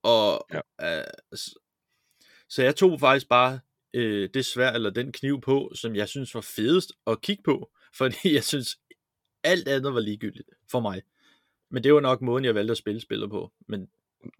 Og 0.03 0.47
Ja. 0.53 0.99
øh, 0.99 1.05
så 2.49 2.63
jeg 2.63 2.75
tog 2.75 2.99
faktisk 2.99 3.29
bare 3.29 3.59
øh, 3.97 4.29
det 4.33 4.45
svær 4.45 4.71
eller 4.71 4.89
den 4.89 5.11
kniv 5.11 5.41
på, 5.41 5.71
som 5.75 5.95
jeg 5.95 6.07
synes 6.07 6.35
var 6.35 6.41
fedest 6.41 6.91
at 7.07 7.21
kigge 7.21 7.43
på, 7.43 7.71
fordi 7.97 8.33
jeg 8.33 8.43
synes 8.43 8.77
alt 9.43 9.67
andet 9.67 9.93
var 9.93 9.99
ligegyldigt 9.99 10.49
for 10.71 10.79
mig. 10.79 11.01
Men 11.71 11.83
det 11.83 11.93
var 11.93 11.99
nok 11.99 12.21
måden, 12.21 12.45
jeg 12.45 12.55
valgte 12.55 12.71
at 12.71 12.77
spille 12.77 13.01
spillet 13.01 13.29
på. 13.29 13.51
Men 13.67 13.87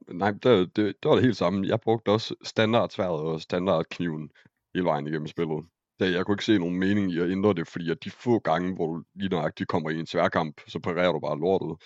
nej, 0.08 0.32
det, 0.32 0.76
det, 0.76 0.96
det 1.04 1.10
var 1.10 1.15
det 1.15 1.24
helt 1.24 1.38
samme. 1.38 1.67
Jeg 1.67 1.82
brugte 1.82 2.10
også 2.10 2.36
standardsværet 2.43 3.22
og 3.22 3.41
standardkniven 3.41 4.32
hele 4.74 4.86
vejen 4.86 5.08
igennem 5.08 5.28
spillet. 5.28 5.65
Da 6.00 6.12
jeg 6.12 6.26
kunne 6.26 6.34
ikke 6.34 6.46
se 6.46 6.60
nogen 6.60 6.80
mening 6.80 7.12
i 7.12 7.20
at 7.20 7.32
ændre 7.32 7.54
det, 7.54 7.67
fordi 7.67 7.91
at 7.91 8.04
de 8.04 8.10
få 8.10 8.39
gange, 8.39 8.76
hvor 8.76 8.88
du 8.88 9.04
lige 9.15 9.30
nøjagtigt 9.30 9.70
kommer 9.70 9.89
i 9.89 10.00
en 10.00 10.06
sværkamp, 10.06 10.62
så 10.67 10.80
parerer 10.80 11.12
du 11.12 11.20
bare 11.20 11.39
lortet. 11.39 11.84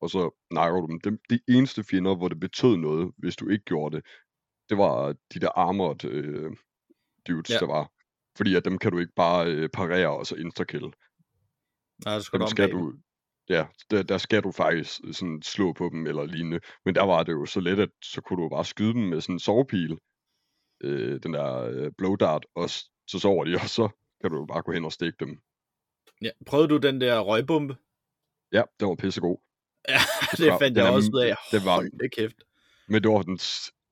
Og 0.00 0.10
så 0.10 0.30
nakker 0.50 0.80
du 0.80 0.86
dem. 0.86 1.00
De, 1.00 1.18
de 1.30 1.40
eneste 1.48 1.84
fjender, 1.84 2.14
hvor 2.16 2.28
det 2.28 2.40
betød 2.40 2.76
noget, 2.76 3.12
hvis 3.18 3.36
du 3.36 3.48
ikke 3.48 3.64
gjorde 3.64 3.96
det, 3.96 4.06
det 4.68 4.78
var 4.78 5.14
de 5.34 5.40
der 5.40 5.58
armored 5.58 6.04
øh, 6.04 6.52
dudes, 7.28 7.50
Ja. 7.50 7.58
der 7.58 7.66
var. 7.66 7.90
Fordi 8.36 8.54
at 8.54 8.64
dem 8.64 8.78
kan 8.78 8.92
du 8.92 8.98
ikke 8.98 9.12
bare 9.16 9.46
øh, 9.46 9.68
parere 9.68 10.08
og 10.18 10.26
så 10.26 10.34
instakill. 10.34 10.92
nej, 12.04 12.18
så 12.18 12.24
skal 12.24 12.38
du 12.38 12.44
Dem 12.44 12.48
skal 12.50 12.70
du, 12.72 12.94
ja, 13.48 13.66
der, 13.90 14.02
der 14.02 14.18
skal 14.18 14.42
du 14.42 14.52
faktisk 14.52 15.00
sådan 15.12 15.42
slå 15.42 15.72
på 15.72 15.88
dem 15.92 16.06
eller 16.06 16.24
lignende. 16.24 16.60
Men 16.84 16.94
der 16.94 17.02
var 17.02 17.22
det 17.22 17.32
jo 17.32 17.46
så 17.46 17.60
let, 17.60 17.78
at 17.78 17.90
så 18.02 18.20
kunne 18.20 18.42
du 18.42 18.48
bare 18.48 18.64
skyde 18.64 18.92
dem 18.94 19.02
med 19.02 19.20
sådan 19.20 19.34
en 19.34 19.40
sovepil. 19.40 19.98
Øh, 20.80 21.20
den 21.22 21.34
der 21.34 21.54
øh, 21.62 21.92
blow 21.98 22.16
dart, 22.16 22.46
og 22.54 22.70
så 23.06 23.18
sover 23.18 23.44
de, 23.44 23.54
og 23.64 23.68
så 23.68 23.88
kan 24.20 24.30
du 24.30 24.46
bare 24.46 24.62
gå 24.62 24.72
hen 24.72 24.84
og 24.84 24.92
stikke 24.92 25.16
dem. 25.20 25.38
Ja, 26.22 26.30
prøvede 26.46 26.68
du 26.68 26.76
den 26.76 27.00
der 27.00 27.20
røgbombe? 27.20 27.76
Ja, 28.52 28.62
den 28.80 28.88
var 28.88 28.94
pissegod. 28.94 29.36
Ja, 29.88 29.98
det 30.38 30.52
fandt 30.60 30.62
den 30.62 30.76
jeg 30.76 30.86
er- 30.86 30.96
også 30.96 31.10
ud 31.14 31.20
af. 31.20 31.36
den 31.50 31.64
var- 31.64 31.88
da 32.00 32.08
kæft. 32.16 32.36
Men 32.88 33.02
det 33.02 33.10
var 33.10 33.22
den, 33.22 33.38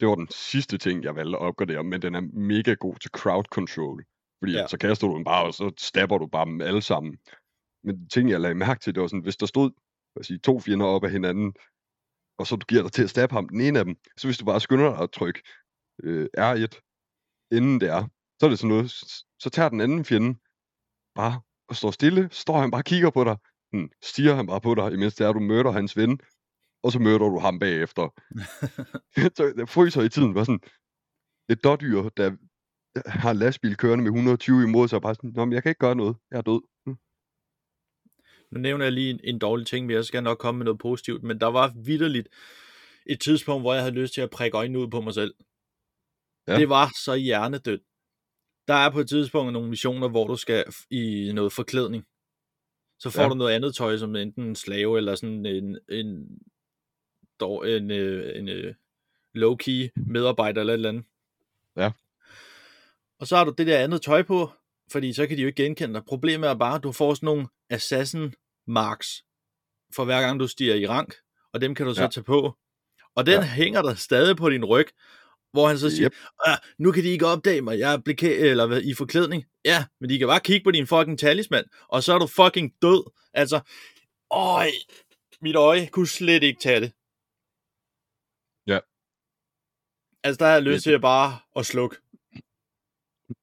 det 0.02 0.08
var 0.10 0.14
den 0.14 0.28
sidste 0.30 0.78
ting, 0.78 1.04
jeg 1.04 1.16
valgte 1.16 1.36
at 1.38 1.42
opgradere, 1.42 1.84
men 1.84 2.02
den 2.02 2.14
er 2.14 2.20
mega 2.20 2.74
god 2.74 2.96
til 2.96 3.10
crowd 3.10 3.44
control. 3.44 4.04
Fordi 4.42 4.52
Ja. 4.52 4.66
så 4.66 4.78
kaster 4.78 5.06
du 5.08 5.14
den 5.16 5.24
bare, 5.24 5.44
og 5.44 5.54
så 5.54 5.72
stabber 5.78 6.18
du 6.18 6.26
bare 6.26 6.44
dem 6.46 6.60
alle 6.60 6.82
sammen. 6.82 7.18
Men 7.84 8.08
ting, 8.08 8.30
jeg 8.30 8.40
lagde 8.40 8.54
mærke 8.54 8.80
til, 8.80 8.94
det 8.94 9.00
var 9.00 9.06
sådan, 9.06 9.22
hvis 9.22 9.36
der 9.36 9.46
stod 9.46 9.70
hvad 10.12 10.20
at 10.20 10.26
sige, 10.26 10.38
to 10.38 10.60
fjender 10.60 10.86
op 10.86 11.04
af 11.04 11.10
hinanden, 11.10 11.54
og 12.38 12.46
så 12.46 12.56
du 12.56 12.64
giver 12.66 12.82
dig 12.82 12.92
til 12.92 13.02
at 13.02 13.10
stabbe 13.10 13.34
ham, 13.34 13.48
den 13.48 13.60
ene 13.60 13.78
af 13.78 13.84
dem, 13.84 13.96
så 14.16 14.26
hvis 14.26 14.38
du 14.38 14.44
bare 14.44 14.60
skynder 14.60 14.90
dig 14.90 14.98
at 15.02 15.10
trykke 15.10 15.42
øh, 16.02 16.28
R1, 16.38 16.72
inden 17.52 17.80
det 17.80 17.88
er, 17.88 18.02
så 18.40 18.46
er 18.46 18.50
det 18.50 18.58
sådan 18.58 18.68
noget, 18.68 18.90
så 19.42 19.50
tager 19.52 19.68
den 19.68 19.80
anden 19.80 20.04
fjende 20.04 20.38
bare 21.14 21.40
og 21.68 21.76
står 21.76 21.90
stille, 21.90 22.28
står 22.32 22.60
han 22.60 22.70
bare 22.70 22.80
og 22.80 22.84
kigger 22.84 23.10
på 23.10 23.24
dig, 23.24 23.36
hmm, 23.72 23.90
stiger 24.02 24.34
han 24.34 24.46
bare 24.46 24.60
på 24.60 24.74
dig, 24.74 24.92
imens 24.92 25.14
det 25.14 25.26
er, 25.26 25.32
du 25.32 25.40
møder 25.40 25.70
hans 25.70 25.96
ven, 25.96 26.20
og 26.82 26.92
så 26.92 26.98
møder 26.98 27.18
du 27.18 27.38
ham 27.38 27.58
bagefter. 27.58 28.14
så 29.36 29.52
jeg 29.56 29.68
fryser 29.68 30.02
i 30.02 30.08
tiden, 30.08 30.34
var 30.34 30.44
sådan, 30.44 30.60
et 31.48 31.64
dårdyr, 31.64 32.08
der 32.08 32.36
har 33.06 33.32
lastbil 33.32 33.76
kørende 33.76 34.02
med 34.04 34.10
120 34.10 34.62
imod 34.62 34.88
sig, 34.88 34.96
og 34.96 35.02
bare 35.02 35.14
sådan, 35.14 35.32
Nå, 35.34 35.44
men 35.44 35.52
jeg 35.52 35.62
kan 35.62 35.70
ikke 35.70 35.78
gøre 35.78 35.94
noget, 35.94 36.16
jeg 36.30 36.38
er 36.38 36.42
død. 36.42 36.62
Hm. 36.86 36.96
Nu 38.50 38.60
nævner 38.60 38.84
jeg 38.84 38.92
lige 38.92 39.10
en, 39.10 39.20
en 39.24 39.38
dårlig 39.38 39.66
ting, 39.66 39.86
men 39.86 39.96
jeg 39.96 40.04
skal 40.04 40.22
nok 40.22 40.38
komme 40.38 40.58
med 40.58 40.64
noget 40.64 40.80
positivt, 40.80 41.22
men 41.22 41.40
der 41.40 41.46
var 41.46 41.72
vidderligt 41.84 42.28
et 43.06 43.20
tidspunkt, 43.20 43.62
hvor 43.62 43.74
jeg 43.74 43.82
havde 43.82 43.94
lyst 43.94 44.14
til 44.14 44.20
at 44.20 44.30
prikke 44.30 44.56
øjnene 44.56 44.78
ud 44.78 44.88
på 44.88 45.00
mig 45.00 45.14
selv. 45.14 45.34
Ja. 46.48 46.58
Det 46.58 46.68
var 46.68 46.90
så 47.04 47.14
hjernedødt. 47.14 47.82
Der 48.68 48.74
er 48.74 48.90
på 48.90 49.00
et 49.00 49.08
tidspunkt 49.08 49.52
nogle 49.52 49.68
missioner, 49.68 50.08
hvor 50.08 50.26
du 50.26 50.36
skal 50.36 50.64
i 50.90 51.32
noget 51.34 51.52
forklædning. 51.52 52.04
Så 52.98 53.10
får. 53.10 53.22
Ja. 53.22 53.28
du 53.28 53.34
noget 53.34 53.52
andet 53.52 53.74
tøj, 53.74 53.96
som 53.96 54.16
enten 54.16 54.44
en 54.44 54.54
slave 54.54 54.98
eller 54.98 55.14
sådan 55.14 55.46
en, 55.46 55.78
en, 55.88 56.38
dog, 57.40 57.70
en, 57.70 57.90
øh, 57.90 58.38
en, 58.38 58.48
en 58.48 58.74
low-key 59.36 59.90
medarbejder 60.06 60.60
eller 60.60 60.72
et 60.72 60.76
eller 60.78 60.88
andet. 60.88 61.04
Ja. 61.76 61.90
Og 63.18 63.26
så 63.26 63.36
har 63.36 63.44
du 63.44 63.54
det 63.58 63.66
der 63.66 63.78
andet 63.78 64.02
tøj 64.02 64.22
på, 64.22 64.50
fordi 64.92 65.12
så 65.12 65.26
kan 65.26 65.36
de 65.36 65.42
jo 65.42 65.48
ikke 65.48 65.62
genkende 65.62 65.94
dig. 65.94 66.04
Problemet 66.04 66.50
er 66.50 66.54
bare, 66.54 66.74
at 66.74 66.82
du 66.82 66.92
får 66.92 67.14
sådan 67.14 67.26
nogle 67.26 67.48
assassin 67.70 68.34
marks 68.66 69.24
for 69.94 70.04
hver 70.04 70.20
gang 70.20 70.40
du 70.40 70.46
stiger 70.48 70.74
i 70.74 70.86
rank, 70.86 71.14
og 71.52 71.60
dem 71.60 71.74
kan 71.74 71.86
du 71.86 71.94
så 71.94 72.02
Ja. 72.02 72.08
tage 72.08 72.24
på. 72.24 72.58
Og 73.14 73.26
den 73.26 73.34
ja. 73.34 73.40
Ja. 73.40 73.46
hænger 73.46 73.82
der 73.82 73.94
stadig 73.94 74.36
på 74.36 74.50
din 74.50 74.64
ryg, 74.64 74.86
hvor 75.52 75.68
han 75.68 75.78
så 75.78 75.90
siger, 75.90 76.06
Yep. 76.12 76.46
ah, 76.46 76.58
nu 76.78 76.92
kan 76.92 77.02
de 77.02 77.08
ikke 77.08 77.26
opdage 77.26 77.60
mig, 77.62 77.78
jeg 77.78 77.92
er 77.94 77.98
blika- 77.98 78.40
eller 78.50 78.66
hvad, 78.66 78.82
i 78.82 78.94
forklædning. 78.94 79.44
Ja, 79.64 79.84
men 80.00 80.10
de 80.10 80.18
kan 80.18 80.28
bare 80.28 80.40
kigge 80.40 80.64
på 80.64 80.70
din 80.70 80.86
fucking 80.86 81.18
talisman, 81.18 81.64
og 81.88 82.02
så 82.02 82.12
er 82.14 82.18
du 82.18 82.26
fucking 82.26 82.72
død. 82.82 83.10
Altså, 83.32 83.60
øj, 84.30 84.68
mit 85.40 85.56
øje 85.56 85.86
kunne 85.86 86.06
slet 86.08 86.42
ikke 86.42 86.60
tage 86.60 86.80
det. 86.80 86.92
Ja. 88.66 88.78
Altså, 90.24 90.38
der 90.38 90.46
har 90.46 90.52
jeg 90.52 90.62
lyst 90.62 90.82
til 90.82 90.90
at 90.90 91.00
bare 91.00 91.38
at 91.56 91.66
slukke. 91.66 91.96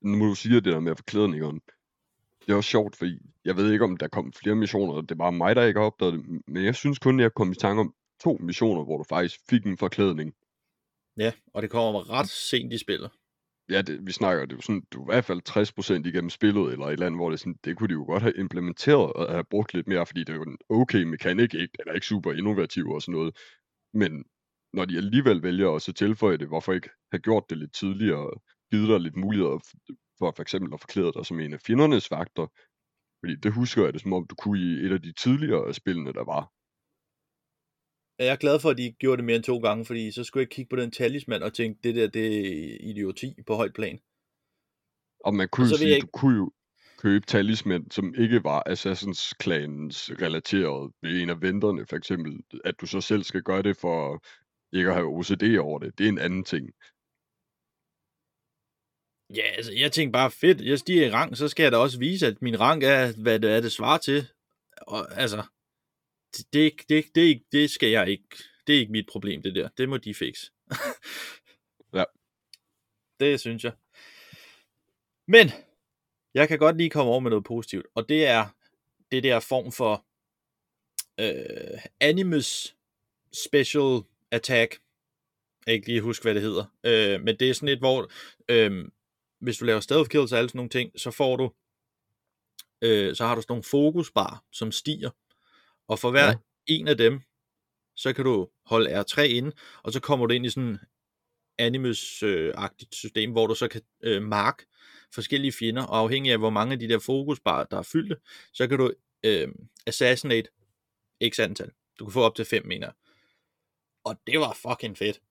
Nu 0.02 0.18
må 0.18 0.26
du 0.26 0.36
sige 0.36 0.56
det 0.56 0.66
der 0.66 0.80
med 0.80 0.96
forklædningerne. 0.96 1.60
Det 2.46 2.52
er 2.54 2.56
også 2.56 2.70
sjovt, 2.70 2.96
fordi 2.96 3.20
jeg 3.46 3.56
ved 3.56 3.72
ikke, 3.72 3.86
om 3.86 3.98
der 3.98 4.08
kom 4.08 4.34
flere 4.34 4.56
missioner. 4.56 5.02
Det 5.02 5.12
er 5.12 5.16
bare 5.16 5.32
mig, 5.32 5.56
der 5.56 5.64
ikke 5.64 5.80
har 5.80 5.88
opdaget 5.88 6.14
det. 6.14 6.42
Men 6.48 6.66
jeg 6.66 6.76
synes 6.76 7.00
kun, 7.00 7.20
jeg 7.20 7.34
kom 7.34 7.52
i 7.52 7.56
tanke 7.56 7.80
om 7.80 7.94
to 8.24 8.38
missioner, 8.42 8.84
hvor 8.84 8.98
du 8.98 9.04
faktisk 9.04 9.40
fik 9.50 9.66
en 9.66 9.78
forklædning. 9.78 10.34
Ja, 11.18 11.32
og 11.54 11.62
det 11.62 11.70
kommer 11.70 12.12
ret 12.12 12.30
sent 12.30 12.74
i 12.74 12.78
spillet. 12.78 13.12
Ja, 13.70 13.82
det, 13.82 14.08
vi 14.08 14.12
snakker, 14.12 14.46
det 14.46 14.52
er 14.52 14.58
jo 14.58 14.62
sådan, 14.62 14.84
du 14.92 15.00
er 15.02 15.04
i 15.04 15.14
hvert 15.14 15.26
fald 15.26 16.02
60% 16.04 16.08
igennem 16.08 16.30
spillet, 16.30 16.72
eller 16.72 16.86
et 16.86 16.94
eller 16.94 17.06
andet, 17.06 17.20
hvor 17.20 17.30
det 17.30 17.36
er 17.36 17.40
sådan, 17.40 17.60
det 17.64 17.78
kunne 17.78 17.88
de 17.88 17.94
jo 17.94 18.04
godt 18.04 18.24
have 18.24 18.38
implementeret 18.38 19.14
og 19.14 19.32
have 19.32 19.44
brugt 19.44 19.74
lidt 19.74 19.88
mere, 19.88 20.06
fordi 20.06 20.20
det 20.20 20.30
er 20.30 20.36
jo 20.36 20.44
en 20.44 20.58
okay 20.70 21.04
mekanik, 21.04 21.54
ikke? 21.54 21.74
Den 21.80 21.88
er 21.88 21.94
ikke 21.94 22.08
super 22.08 22.34
innovativ 22.34 22.90
og 22.90 23.02
sådan 23.02 23.14
noget. 23.14 23.38
Men 23.94 24.26
når 24.74 24.86
de 24.86 24.98
alligevel 24.98 25.44
vælger 25.44 25.70
at 25.72 25.82
så 25.82 25.94
tilføje 25.94 26.38
det, 26.38 26.48
hvorfor 26.48 26.74
ikke 26.74 26.90
have 27.12 27.20
gjort 27.20 27.44
det 27.50 27.58
lidt 27.58 27.74
tidligere, 27.74 28.30
og 28.30 28.42
givet 28.72 28.90
dig 28.90 29.00
lidt 29.00 29.16
muligheder, 29.16 29.58
f- 29.58 30.16
for 30.20 30.34
for 30.36 30.42
eksempel 30.42 30.74
at 30.74 30.82
forklæde 30.82 31.12
dig 31.14 31.26
som 31.26 31.40
en 31.40 31.54
af 31.54 31.62
fjendernes 31.62 32.12
vagter. 32.12 32.48
Fordi 33.22 33.36
det 33.36 33.54
husker 33.54 33.84
jeg 33.84 33.94
det, 33.94 34.02
som 34.02 34.14
om 34.14 34.28
du 34.28 34.36
kunne 34.36 34.60
i 34.60 34.86
et 34.86 34.92
af 34.92 35.02
de 35.02 35.14
tidligere 35.14 35.74
spillene, 35.74 36.14
der 36.14 36.24
var. 36.24 36.52
Jeg 38.20 38.28
er 38.28 38.36
glad 38.36 38.60
for, 38.60 38.70
at 38.70 38.78
de 38.78 38.96
gjorde 39.00 39.18
det 39.18 39.26
mere 39.26 39.36
end 39.36 39.44
to 39.44 39.58
gange, 39.58 39.86
fordi 39.86 40.12
så 40.12 40.24
skulle 40.24 40.42
jeg 40.42 40.50
kigge 40.50 40.70
på 40.70 40.76
den 40.76 40.92
talisman 40.92 41.44
og 41.44 41.54
tænke, 41.54 41.80
det 41.84 41.96
der, 41.96 42.08
det 42.08 42.28
er 42.38 42.78
idioti 42.90 43.36
på 43.48 43.56
højt 43.56 43.74
plan. 43.74 44.00
Og 45.26 45.34
man 45.36 45.50
kunne 45.52 45.66
Og 45.68 45.72
jo 45.72 45.78
sige, 45.78 45.96
ikke... 45.96 46.06
du 46.06 46.12
kunne 46.14 46.38
jo 46.38 46.52
købe 46.98 47.26
talisman, 47.26 47.92
som 47.92 48.16
ikke 48.16 48.44
var 48.44 48.64
Assassin's 48.70 49.32
Clanens 49.42 50.12
relateret 50.22 50.92
ved 51.02 51.22
en 51.22 51.30
af 51.30 51.42
venterne, 51.42 51.86
for 51.86 51.96
eksempel. 51.96 52.44
At 52.66 52.76
du 52.82 52.86
så 52.86 53.02
selv 53.02 53.24
skal 53.24 53.44
gøre 53.44 53.62
det 53.62 53.78
for 53.78 54.24
ikke 54.74 54.90
at 54.90 54.96
have 54.96 55.08
OCD 55.08 55.58
over 55.60 55.80
det. 55.80 55.98
Det 55.98 56.06
er 56.06 56.10
en 56.10 56.20
anden 56.20 56.44
ting. 56.44 56.74
Ja, 59.36 59.42
altså, 59.42 59.74
jeg 59.74 59.92
tænkte 59.92 60.12
bare, 60.12 60.32
fedt, 60.32 60.62
jeg 60.62 60.80
stiger 60.80 61.08
i 61.08 61.12
rang, 61.12 61.38
så 61.38 61.48
skal 61.48 61.64
jeg 61.64 61.72
da 61.72 61.78
også 61.78 62.00
vise, 62.00 62.28
at 62.28 62.42
min 62.42 62.60
rang 62.60 62.84
er, 62.84 63.22
hvad 63.22 63.40
det 63.40 63.52
er, 63.52 63.62
det 63.62 63.72
svarer 63.72 63.98
til. 63.98 64.28
Og 64.82 65.18
altså, 65.18 65.44
det, 66.54 66.74
det, 66.90 67.06
det, 67.16 67.44
det, 67.52 67.70
skal 67.70 67.90
jeg 67.90 68.10
ikke, 68.10 68.28
det 68.68 68.76
er 68.76 68.80
ikke 68.80 68.92
mit 68.92 69.08
problem, 69.12 69.42
det 69.42 69.56
der. 69.56 69.70
Det 69.78 69.90
må 69.90 69.98
de 69.98 70.14
fikse. 70.14 70.52
Ja. 71.94 72.04
Det 73.20 73.40
synes 73.40 73.64
jeg. 73.64 73.74
Men, 75.28 75.50
jeg 76.34 76.48
kan 76.48 76.60
godt 76.60 76.78
lige 76.78 76.90
komme 76.90 77.12
over 77.12 77.20
med 77.20 77.30
noget 77.30 77.46
positivt, 77.46 77.86
og 77.96 78.10
det 78.10 78.28
er 78.28 78.48
det 79.12 79.24
der 79.24 79.40
form 79.40 79.72
for 79.72 80.06
øh, 81.20 81.82
Animus 82.00 82.76
Special 83.46 84.02
Attack. 84.32 84.72
Jeg 84.72 85.66
kan 85.66 85.74
ikke 85.74 85.88
lige 85.88 86.02
huske, 86.02 86.24
hvad 86.24 86.34
det 86.34 86.42
hedder. 86.42 86.66
Øh, 86.84 87.22
men 87.22 87.36
det 87.40 87.50
er 87.50 87.54
sådan 87.54 87.70
et, 87.70 87.80
hvor 87.80 88.12
øh, 88.50 88.86
hvis 89.42 89.58
du 89.58 89.66
laver 89.66 89.80
stealth 89.80 90.10
kills 90.10 90.32
og 90.32 90.38
alle 90.38 90.50
sådan 90.50 90.58
nogle 90.60 90.70
ting, 90.70 91.00
så 91.00 91.12
får 91.12 91.36
du 91.36 91.52
øh, 92.82 93.16
så 93.16 93.26
har 93.26 93.36
du 93.36 93.42
sådan 93.42 93.52
nogle 93.52 93.64
fokusbar, 93.64 94.44
som 94.52 94.72
stiger. 94.72 95.10
Og 95.88 96.00
for 96.00 96.12
hver 96.12 96.28
Ja. 96.28 96.36
en 96.68 96.88
af 96.88 96.98
dem, 96.98 97.22
så 97.96 98.14
kan 98.14 98.26
du 98.26 98.50
holde 98.66 99.00
R3 99.00 99.22
inde, 99.22 99.52
og 99.84 99.94
så 99.94 100.00
kommer 100.00 100.28
du 100.28 100.34
ind 100.34 100.46
i 100.46 100.50
sådan 100.50 100.80
Animus-agtigt 101.62 102.92
system, 102.96 103.32
hvor 103.32 103.48
du 103.48 103.56
så 103.56 103.68
kan 103.68 103.82
øh, 104.04 104.22
mark 104.24 104.64
forskellige 105.14 105.52
fjender, 105.52 105.84
og 105.84 106.00
afhængig 106.00 106.32
af 106.32 106.38
hvor 106.38 106.50
mange 106.50 106.74
af 106.74 106.80
de 106.80 106.90
der 106.90 107.00
fokusbarer, 107.00 107.64
der 107.64 107.78
er 107.78 107.82
fyldte, 107.82 108.16
så 108.54 108.68
kan 108.68 108.78
du 108.78 108.94
øh, 109.26 109.48
assassinate 109.88 110.50
x 111.30 111.40
antal. 111.40 111.72
Du 112.00 112.06
kan 112.06 112.12
få 112.14 112.22
op 112.22 112.36
til 112.36 112.46
5, 112.46 112.66
mener 112.66 112.88
jeg. 112.88 112.94
Og 114.10 114.16
det 114.28 114.39
var 114.39 114.53
fucking 114.53 114.97
fedt. 114.97 115.22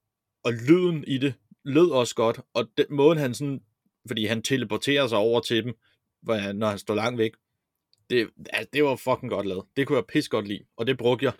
Og 0.44 0.52
lyden 0.52 1.04
i 1.04 1.18
det 1.18 1.34
lød 1.64 1.90
også 1.90 2.14
godt, 2.14 2.40
og 2.54 2.68
den 2.76 2.86
måde 2.90 3.18
han 3.18 3.34
sådan, 3.34 3.62
fordi 4.06 4.24
han 4.26 4.42
teleporterer 4.42 5.06
sig 5.06 5.18
over 5.18 5.40
til 5.40 5.64
dem, 5.64 5.78
når 6.54 6.66
han 6.66 6.78
står 6.78 6.94
langt 6.94 7.18
væk, 7.18 7.32
det, 8.10 8.30
altså, 8.50 8.70
det 8.72 8.84
var 8.84 8.96
fucking 8.96 9.30
godt 9.30 9.46
lavet. 9.46 9.64
Det 9.76 9.86
kunne 9.86 9.96
jeg 9.96 10.06
pis 10.06 10.28
godt 10.28 10.48
lide, 10.48 10.64
og 10.76 10.86
det 10.86 10.98
brugte 10.98 11.24
jeg. 11.24 11.32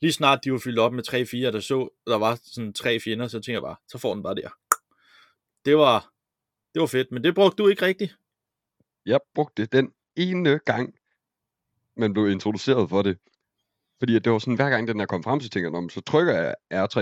Lige 0.00 0.12
snart 0.12 0.44
de 0.44 0.52
var 0.52 0.58
fyldt 0.58 0.78
op 0.78 0.92
med 0.92 1.08
3-4, 1.08 1.52
der 1.52 1.60
så, 1.60 1.88
der 2.06 2.16
var 2.18 2.40
sådan 2.42 2.72
tre 2.72 3.00
fjender, 3.00 3.28
så 3.28 3.36
tænkte 3.36 3.52
jeg 3.52 3.62
bare, 3.62 3.76
så 3.88 3.98
får 3.98 4.14
den 4.14 4.22
bare 4.22 4.34
der. 4.34 4.48
Det 5.64 5.76
var, 5.76 6.12
det 6.74 6.80
var 6.80 6.86
fedt, 6.86 7.12
men 7.12 7.24
det 7.24 7.34
brugte 7.34 7.62
du 7.62 7.68
ikke 7.68 7.86
rigtigt. 7.86 8.16
Jeg 9.06 9.20
brugte 9.34 9.62
det 9.62 9.72
den 9.72 9.92
ene 10.16 10.58
gang, 10.58 10.94
man 11.96 12.12
blev 12.12 12.30
introduceret 12.30 12.88
for 12.88 13.02
det. 13.02 13.18
Fordi 14.02 14.18
det 14.18 14.32
var 14.32 14.38
sådan, 14.38 14.54
hver 14.54 14.70
gang 14.70 14.88
den 14.88 14.98
der 14.98 15.06
kom 15.06 15.22
frem, 15.22 15.40
så 15.40 15.48
tænker 15.48 15.66
jeg, 15.66 15.72
"Nå, 15.72 15.80
men 15.80 15.90
så 15.90 16.00
trykker 16.00 16.34
jeg 16.34 16.54
R3, 16.74 16.96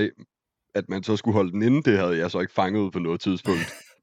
at 0.74 0.88
man 0.88 1.02
så 1.02 1.16
skulle 1.16 1.34
holde 1.34 1.52
den 1.52 1.62
inde, 1.62 1.82
det 1.90 1.98
havde 1.98 2.16
jeg 2.18 2.30
så 2.30 2.40
ikke 2.40 2.52
fanget 2.52 2.92
på 2.92 2.98
noget 2.98 3.20
tidspunkt. 3.20 3.60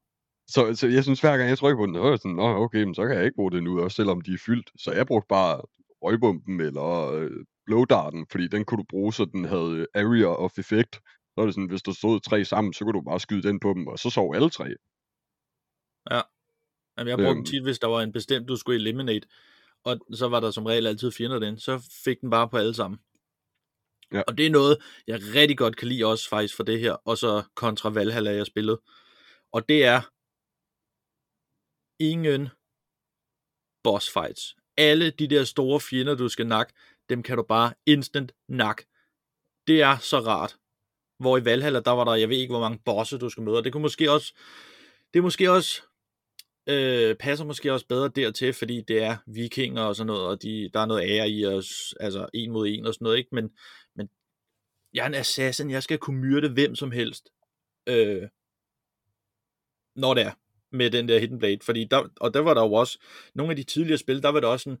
så, 0.54 0.74
så 0.74 0.88
jeg 0.88 1.02
synes, 1.02 1.20
hver 1.20 1.36
gang 1.36 1.48
jeg 1.48 1.58
trykker 1.58 1.82
på 1.82 1.86
den, 1.86 1.94
så 1.94 2.02
er 2.02 2.08
jeg 2.10 2.18
sådan, 2.18 2.36
Nå, 2.36 2.42
okay, 2.64 2.82
men 2.82 2.94
så 2.94 3.06
kan 3.06 3.16
jeg 3.16 3.24
ikke 3.24 3.36
bruge 3.36 3.50
det 3.52 3.62
nu, 3.62 3.80
også 3.80 3.94
selvom 3.94 4.20
de 4.20 4.32
er 4.32 4.38
fyldt. 4.46 4.70
Så 4.76 4.92
jeg 4.92 5.06
brugte 5.06 5.26
bare 5.28 5.60
røgbomben 6.02 6.60
eller 6.60 7.12
øh, 7.12 7.30
blowdarten, 7.66 8.26
fordi 8.30 8.48
den 8.48 8.64
kunne 8.64 8.78
du 8.78 8.84
bruge, 8.90 9.12
så 9.12 9.24
den 9.24 9.44
havde 9.44 9.86
area 9.94 10.26
of 10.44 10.58
effect. 10.58 10.94
Så 11.34 11.40
er 11.40 11.44
det 11.44 11.54
sådan, 11.54 11.68
hvis 11.68 11.82
der 11.82 11.92
stod 11.92 12.20
tre 12.20 12.44
sammen, 12.44 12.72
så 12.72 12.84
kunne 12.84 12.98
du 13.00 13.00
bare 13.00 13.20
skyde 13.20 13.48
den 13.48 13.60
på 13.60 13.72
dem, 13.74 13.86
og 13.86 13.98
så 13.98 14.10
sov 14.10 14.34
alle 14.34 14.50
tre. 14.50 14.64
Jamen, 16.98 17.08
jeg 17.08 17.16
brugte 17.18 17.30
den 17.30 17.38
Øhm. 17.38 17.44
tit, 17.44 17.62
hvis 17.62 17.78
der 17.78 17.86
var 17.86 18.00
en 18.02 18.12
bestemt, 18.12 18.48
du 18.48 18.56
skulle 18.56 18.78
eliminate, 18.80 19.28
og 19.84 20.00
så 20.12 20.28
var 20.28 20.40
der 20.40 20.50
som 20.50 20.66
regel 20.66 20.86
altid 20.86 21.12
fjender 21.12 21.38
den, 21.38 21.58
så 21.58 21.90
fik 22.04 22.20
den 22.20 22.30
bare 22.30 22.48
på 22.48 22.56
alle 22.56 22.74
sammen. 22.74 23.00
Ja. 24.12 24.22
Og 24.28 24.38
det 24.38 24.46
er 24.46 24.50
noget, 24.50 24.78
jeg 25.06 25.20
rigtig 25.34 25.58
godt 25.58 25.76
kan 25.76 25.88
lide 25.88 26.06
også 26.06 26.28
faktisk 26.28 26.56
for 26.56 26.62
det 26.62 26.80
her, 26.80 26.92
og 26.92 27.18
så 27.18 27.42
kontra 27.54 27.90
Valhalla, 27.90 28.30
jeg 28.30 28.46
spillede. 28.46 28.80
Og 29.52 29.68
det 29.68 29.84
er 29.84 30.00
ingen 32.02 32.48
boss 33.84 34.12
fights. 34.12 34.56
Alle 34.76 35.10
de 35.10 35.28
der 35.28 35.44
store 35.44 35.80
fjender, 35.80 36.14
du 36.14 36.28
skal 36.28 36.46
nakke, 36.46 36.72
dem 37.08 37.22
kan 37.22 37.36
du 37.36 37.42
bare 37.42 37.74
instant 37.86 38.32
nak. 38.48 38.82
Det 39.66 39.82
er 39.82 39.98
så 39.98 40.18
rart. 40.18 40.58
Hvor 41.18 41.38
i 41.38 41.44
Valhalla, 41.44 41.80
der 41.80 41.90
var 41.90 42.04
der, 42.04 42.14
jeg 42.14 42.28
ved 42.28 42.36
ikke, 42.36 42.52
hvor 42.52 42.60
mange 42.60 42.82
bosser 42.84 43.18
du 43.18 43.28
skal 43.30 43.42
møde, 43.42 43.56
og 43.58 43.64
det 43.64 43.72
kunne 43.72 43.82
måske 43.82 44.12
også, 44.12 44.34
det 45.12 45.18
er 45.18 45.22
måske 45.22 45.50
også 45.50 45.82
øh, 46.68 47.16
passer 47.16 47.44
måske 47.44 47.72
også 47.72 47.86
bedre 47.86 48.08
dertil, 48.08 48.52
fordi 48.52 48.80
det 48.88 49.02
er 49.02 49.16
vikinger 49.26 49.82
og 49.82 49.96
sådan 49.96 50.06
noget, 50.06 50.26
og 50.26 50.42
de, 50.42 50.70
der 50.74 50.80
er 50.80 50.86
noget 50.86 51.10
ære 51.10 51.30
i 51.30 51.46
os, 51.46 51.94
altså 52.00 52.28
en 52.34 52.52
mod 52.52 52.68
en 52.68 52.86
og 52.86 52.94
sådan 52.94 53.04
noget, 53.04 53.18
ikke? 53.18 53.34
Men, 53.34 53.50
men 53.96 54.08
jeg 54.94 55.02
er 55.02 55.06
en 55.06 55.14
assassin, 55.14 55.70
jeg 55.70 55.82
skal 55.82 55.98
kunne 55.98 56.20
myrde 56.20 56.52
hvem 56.52 56.74
som 56.74 56.90
helst, 56.90 57.28
øh, 57.88 58.22
når 59.96 60.14
det 60.14 60.22
er, 60.22 60.32
med 60.72 60.90
den 60.90 61.08
der 61.08 61.18
Hidden 61.18 61.38
Blade, 61.38 61.58
fordi 61.62 61.84
der, 61.84 62.08
og 62.20 62.34
der 62.34 62.40
var 62.40 62.54
der 62.54 62.62
jo 62.62 62.72
også, 62.72 62.98
nogle 63.34 63.50
af 63.50 63.56
de 63.56 63.62
tidligere 63.62 63.98
spil, 63.98 64.22
der 64.22 64.28
var 64.28 64.40
det 64.40 64.48
også 64.48 64.64
sådan, 64.64 64.78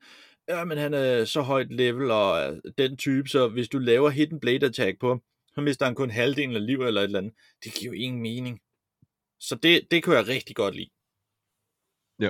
ja, 0.48 0.64
men 0.64 0.78
han 0.78 0.94
er 0.94 1.24
så 1.24 1.40
højt 1.40 1.72
level, 1.72 2.10
og 2.10 2.52
øh, 2.52 2.60
den 2.78 2.96
type, 2.96 3.28
så 3.28 3.48
hvis 3.48 3.68
du 3.68 3.78
laver 3.78 4.10
Hidden 4.10 4.40
Blade 4.40 4.66
attack 4.66 5.00
på 5.00 5.08
ham, 5.08 5.22
så 5.54 5.60
mister 5.60 5.84
han 5.84 5.94
kun 5.94 6.10
halvdelen 6.10 6.56
af 6.56 6.66
liv 6.66 6.82
eller 6.82 7.00
et 7.00 7.04
eller 7.04 7.18
andet. 7.18 7.32
Det 7.64 7.74
giver 7.74 7.94
jo 7.94 8.00
ingen 8.00 8.22
mening. 8.22 8.60
Så 9.40 9.54
det, 9.62 9.88
det 9.90 10.02
kunne 10.02 10.16
jeg 10.16 10.28
rigtig 10.28 10.56
godt 10.56 10.74
lide 10.74 10.90
Ja. 12.20 12.28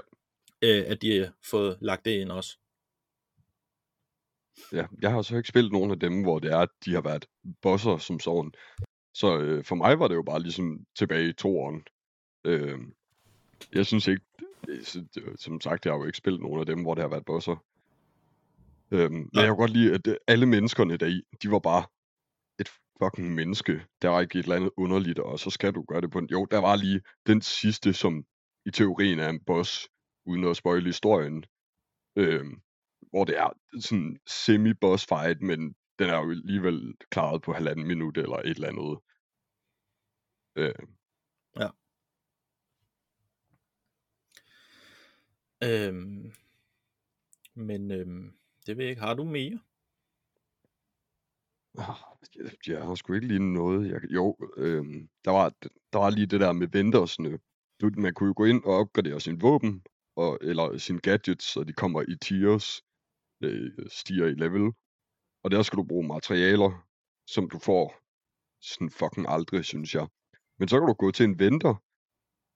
øh, 0.62 0.84
at 0.86 1.02
de 1.02 1.18
har 1.18 1.32
fået 1.50 1.78
lagt 1.80 2.04
det 2.04 2.10
ind 2.10 2.30
også. 2.32 2.58
Ja, 4.72 4.86
jeg 5.02 5.10
har 5.10 5.22
så 5.22 5.36
ikke 5.36 5.48
spillet 5.48 5.72
nogen 5.72 5.90
af 5.90 6.00
dem, 6.00 6.22
hvor 6.22 6.38
det 6.38 6.52
er, 6.52 6.58
at 6.58 6.68
de 6.84 6.94
har 6.94 7.00
været 7.00 7.26
bosser 7.62 7.98
som 7.98 8.20
sådan. 8.20 8.52
Så 9.14 9.38
øh, 9.38 9.64
for 9.64 9.74
mig 9.74 9.98
var 9.98 10.08
det 10.08 10.14
jo 10.14 10.22
bare 10.22 10.42
ligesom 10.42 10.86
tilbage 10.98 11.28
i 11.28 11.32
toeren. 11.32 11.82
Øh, 12.44 12.78
jeg 13.72 13.86
synes 13.86 14.06
ikke, 14.08 14.22
øh, 14.68 14.78
det- 14.84 15.40
som 15.40 15.60
sagt, 15.60 15.84
jeg 15.84 15.92
har 15.92 15.98
jo 15.98 16.04
ikke 16.06 16.18
spillet 16.18 16.42
nogen 16.42 16.60
af 16.60 16.66
dem, 16.66 16.82
hvor 16.82 16.94
det 16.94 17.02
har 17.02 17.08
været 17.08 17.24
bosser. 17.24 17.64
Øh, 18.90 19.10
men 19.12 19.30
jeg 19.34 19.48
kunne 19.48 19.56
godt 19.56 19.70
lide, 19.72 19.94
at 19.94 20.06
øh, 20.06 20.16
alle 20.26 20.46
menneskerne 20.46 20.96
deri, 20.96 21.22
de 21.42 21.50
var 21.50 21.58
bare 21.58 21.84
et 22.60 22.68
fucking 23.02 23.34
menneske. 23.34 23.86
Der 24.02 24.08
var 24.08 24.20
ikke 24.20 24.38
et 24.38 24.42
eller 24.42 24.56
andet 24.56 24.70
underligt, 24.76 25.18
og 25.18 25.38
så 25.38 25.50
skal 25.50 25.72
du 25.74 25.82
gøre 25.88 26.00
det 26.00 26.10
på 26.10 26.18
en... 26.18 26.28
Jo, 26.30 26.44
der 26.50 26.58
var 26.58 26.76
lige 26.76 27.00
den 27.26 27.42
sidste, 27.42 27.92
som 27.92 28.24
i 28.68 28.70
teorien 28.70 29.18
er 29.18 29.28
en 29.28 29.44
boss, 29.44 29.88
uden 30.26 30.44
at 30.44 30.56
spoile 30.56 30.86
historien. 30.86 31.44
Øh, 32.16 32.46
hvor 33.10 33.24
det 33.24 33.38
er 33.38 33.50
sådan 33.80 34.18
semi-boss 34.26 35.06
fight, 35.08 35.42
men 35.42 35.60
den 35.98 36.08
er 36.08 36.16
jo 36.16 36.30
alligevel 36.30 36.94
klaret 37.10 37.42
på 37.42 37.52
halvanden 37.52 37.86
minut 37.86 38.18
eller 38.18 38.36
et 38.36 38.48
eller 38.48 38.68
andet. 38.68 38.98
Øh, 40.56 40.86
Øhm, 45.64 46.32
men 47.54 47.90
øhm, 47.90 48.32
det 48.66 48.76
ved 48.76 48.84
jeg 48.84 48.90
ikke. 48.90 49.02
Har 49.02 49.14
du 49.14 49.24
mere? 49.24 49.60
ah, 51.78 51.96
jeg, 52.36 52.52
jeg 52.66 52.86
har 52.86 52.94
sgu 52.94 53.12
ikke 53.14 53.28
lige 53.28 53.52
noget. 53.52 53.90
Jeg, 53.90 54.00
jo, 54.10 54.36
øh, 54.56 54.84
der, 55.24 55.30
var, 55.30 55.52
der 55.92 55.98
var 55.98 56.10
lige 56.10 56.26
det 56.26 56.40
der 56.40 56.52
med 56.52 56.68
ventersne. 56.68 57.38
Du, 57.80 57.90
man 57.96 58.14
kunne 58.14 58.26
jo 58.26 58.34
gå 58.36 58.44
ind 58.44 58.64
og 58.64 58.74
opgradere 58.74 59.20
sin 59.20 59.42
våben, 59.42 59.82
og, 60.16 60.38
eller 60.40 60.78
sine 60.78 61.00
gadgets, 61.00 61.44
så 61.44 61.64
de 61.64 61.72
kommer 61.72 62.02
i 62.02 62.16
tiers, 62.16 62.82
øh, 63.42 63.70
stiger 63.88 64.26
i 64.26 64.34
level. 64.34 64.72
Og 65.44 65.50
der 65.50 65.62
skal 65.62 65.76
du 65.76 65.82
bruge 65.82 66.06
materialer, 66.08 66.86
som 67.26 67.50
du 67.50 67.58
får 67.58 67.86
sådan 68.60 68.90
fucking 68.90 69.26
aldrig, 69.28 69.64
synes 69.64 69.94
jeg. 69.94 70.08
Men 70.58 70.68
så 70.68 70.78
kan 70.78 70.86
du 70.86 70.92
gå 70.92 71.10
til 71.10 71.24
en 71.24 71.38
venter, 71.38 71.74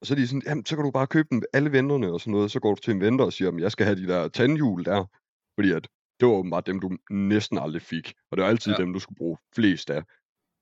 og 0.00 0.06
så 0.06 0.14
er 0.14 0.18
de 0.18 0.26
sådan, 0.28 0.42
jamen, 0.46 0.66
så 0.66 0.76
kan 0.76 0.84
du 0.84 0.90
bare 0.90 1.06
købe 1.06 1.28
dem 1.30 1.42
alle 1.52 1.72
venterne 1.72 2.12
og 2.12 2.20
sådan 2.20 2.32
noget. 2.32 2.50
Så 2.50 2.60
går 2.60 2.74
du 2.74 2.80
til 2.80 2.94
en 2.94 3.00
venter 3.00 3.24
og 3.24 3.32
siger, 3.32 3.46
jamen, 3.48 3.60
jeg 3.60 3.72
skal 3.72 3.86
have 3.86 3.96
de 3.96 4.06
der 4.06 4.28
tandhjul 4.28 4.84
der. 4.84 5.04
Fordi 5.58 5.70
at 5.72 5.88
det 6.20 6.28
var 6.28 6.34
åbenbart 6.34 6.66
dem, 6.66 6.80
du 6.80 6.90
næsten 7.10 7.58
aldrig 7.58 7.82
fik. 7.82 8.14
Og 8.30 8.36
det 8.36 8.42
var 8.42 8.48
altid 8.50 8.72
Ja. 8.72 8.76
ja. 8.78 8.82
dem, 8.84 8.92
du 8.92 8.98
skulle 8.98 9.16
bruge 9.16 9.36
flest 9.54 9.90
af. 9.90 10.02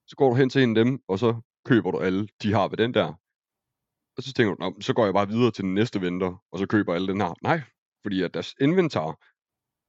Så 0.07 0.17
går 0.17 0.29
du 0.31 0.35
hen 0.35 0.51
til 0.51 0.63
en 0.63 0.77
af 0.77 0.85
dem, 0.85 1.03
og 1.09 1.19
så 1.19 1.41
køber 1.65 1.91
du 1.91 1.99
alle, 1.99 2.29
de 2.43 2.53
har 2.53 2.69
ved 2.69 2.77
den 2.77 2.95
der. 2.95 3.20
Og 4.17 4.23
så 4.23 4.33
tænker 4.33 4.55
du, 4.55 4.57
Nå, 4.61 4.81
så 4.81 4.93
går 4.95 5.05
jeg 5.05 5.15
bare 5.15 5.29
videre 5.29 5.51
til 5.51 5.65
den 5.65 5.75
næste 5.75 6.01
vinter, 6.01 6.45
og 6.53 6.59
så 6.59 6.67
køber 6.67 6.95
alle 6.95 7.09
den 7.09 7.21
her. 7.21 7.35
Nej, 7.43 7.61
fordi 8.03 8.23
at 8.23 8.35
deres 8.35 8.55
inventar 8.61 9.11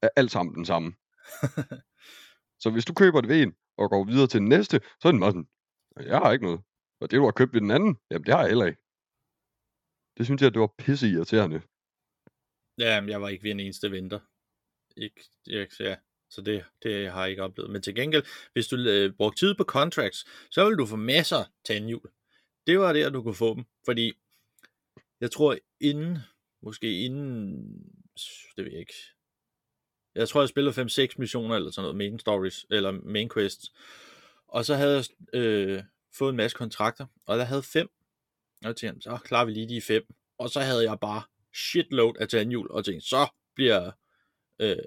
er 0.02 0.10
alt 0.16 0.32
sammen 0.32 0.56
den 0.56 0.66
samme. 0.66 0.94
Så 2.62 2.70
hvis 2.70 2.86
du 2.86 2.94
køber 2.94 3.22
det 3.22 3.30
ved 3.30 3.42
en, 3.44 3.54
og 3.78 3.90
går 3.90 4.04
videre 4.04 4.28
til 4.28 4.40
den 4.40 4.50
næste, 4.50 4.82
så 5.02 5.08
er 5.08 5.12
den 5.12 5.22
bare 5.22 5.32
sådan, 5.32 5.48
jeg 6.12 6.18
har 6.18 6.32
ikke 6.32 6.46
noget. 6.46 6.62
Og 7.02 7.12
det, 7.12 7.18
du 7.18 7.24
har 7.24 7.32
købt 7.32 7.54
ved 7.54 7.62
den 7.62 7.72
anden, 7.72 7.98
jamen 8.12 8.26
det 8.26 8.34
har 8.34 8.42
jeg 8.42 8.50
heller 8.50 8.66
ikke. 8.66 8.82
Det 10.18 10.26
synes 10.26 10.42
jeg, 10.42 10.54
det 10.54 10.62
var 10.62 10.74
pisse 10.78 11.08
irriterende. 11.08 11.62
Ja, 12.78 13.02
jeg 13.14 13.22
var 13.22 13.30
ikke 13.30 13.44
ved 13.44 13.52
en 13.52 13.60
eneste 13.60 13.92
venter. 13.92 14.20
Ikke, 14.98 15.22
ikke, 15.48 15.76
ja. 15.80 15.96
Så 16.30 16.42
det, 16.42 16.66
det 16.84 17.12
har 17.12 17.22
jeg 17.22 17.30
ikke 17.30 17.44
oplevet. 17.44 17.72
Men 17.72 17.82
til 17.82 17.96
gengæld, 17.96 18.24
hvis 18.54 18.68
du 18.68 18.76
øh, 18.76 19.14
brugte 19.18 19.40
tid 19.40 19.56
på 19.56 19.64
contracts, 19.64 20.26
så 20.52 20.66
vil 20.66 20.78
du 20.78 20.86
få 20.86 20.96
masser 20.96 21.44
tandhjul. 21.66 22.12
Det 22.68 22.80
var 22.80 22.94
der, 22.94 23.10
du 23.10 23.24
kunne 23.24 23.36
få 23.36 23.56
dem. 23.56 23.64
Fordi 23.86 24.14
jeg 25.20 25.32
tror 25.32 25.58
inden, 25.80 26.18
måske 26.62 27.06
inden, 27.06 27.56
det 28.56 28.66
ved 28.66 28.72
jeg 28.72 28.80
ikke. 28.80 28.94
Jeg 30.16 30.30
tror, 30.30 30.42
jeg 30.42 30.50
spillede 30.50 30.82
5-6 30.82 31.08
missioner 31.18 31.56
eller 31.56 31.72
sådan 31.72 31.84
noget, 31.84 31.98
main 31.98 32.20
stories, 32.20 32.66
eller 32.70 32.92
main 32.92 33.30
quests. 33.30 33.74
Og 34.48 34.66
så 34.66 34.76
havde 34.76 34.96
jeg 34.96 35.06
øh, 35.34 35.84
fået 36.18 36.30
en 36.30 36.38
masse 36.38 36.58
kontrakter, 36.58 37.06
og 37.26 37.38
der 37.38 37.44
havde 37.44 37.64
fem. 37.64 37.90
Og 38.62 38.68
jeg 38.68 38.76
tænkte, 38.76 39.02
så 39.02 39.18
klarer 39.24 39.46
vi 39.46 39.52
lige 39.52 39.70
de 39.70 39.82
fem. 39.82 40.04
Og 40.38 40.50
så 40.50 40.60
havde 40.60 40.84
jeg 40.84 41.00
bare 41.00 41.24
shitload 41.54 42.18
af 42.20 42.28
tandhjul, 42.28 42.72
og 42.72 42.86
tænkte, 42.86 43.08
så 43.08 43.28
bliver, 43.56 43.92
øh, 44.60 44.78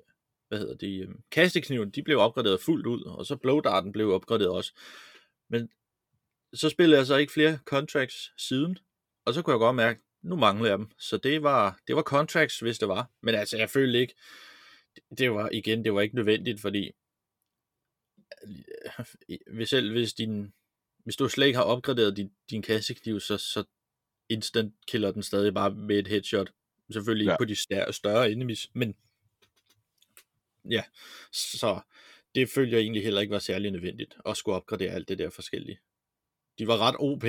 hvad 0.48 0.58
hedder 0.58 0.76
det, 0.76 1.02
øh, 1.02 1.14
kastekniven, 1.30 1.90
de 1.90 2.02
blev 2.02 2.18
opgraderet 2.18 2.60
fuldt 2.60 2.86
ud, 2.86 3.02
og 3.02 3.26
så 3.26 3.36
blowdarten 3.36 3.92
blev 3.92 4.10
opgraderet 4.10 4.50
også. 4.50 4.72
Men 5.48 5.68
så 6.54 6.68
spillede 6.68 6.98
jeg 6.98 7.06
så 7.06 7.16
ikke 7.16 7.32
flere 7.32 7.58
contracts 7.64 8.32
siden, 8.36 8.78
og 9.24 9.34
så 9.34 9.42
kunne 9.42 9.52
jeg 9.52 9.58
godt 9.58 9.76
mærke, 9.76 10.00
nu 10.22 10.36
mangler 10.36 10.68
jeg 10.68 10.78
dem. 10.78 10.90
Så 10.98 11.16
det 11.16 11.42
var, 11.42 11.80
det 11.86 11.96
var 11.96 12.02
contracts, 12.02 12.60
hvis 12.60 12.78
det 12.78 12.88
var. 12.88 13.10
Men 13.22 13.34
altså, 13.34 13.56
jeg 13.56 13.70
følte 13.70 13.98
ikke, 13.98 14.14
det 15.18 15.30
var 15.30 15.48
igen, 15.52 15.84
det 15.84 15.94
var 15.94 16.00
ikke 16.00 16.14
nødvendigt, 16.14 16.60
fordi 16.60 16.90
øh, 18.42 19.04
hvis 19.54 19.68
selv 19.68 19.92
hvis 19.92 20.12
din, 20.12 20.52
hvis 21.04 21.16
du 21.16 21.28
slet 21.28 21.46
ikke 21.46 21.56
har 21.56 21.64
opgraderet 21.64 22.16
din, 22.16 22.32
din 22.50 22.62
kassekniv, 22.62 23.20
så, 23.20 23.36
så 23.36 23.64
instant 24.28 24.74
killer 24.88 25.10
den 25.10 25.22
stadig 25.22 25.54
bare 25.54 25.70
med 25.70 25.98
et 25.98 26.08
headshot. 26.08 26.52
Selvfølgelig 26.92 27.24
ja. 27.24 27.32
ikke 27.32 27.40
på 27.40 27.44
de 27.44 27.56
større, 27.56 27.92
større 27.92 28.32
enemies, 28.32 28.70
men 28.74 28.94
ja, 30.70 30.84
så 31.32 31.80
det 32.34 32.50
følger 32.50 32.78
jeg 32.78 32.82
egentlig 32.82 33.02
heller 33.02 33.20
ikke 33.20 33.32
var 33.32 33.38
særlig 33.38 33.70
nødvendigt 33.70 34.16
at 34.26 34.36
skulle 34.36 34.56
opgradere 34.56 34.90
alt 34.90 35.08
det 35.08 35.18
der 35.18 35.30
forskellige. 35.30 35.78
De 36.58 36.66
var 36.66 36.78
ret 36.78 36.96
OP 36.98 37.24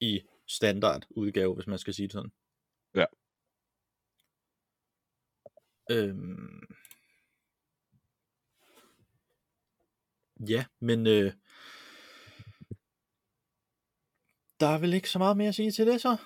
i 0.00 0.20
standard 0.46 1.06
udgave, 1.10 1.54
hvis 1.54 1.66
man 1.66 1.78
skal 1.78 1.94
sige 1.94 2.06
det 2.08 2.12
sådan. 2.12 2.32
Ja. 2.94 3.04
Øhm... 5.90 6.74
Ja, 10.48 10.64
men 10.80 11.06
øh... 11.06 11.32
der 14.60 14.66
er 14.66 14.78
vel 14.78 14.94
ikke 14.94 15.10
så 15.10 15.18
meget 15.18 15.36
mere 15.36 15.48
at 15.48 15.54
sige 15.54 15.70
til 15.72 15.86
det 15.86 16.00
så? 16.00 16.16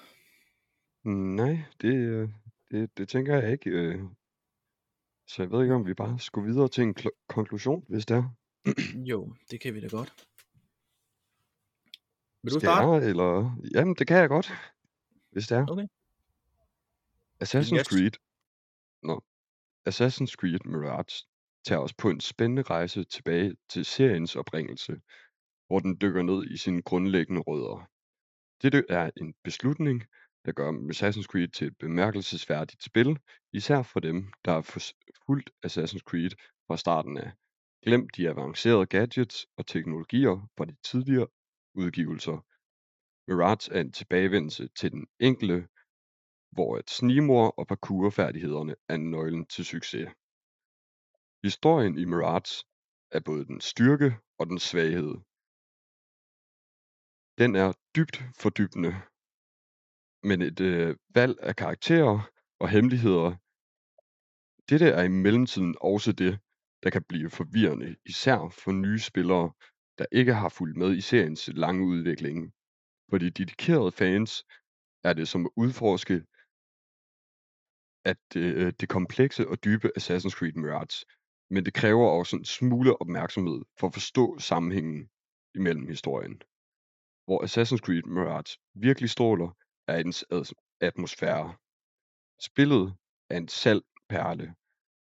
Nej, 1.04 1.58
det, 1.80 1.94
øh, 1.94 2.28
det, 2.70 2.98
det 2.98 3.08
tænker 3.08 3.36
jeg 3.38 3.52
ikke. 3.52 3.70
øh. 3.70 4.00
Så 5.26 5.42
jeg 5.42 5.50
ved 5.50 5.62
ikke, 5.62 5.74
om 5.74 5.86
vi 5.86 5.94
bare 5.94 6.18
skulle 6.18 6.52
videre 6.52 6.68
til 6.68 6.82
en 6.82 6.94
kl- 7.00 7.24
konklusion, 7.28 7.84
hvis 7.88 8.06
det 8.06 8.16
er. 8.16 8.36
Jo, 9.10 9.34
det 9.50 9.60
kan 9.60 9.74
vi 9.74 9.80
da 9.80 9.88
godt. 9.88 10.26
Vil 12.44 12.52
du 12.52 12.58
Skal 12.58 12.68
starte? 12.68 12.92
jeg, 12.92 13.10
eller... 13.10 13.58
Jamen, 13.74 13.94
det 13.94 14.06
kan 14.06 14.16
jeg 14.16 14.28
godt, 14.28 14.52
hvis 15.32 15.46
det 15.46 15.58
er. 15.58 15.66
Okay. 15.70 15.86
Assassin's 17.44 17.78
Yes. 17.78 17.86
Creed. 17.86 18.14
Nå. 19.02 19.24
Assassin's 19.88 20.34
Creed 20.40 20.58
Mirage 20.64 21.26
tager 21.64 21.78
os 21.80 21.94
på 21.94 22.10
en 22.10 22.20
spændende 22.20 22.62
rejse 22.62 23.04
tilbage 23.04 23.56
til 23.68 23.84
seriens 23.84 24.36
oprindelse, 24.36 25.00
hvor 25.66 25.78
den 25.78 25.96
dykker 26.00 26.22
ned 26.22 26.44
i 26.50 26.56
sine 26.56 26.82
grundlæggende 26.82 27.40
rødder. 27.40 27.88
Dette 28.62 28.84
er 28.88 29.10
en 29.16 29.34
beslutning, 29.44 30.04
der 30.44 30.52
gør 30.52 30.70
Assassin's 30.72 31.26
Creed 31.30 31.48
til 31.48 31.66
et 31.66 31.78
bemærkelsesværdigt 31.78 32.84
spil, 32.84 33.18
især 33.52 33.82
for 33.82 34.00
dem, 34.00 34.32
der 34.44 34.52
har 34.52 34.62
fulgt 35.26 35.50
Assassin's 35.66 36.04
Creed 36.08 36.30
fra 36.66 36.76
starten 36.76 37.18
af. 37.18 37.32
Glem 37.82 38.08
de 38.08 38.28
avancerede 38.28 38.86
gadgets 38.86 39.46
og 39.56 39.66
teknologier 39.66 40.48
fra 40.56 40.64
de 40.64 40.76
tidligere 40.84 41.26
udgivelser. 41.74 42.38
Mirage 43.28 43.72
er 43.72 43.80
en 43.80 43.92
tilbagevendelse 43.92 44.68
til 44.68 44.92
den 44.92 45.06
enkelte, 45.20 45.68
hvor 46.52 46.76
at 46.76 46.90
snigmor 46.90 47.48
og 47.50 47.66
parkourfærdighederne 47.66 48.74
er 48.88 48.96
nøglen 48.96 49.46
til 49.46 49.64
succes. 49.64 50.08
Historien 51.42 51.98
i 51.98 52.04
Mirage 52.04 52.64
er 53.10 53.20
både 53.20 53.44
den 53.44 53.60
styrke 53.60 54.16
og 54.38 54.46
den 54.46 54.58
svaghed. 54.58 55.14
Den 57.38 57.50
er 57.62 57.72
dybt 57.96 58.16
fordybende, 58.40 58.92
men 60.28 60.42
et 60.42 60.60
øh, 60.60 60.96
valg 61.14 61.36
af 61.40 61.56
karakterer 61.56 62.30
og 62.58 62.68
hemmeligheder, 62.68 63.36
dette 64.70 64.88
er 64.98 65.02
i 65.02 65.08
mellemtiden 65.08 65.74
også 65.80 66.12
det, 66.12 66.38
der 66.82 66.90
kan 66.90 67.04
blive 67.08 67.30
forvirrende, 67.30 67.96
især 68.06 68.48
for 68.48 68.72
nye 68.72 68.98
spillere, 68.98 69.52
der 69.98 70.06
ikke 70.12 70.34
har 70.34 70.48
fulgt 70.48 70.76
med 70.76 70.96
i 70.96 71.00
seriens 71.00 71.50
lange 71.54 71.86
udvikling. 71.86 72.52
For 73.10 73.18
de 73.18 73.30
dedikerede 73.30 73.92
fans 73.92 74.44
er 75.04 75.12
det 75.12 75.28
som 75.28 75.46
at 75.46 75.50
udforske 75.56 76.22
at 78.04 78.16
det, 78.34 78.54
øh, 78.54 78.72
det 78.80 78.88
komplekse 78.88 79.48
og 79.48 79.64
dybe 79.64 79.90
Assassin's 79.98 80.36
Creed 80.38 80.52
Mirage, 80.52 81.06
men 81.50 81.64
det 81.64 81.74
kræver 81.74 82.08
også 82.08 82.36
en 82.36 82.44
smule 82.44 83.00
opmærksomhed 83.00 83.62
for 83.78 83.86
at 83.86 83.92
forstå 83.92 84.38
sammenhængen 84.38 85.10
imellem 85.54 85.86
historien. 85.86 86.42
Hvor 87.24 87.44
Assassin's 87.44 87.84
Creed 87.84 88.02
Mirage 88.02 88.58
virkelig 88.74 89.10
stråler, 89.10 89.50
er 89.88 90.02
dens 90.02 90.24
atmosfære. 90.80 91.54
Spillet 92.40 92.96
er 93.30 93.36
en 93.36 93.48
salt 93.48 93.86
perle, 94.08 94.54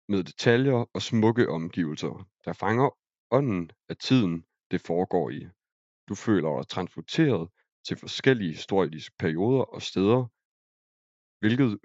med 0.09 0.25
detaljer 0.25 0.91
og 0.95 1.03
smukke 1.03 1.49
omgivelser, 1.49 2.29
der 2.45 2.53
fanger 2.53 2.99
ånden 3.31 3.71
af 3.89 3.97
tiden, 3.97 4.47
det 4.71 4.81
foregår 4.81 5.31
i. 5.31 5.49
Du 6.09 6.15
føler 6.15 6.57
dig 6.57 6.69
transporteret 6.69 7.51
til 7.87 7.97
forskellige 7.97 8.53
historiske 8.53 9.17
perioder 9.19 9.63
og 9.63 9.83
steder, 9.83 10.27
hvilket 11.41 11.79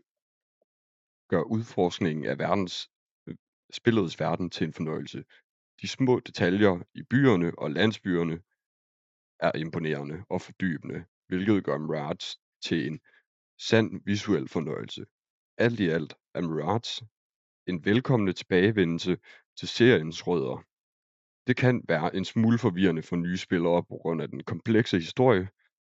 gør 1.29 1.41
udforskningen 1.41 2.25
af 2.25 2.39
verdens, 2.39 2.89
øh, 3.27 3.35
spillets 3.73 4.19
verden 4.19 4.49
til 4.49 4.67
en 4.67 4.73
fornøjelse. 4.73 5.23
De 5.81 5.87
små 5.87 6.19
detaljer 6.19 6.83
i 6.93 7.03
byerne 7.03 7.59
og 7.59 7.71
landsbyerne 7.71 8.41
er 9.39 9.51
imponerende 9.57 10.23
og 10.29 10.41
fordybende, 10.41 11.05
hvilket 11.27 11.63
gør 11.63 11.77
Mirage 11.77 12.39
til 12.61 12.87
en 12.87 12.99
sand 13.59 14.01
visuel 14.05 14.47
fornøjelse. 14.47 15.05
Alt 15.57 15.79
i 15.79 15.87
alt 15.87 16.13
er 16.33 16.41
Mirage 16.41 17.07
en 17.67 17.85
velkommende 17.85 18.33
tilbagevendelse 18.33 19.17
til 19.57 19.67
seriens 19.67 20.27
rødder. 20.27 20.63
Det 21.47 21.57
kan 21.57 21.81
være 21.87 22.15
en 22.15 22.25
smule 22.25 22.57
forvirrende 22.57 23.01
for 23.01 23.15
nye 23.15 23.37
spillere 23.37 23.83
på 23.83 23.95
grund 24.01 24.21
af 24.21 24.27
den 24.27 24.43
komplekse 24.43 24.97
historie, 24.99 25.49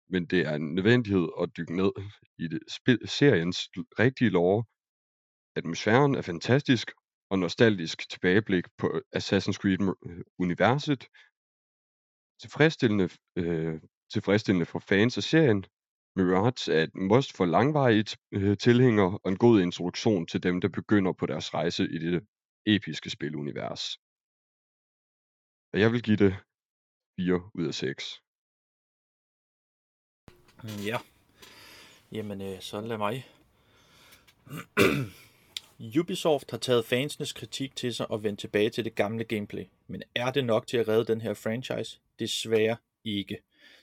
men 0.09 0.27
det 0.27 0.41
er 0.41 0.55
en 0.55 0.75
nødvendighed 0.75 1.29
at 1.43 1.49
dykke 1.57 1.77
ned 1.77 1.91
i 2.39 2.49
det 2.49 2.61
spil- 2.69 3.09
seriens 3.09 3.59
rigtige 3.99 4.31
lore. 4.31 4.65
Atmosfæren 5.57 6.15
er 6.15 6.23
fantastisk 6.23 6.91
og 7.31 7.39
nostalgisk 7.39 8.11
tilbageblik 8.11 8.65
på 8.79 8.87
øh, 8.95 9.03
Assassin's 9.17 9.59
Creed-universet. 9.61 11.03
Øh, 11.03 11.09
tilfredsstillende, 12.41 13.09
øh, 13.37 13.81
tilfredsstillende 14.13 14.67
for 14.67 14.79
fans 14.79 15.17
af 15.17 15.23
serien. 15.23 15.65
Mirage 16.17 16.73
er 16.73 16.83
et 16.83 16.95
must 16.95 17.37
for 17.37 17.45
langvarige 17.45 18.17
øh, 18.33 18.57
tilhængere 18.57 19.19
og 19.25 19.31
en 19.31 19.37
god 19.39 19.61
introduktion 19.61 20.27
til 20.27 20.43
dem, 20.43 20.61
der 20.61 20.69
begynder 20.69 21.13
på 21.13 21.27
deres 21.27 21.55
rejse 21.55 21.85
i 21.85 21.99
det 21.99 22.27
episke 22.67 23.11
spilunivers. 23.11 23.99
Og 25.73 25.81
jeg 25.81 25.93
vil 25.93 26.03
give 26.03 26.17
det 26.17 26.37
4 27.21 27.51
ud 27.55 27.67
af 27.67 27.75
6. 27.75 28.23
Mm, 30.63 30.85
ja. 30.85 30.99
Jamen, 32.13 32.41
øh, 32.43 32.61
så 32.61 32.81
lad 32.81 32.99
mig. 32.99 33.27
Ubisoft 35.99 36.51
har 36.51 36.59
taget 36.59 36.85
fansenes 36.85 37.33
kritik 37.33 37.77
til 37.77 37.95
sig 37.95 38.11
og 38.11 38.23
vendt 38.23 38.41
tilbage 38.41 38.71
til 38.71 38.85
det 38.85 38.95
gamle 38.95 39.25
gameplay. 39.25 39.65
Men 39.87 40.03
er 40.15 40.31
det 40.31 40.45
nok 40.45 40.67
til 40.67 40.77
at 40.77 40.89
redde 40.89 41.05
den 41.05 41.21
her 41.21 41.35
franchise? 41.35 42.01
Desværre 42.19 42.77
ikke. 43.05 43.39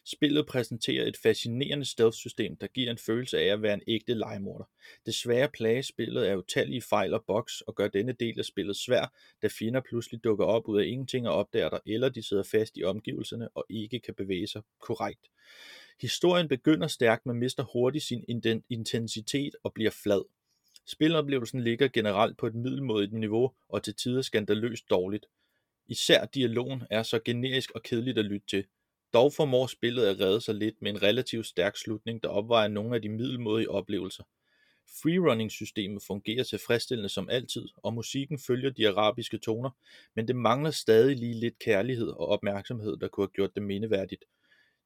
Spillet 0.08 0.46
præsenterer 0.46 1.06
et 1.06 1.18
fascinerende 1.18 1.86
stealth-system, 1.86 2.56
der 2.56 2.68
giver 2.68 2.92
en 2.92 2.98
følelse 2.98 3.40
af 3.40 3.46
at 3.46 3.62
være 3.62 3.74
en 3.74 3.82
ægte 3.88 4.14
legemorder. 4.14 4.66
Desværre 5.06 5.50
plages 5.50 5.86
spillet 5.86 6.24
af 6.24 6.36
utallige 6.36 6.82
fejl 6.82 7.14
og 7.14 7.24
bugs 7.28 7.62
og 7.62 7.76
gør 7.76 7.88
denne 7.88 8.12
del 8.12 8.40
af 8.40 8.46
spillet 8.46 8.76
svær, 8.76 9.14
da 9.42 9.48
fjender 9.48 9.82
pludselig 9.90 10.24
dukker 10.24 10.46
op 10.46 10.68
ud 10.68 10.82
af 10.82 10.86
ingenting 10.86 11.28
og 11.28 11.36
opdager 11.36 11.70
dig, 11.70 11.80
eller 11.86 12.10
de 12.10 12.24
sidder 12.24 12.44
fast 12.44 12.78
i 12.78 12.84
omgivelserne 12.84 13.50
og 13.50 13.66
ikke 13.70 14.00
kan 14.00 14.14
bevæge 14.14 14.48
sig 14.48 14.62
korrekt. 14.80 15.28
Historien 16.02 16.48
begynder 16.48 16.88
stærkt, 16.88 17.26
men 17.26 17.38
mister 17.38 17.64
hurtigt 17.64 18.04
sin 18.04 18.24
intensitet 18.70 19.56
og 19.64 19.74
bliver 19.74 19.92
flad. 19.92 20.22
Spiloplevelsen 20.86 21.64
ligger 21.64 21.88
generelt 21.88 22.38
på 22.38 22.48
et 22.48 22.56
middelmådigt 22.56 23.14
niveau 23.14 23.52
og 23.70 23.84
til 23.84 23.96
tider 23.96 24.22
skandaløst 24.22 24.90
dårligt. 24.90 25.26
Især 25.88 26.26
dialogen 26.26 26.84
er 26.90 27.04
så 27.04 27.20
generisk 27.26 27.72
og 27.72 27.84
kedeligt 27.84 28.18
at 28.18 28.26
lytte 28.26 28.48
til. 28.48 28.66
Dog 29.16 29.34
formår 29.34 29.68
spillet 29.68 30.06
at 30.06 30.20
redde 30.20 30.42
sig 30.42 30.56
lidt 30.56 30.82
med 30.82 30.92
en 30.92 31.04
relativt 31.04 31.46
stærk 31.46 31.78
slutning, 31.78 32.24
der 32.24 32.30
opvejer 32.30 32.68
nogle 32.68 32.96
af 32.96 33.02
de 33.02 33.10
middelmådige 33.10 33.72
oplevelser. 33.72 34.24
Freerunning-systemet 35.02 36.04
fungerer 36.08 36.44
tilfredsstillende 36.44 37.10
som 37.10 37.30
altid, 37.30 37.66
og 37.78 37.94
musikken 37.94 38.40
følger 38.40 38.70
de 38.70 38.90
arabiske 38.90 39.38
toner, 39.38 39.70
men 40.16 40.28
det 40.28 40.36
mangler 40.36 40.72
stadig 40.72 41.16
lige 41.16 41.34
lidt 41.34 41.60
kærlighed 41.60 42.08
og 42.08 42.28
opmærksomhed, 42.28 42.98
der 42.98 43.08
kunne 43.08 43.24
have 43.26 43.32
gjort 43.34 43.56
det 43.56 43.64
mindeværdigt. 43.64 44.26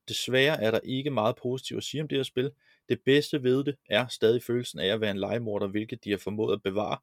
Desværre 0.07 0.63
er 0.63 0.71
der 0.71 0.79
ikke 0.83 1.09
meget 1.09 1.35
positivt 1.35 1.77
at 1.77 1.83
sige 1.83 2.01
om 2.01 2.07
det 2.07 2.17
her 2.17 2.23
spil. 2.23 2.51
Det 2.89 2.99
bedste 3.05 3.43
ved 3.43 3.63
det 3.63 3.75
er 3.89 4.07
stadig 4.07 4.43
følelsen 4.43 4.79
af 4.79 4.87
at 4.87 5.01
være 5.01 5.11
en 5.11 5.19
legemorder, 5.19 5.67
hvilket 5.67 6.03
de 6.03 6.09
har 6.09 6.17
formået 6.17 6.53
at 6.53 6.63
bevare. 6.63 6.97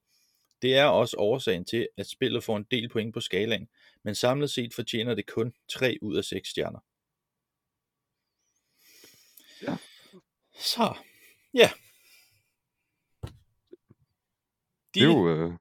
Det 0.62 0.76
er 0.76 0.84
også 0.84 1.16
årsagen 1.18 1.64
til, 1.64 1.88
at 1.96 2.06
spillet 2.06 2.44
får 2.44 2.56
en 2.56 2.66
del 2.70 2.88
point 2.88 3.14
på 3.14 3.20
skalaen, 3.20 3.68
men 4.02 4.14
samlet 4.14 4.50
set 4.50 4.74
fortjener 4.74 5.14
det 5.14 5.26
kun 5.26 5.52
3 5.68 5.98
ud 6.02 6.16
af 6.16 6.24
6 6.24 6.48
stjerner. 6.48 6.78
Så, 10.59 10.96
ja. 11.54 11.70
De, 14.94 15.00
Det 15.00 15.02
er 15.02 15.07
jo, 15.07 15.28
øh, 15.28 15.52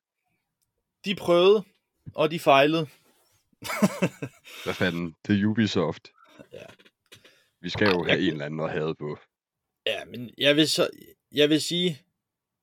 de 1.05 1.15
prøvede, 1.15 1.63
og 2.15 2.31
de 2.31 2.39
fejlede. 2.39 2.87
hvad 4.63 4.73
fanden, 4.73 5.15
det 5.27 5.41
er 5.41 5.45
Ubisoft. 5.45 6.07
Ja. 6.51 6.65
Vi 7.61 7.69
skal 7.69 7.87
jo 7.87 8.05
Jeg 8.05 8.11
have 8.13 8.17
kan- 8.17 8.25
en 8.27 8.31
eller 8.31 8.45
anden 8.45 8.59
at 8.59 8.71
have 8.71 8.95
på. 8.95 9.17
Ja, 9.85 10.05
men 10.05 10.33
jeg 10.37 10.55
vil, 10.55 10.69
så, 10.69 10.89
jeg 11.31 11.49
vil 11.49 11.61
sige, 11.61 12.01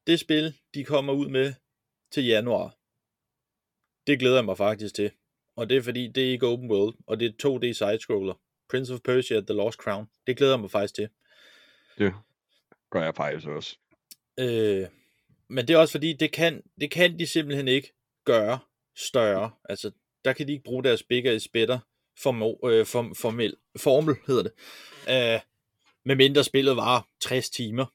det 0.07 0.20
spil, 0.20 0.55
de 0.74 0.85
kommer 0.85 1.12
ud 1.12 1.28
med 1.28 1.55
til 2.12 2.24
januar, 2.24 2.76
det 4.07 4.18
glæder 4.18 4.37
jeg 4.37 4.45
mig 4.45 4.57
faktisk 4.57 4.95
til. 4.95 5.11
Og 5.57 5.68
det 5.68 5.76
er 5.76 5.83
fordi, 5.83 6.09
det 6.09 6.26
er 6.26 6.30
ikke 6.30 6.47
open 6.47 6.70
world, 6.70 6.95
og 7.07 7.20
det 7.20 7.26
er 7.26 7.49
2D 7.49 7.72
sidescroller. 7.72 8.35
Prince 8.70 8.95
of 8.95 9.01
Persia 9.01 9.41
The 9.41 9.55
Lost 9.55 9.78
Crown. 9.78 10.07
Det 10.26 10.37
glæder 10.37 10.53
jeg 10.53 10.61
mig 10.61 10.70
faktisk 10.70 10.95
til. 10.95 11.09
Det 11.99 12.14
gør 12.90 13.03
jeg 13.03 13.14
faktisk 13.14 13.47
også. 13.47 13.78
Øh, 14.38 14.86
men 15.49 15.68
det 15.68 15.74
er 15.74 15.78
også 15.78 15.93
fordi, 15.93 16.12
det 16.12 16.32
kan, 16.32 16.62
det 16.80 16.90
kan 16.90 17.18
de 17.18 17.26
simpelthen 17.26 17.68
ikke 17.68 17.93
gøre 18.24 18.59
større. 18.97 19.51
Altså, 19.64 19.90
der 20.24 20.32
kan 20.32 20.47
de 20.47 20.53
ikke 20.53 20.64
bruge 20.64 20.84
deres 20.84 21.03
bigger 21.03 21.32
i 21.32 21.38
spætter 21.38 21.78
formo, 22.18 22.55
øh, 22.68 22.86
form, 22.86 23.14
formel, 23.14 23.57
formel, 23.76 24.16
hedder 24.26 24.43
det. 24.43 24.53
Øh, 25.09 25.40
med 26.05 26.16
mindre 26.16 26.45
spillet 26.45 26.76
var 26.76 27.09
60 27.20 27.51
timer. 27.51 27.86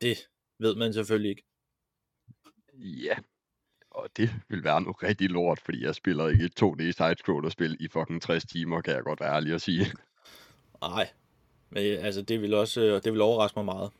Det 0.00 0.28
ved 0.58 0.74
man 0.76 0.92
selvfølgelig 0.92 1.30
ikke. 1.30 1.44
Ja. 2.74 3.16
Og 3.90 4.08
det 4.16 4.30
vil 4.48 4.64
være 4.64 4.80
noget 4.80 5.02
rigtig 5.02 5.30
lort, 5.30 5.60
fordi 5.60 5.84
jeg 5.84 5.94
spiller 5.94 6.28
ikke 6.28 6.44
et 6.44 6.62
2D 6.62 6.92
sidescroller-spil 6.92 7.76
i 7.80 7.88
fucking 7.88 8.22
60 8.22 8.44
timer, 8.44 8.80
kan 8.80 8.94
jeg 8.94 9.02
godt 9.02 9.20
være 9.20 9.34
ærlig 9.34 9.54
at 9.54 9.62
sige. 9.62 9.86
Nej, 10.80 11.10
men 11.74 11.84
øh, 11.86 12.04
altså 12.04 12.22
det 12.22 12.42
vil 12.42 12.54
også 12.54 12.80
øh, 12.80 13.02
det 13.04 13.12
vil 13.12 13.20
overraske 13.20 13.58
mig 13.58 13.64
meget. 13.64 13.90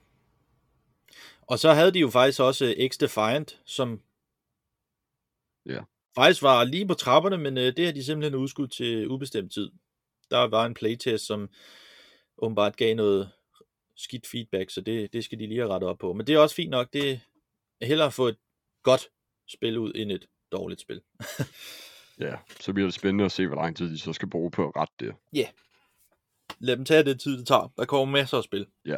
Og 1.41 1.59
så 1.59 1.73
havde 1.73 1.91
de 1.91 1.99
jo 1.99 2.11
faktisk 2.11 2.41
også 2.41 2.65
øh, 2.65 2.71
X-Defiant, 2.91 3.63
som 3.65 4.01
Ja. 5.67 5.81
faktisk 6.15 6.43
var 6.43 6.65
lige 6.65 6.87
på 6.87 6.95
trapperne, 6.95 7.39
men 7.39 7.59
øh, 7.59 7.77
det 7.77 7.85
har 7.87 7.93
de 7.93 8.05
simpelthen 8.05 8.35
udskudt 8.35 8.73
til 8.73 9.09
ubestemt 9.11 9.53
tid. 9.53 9.71
Der 10.31 10.39
var 10.39 10.67
en 10.67 10.75
playtest, 10.75 11.27
som 11.27 11.49
åbenbart 12.39 12.77
gav 12.77 12.95
noget 12.95 13.31
skidt 13.97 14.27
feedback, 14.27 14.71
så 14.71 14.81
det, 14.81 15.13
det 15.13 15.25
skal 15.25 15.39
de 15.39 15.47
lige 15.47 15.61
have 15.61 15.73
rettet 15.73 15.91
op 15.91 15.99
på. 15.99 16.13
Men 16.13 16.27
det 16.27 16.35
er 16.35 16.39
også 16.39 16.55
fint 16.55 16.71
nok, 16.71 16.93
det 16.93 17.21
er 17.81 17.87
hellere 17.87 18.07
at 18.07 18.13
få 18.15 18.27
et 18.29 18.37
godt 18.83 19.09
spil 19.49 19.79
ud, 19.79 19.93
end 19.95 20.13
et 20.13 20.27
dårligt 20.53 20.81
spil. 20.81 21.01
Ja, 22.21 22.35
så 22.61 22.73
bliver 22.73 22.87
det 22.87 22.95
spændende 22.95 23.25
at 23.25 23.33
se, 23.33 23.47
hvor 23.47 23.57
lang 23.57 23.77
tid 23.77 23.91
de 23.91 23.99
så 23.99 24.13
skal 24.13 24.31
bruge 24.31 24.51
på 24.51 24.69
at 24.69 24.77
rette 24.77 24.95
det. 25.01 25.15
Lad 26.65 26.77
dem 26.77 26.85
tage 26.85 27.05
det 27.05 27.21
tid, 27.21 27.39
det 27.39 27.47
tager. 27.47 27.73
Der 27.77 27.85
kommer 27.85 28.13
masser 28.13 28.39
af 28.39 28.45
spil. 28.45 28.67
Ja. 28.87 28.97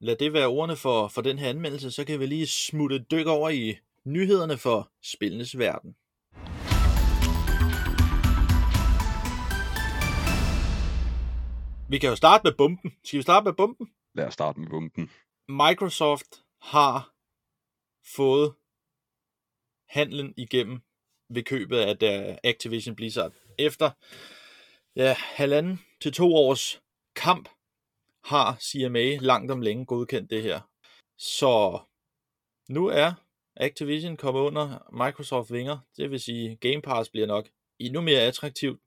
Lad 0.00 0.16
det 0.16 0.32
være 0.32 0.46
ordene 0.46 0.76
for, 0.76 1.08
for 1.08 1.22
den 1.22 1.38
her 1.38 1.48
anmeldelse, 1.48 1.90
så 1.90 2.04
kan 2.04 2.20
vi 2.20 2.26
lige 2.26 2.46
smutte 2.46 2.96
et 2.96 3.10
dyk 3.10 3.26
over 3.26 3.48
i 3.50 3.76
nyhederne 4.04 4.58
for 4.58 4.90
spillenes 5.02 5.58
verden. 5.58 5.96
Vi 11.90 11.98
kan 11.98 12.10
jo 12.10 12.16
starte 12.16 12.42
med 12.44 12.52
bomben. 12.52 12.92
Skal 13.04 13.16
vi 13.16 13.22
starte 13.22 13.44
med 13.44 13.52
bomben? 13.52 13.88
Lad 14.14 14.26
os 14.26 14.34
starte 14.34 14.60
med 14.60 14.68
bomben. 14.68 15.10
Microsoft 15.48 16.42
har 16.60 17.14
fået 18.16 18.54
handlen 19.88 20.34
igennem 20.36 20.80
ved 21.30 21.42
købet 21.42 21.78
af 21.78 21.98
der 21.98 22.36
Activision 22.44 22.96
Blizzard. 22.96 23.32
Efter 23.58 23.90
ja, 24.96 25.14
halvanden 25.18 25.80
til 26.00 26.12
to 26.12 26.34
års 26.34 26.82
kamp 27.18 27.48
har 28.24 28.56
CMA 28.60 29.16
langt 29.16 29.50
om 29.50 29.60
længe 29.60 29.86
godkendt 29.86 30.30
det 30.30 30.42
her. 30.42 30.60
Så 31.16 31.80
nu 32.68 32.86
er 32.86 33.12
Activision 33.56 34.16
kommet 34.16 34.40
under 34.40 34.88
Microsoft 35.04 35.52
vinger. 35.52 35.78
Det 35.96 36.10
vil 36.10 36.20
sige, 36.20 36.56
Game 36.56 36.82
Pass 36.82 37.10
bliver 37.10 37.26
nok 37.26 37.48
endnu 37.78 38.00
mere 38.00 38.20
attraktivt. 38.20 38.80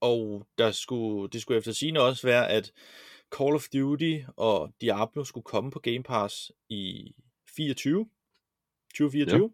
Og 0.00 0.46
der 0.58 0.70
skulle, 0.70 1.28
det 1.28 1.42
skulle 1.42 1.58
efter 1.58 1.72
sigende 1.72 2.00
også 2.00 2.26
være, 2.26 2.48
at 2.48 2.72
Call 3.36 3.54
of 3.54 3.68
Duty 3.68 4.18
og 4.36 4.72
Diablo 4.80 5.24
skulle 5.24 5.44
komme 5.44 5.70
på 5.70 5.78
Game 5.78 6.02
Pass 6.02 6.52
i 6.68 7.14
24, 7.56 8.08
2024. 8.94 9.42
Ja. 9.42 9.48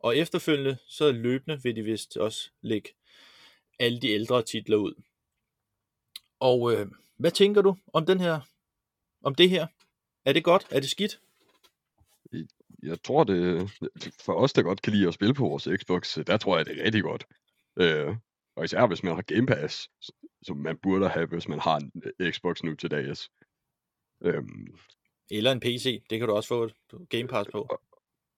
Og 0.00 0.16
efterfølgende, 0.16 0.76
så 0.86 1.12
løbende 1.12 1.62
vil 1.62 1.76
de 1.76 1.82
vist 1.82 2.16
også 2.16 2.50
lægge 2.60 2.90
alle 3.78 4.00
de 4.00 4.08
ældre 4.08 4.42
titler 4.42 4.76
ud. 4.76 4.94
Og 6.40 6.72
øh, 6.72 6.86
hvad 7.16 7.30
tænker 7.30 7.62
du 7.62 7.76
om 7.92 8.06
den 8.06 8.20
her, 8.20 8.40
om 9.24 9.34
det 9.34 9.50
her? 9.50 9.66
Er 10.24 10.32
det 10.32 10.44
godt? 10.44 10.66
Er 10.70 10.80
det 10.80 10.90
skidt? 10.90 11.20
Jeg 12.82 13.02
tror, 13.02 13.24
det 13.24 13.70
for 14.24 14.32
os, 14.34 14.52
der 14.52 14.62
godt 14.62 14.82
kan 14.82 14.92
lide 14.92 15.08
at 15.08 15.14
spille 15.14 15.34
på 15.34 15.42
vores 15.48 15.68
Xbox, 15.80 16.18
der 16.26 16.36
tror 16.36 16.56
jeg, 16.56 16.66
det 16.66 16.80
er 16.80 16.84
rigtig 16.84 17.02
godt. 17.02 17.26
Øh, 17.78 18.16
og 18.56 18.64
især 18.64 18.86
hvis 18.86 19.02
man 19.02 19.14
har 19.14 19.22
Game 19.22 19.46
Pass, 19.46 19.88
som 20.42 20.56
man 20.56 20.78
burde 20.82 21.08
have, 21.08 21.26
hvis 21.26 21.48
man 21.48 21.58
har 21.60 21.76
en 21.76 21.92
øh, 22.18 22.32
Xbox 22.32 22.62
nu 22.62 22.74
til 22.74 22.90
dags. 22.90 23.30
Øhm, 24.24 24.66
Eller 25.30 25.52
en 25.52 25.60
PC, 25.60 26.02
det 26.10 26.18
kan 26.18 26.28
du 26.28 26.34
også 26.34 26.48
få 26.48 26.64
et 26.64 26.74
Game 27.08 27.28
Pass 27.28 27.48
på. 27.52 27.68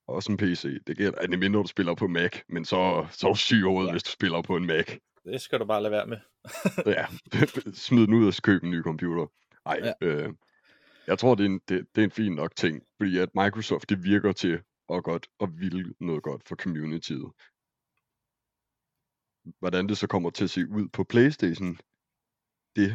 også 0.06 0.32
en 0.32 0.38
PC. 0.38 0.64
Det 0.86 0.96
gælder, 0.96 1.18
at 1.18 1.30
det 1.30 1.38
mindre, 1.38 1.60
du 1.60 1.66
spiller 1.66 1.94
på 1.94 2.06
Mac, 2.06 2.40
men 2.48 2.64
så, 2.64 3.06
så 3.12 3.34
syg 3.34 3.64
over, 3.66 3.84
Ja. 3.84 3.90
hvis 3.92 4.02
du 4.02 4.10
spiller 4.10 4.42
på 4.42 4.56
en 4.56 4.66
Mac. 4.66 4.96
Det 5.24 5.40
skal 5.40 5.60
du 5.60 5.64
bare 5.64 5.82
lade 5.82 5.92
være 5.92 6.06
med. 6.06 6.18
ja, 6.96 7.06
smid 7.86 8.06
den 8.06 8.14
ud 8.14 8.26
og 8.26 8.34
købe 8.42 8.64
en 8.64 8.70
ny 8.70 8.82
computer. 8.82 9.26
Nej, 9.64 9.80
Ja. 9.84 10.06
øh, 10.06 10.34
jeg 11.06 11.18
tror, 11.18 11.34
det 11.34 11.42
er, 11.44 11.48
en, 11.48 11.60
det, 11.68 11.86
det 11.94 12.00
er 12.00 12.04
en 12.04 12.10
fin 12.10 12.34
nok 12.34 12.56
ting, 12.56 12.82
fordi 12.96 13.18
at 13.18 13.34
Microsoft, 13.34 13.88
det 13.88 14.04
virker 14.04 14.32
til 14.32 14.62
at 14.88 15.04
godt 15.04 15.28
og 15.38 15.60
ville 15.60 15.94
noget 16.00 16.22
godt 16.22 16.48
for 16.48 16.56
communityet. 16.56 17.30
Hvordan 19.58 19.88
det 19.88 19.98
så 19.98 20.06
kommer 20.06 20.30
til 20.30 20.44
at 20.44 20.50
se 20.50 20.68
ud 20.68 20.88
på 20.88 21.04
Playstation, 21.04 21.78
det 22.76 22.94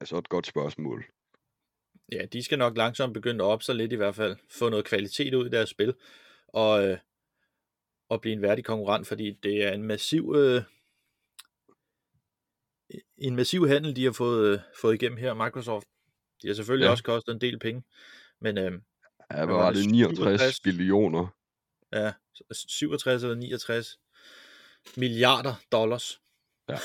er 0.00 0.04
så 0.04 0.16
et 0.16 0.28
godt 0.28 0.46
spørgsmål. 0.46 1.04
Ja, 2.12 2.26
de 2.32 2.42
skal 2.42 2.58
nok 2.58 2.76
langsomt 2.76 3.14
begynde 3.14 3.44
at 3.44 3.48
op 3.48 3.60
lidt 3.68 3.92
i 3.92 3.96
hvert 3.96 4.14
fald. 4.14 4.36
Få 4.50 4.68
noget 4.68 4.84
kvalitet 4.84 5.34
ud 5.34 5.46
i 5.46 5.50
deres 5.50 5.68
spil. 5.68 5.94
Og, 6.48 6.88
øh, 6.88 6.98
og 8.08 8.20
blive 8.20 8.32
en 8.32 8.42
værdig 8.42 8.64
konkurrent, 8.64 9.06
fordi 9.06 9.30
det 9.42 9.64
er 9.64 9.72
en 9.72 9.82
massiv... 9.82 10.34
Øh, 10.36 10.62
en 13.18 13.36
massiv 13.36 13.68
handel, 13.68 13.96
de 13.96 14.04
har 14.04 14.12
fået, 14.12 14.52
øh, 14.52 14.58
fået 14.80 14.94
igennem 14.94 15.18
her, 15.18 15.34
Microsoft. 15.34 15.86
De 16.42 16.46
har 16.48 16.54
selvfølgelig 16.54 16.86
ja. 16.86 16.90
Også 16.90 17.04
kostet 17.04 17.34
en 17.34 17.40
del 17.40 17.58
penge. 17.58 17.82
Men 18.40 18.58
øh, 18.58 18.72
Ja, 19.30 19.44
hvad 19.44 19.54
var 19.54 19.72
det? 19.72 19.84
det? 19.84 19.90
69 19.90 20.40
67? 20.40 20.60
billioner. 20.60 21.26
ja, 21.92 22.12
67 22.68 23.22
eller 23.22 23.36
69 23.36 23.98
milliarder 24.96 25.54
dollars. 25.72 26.20
Ja. 26.68 26.76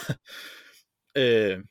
øh, 1.22 1.64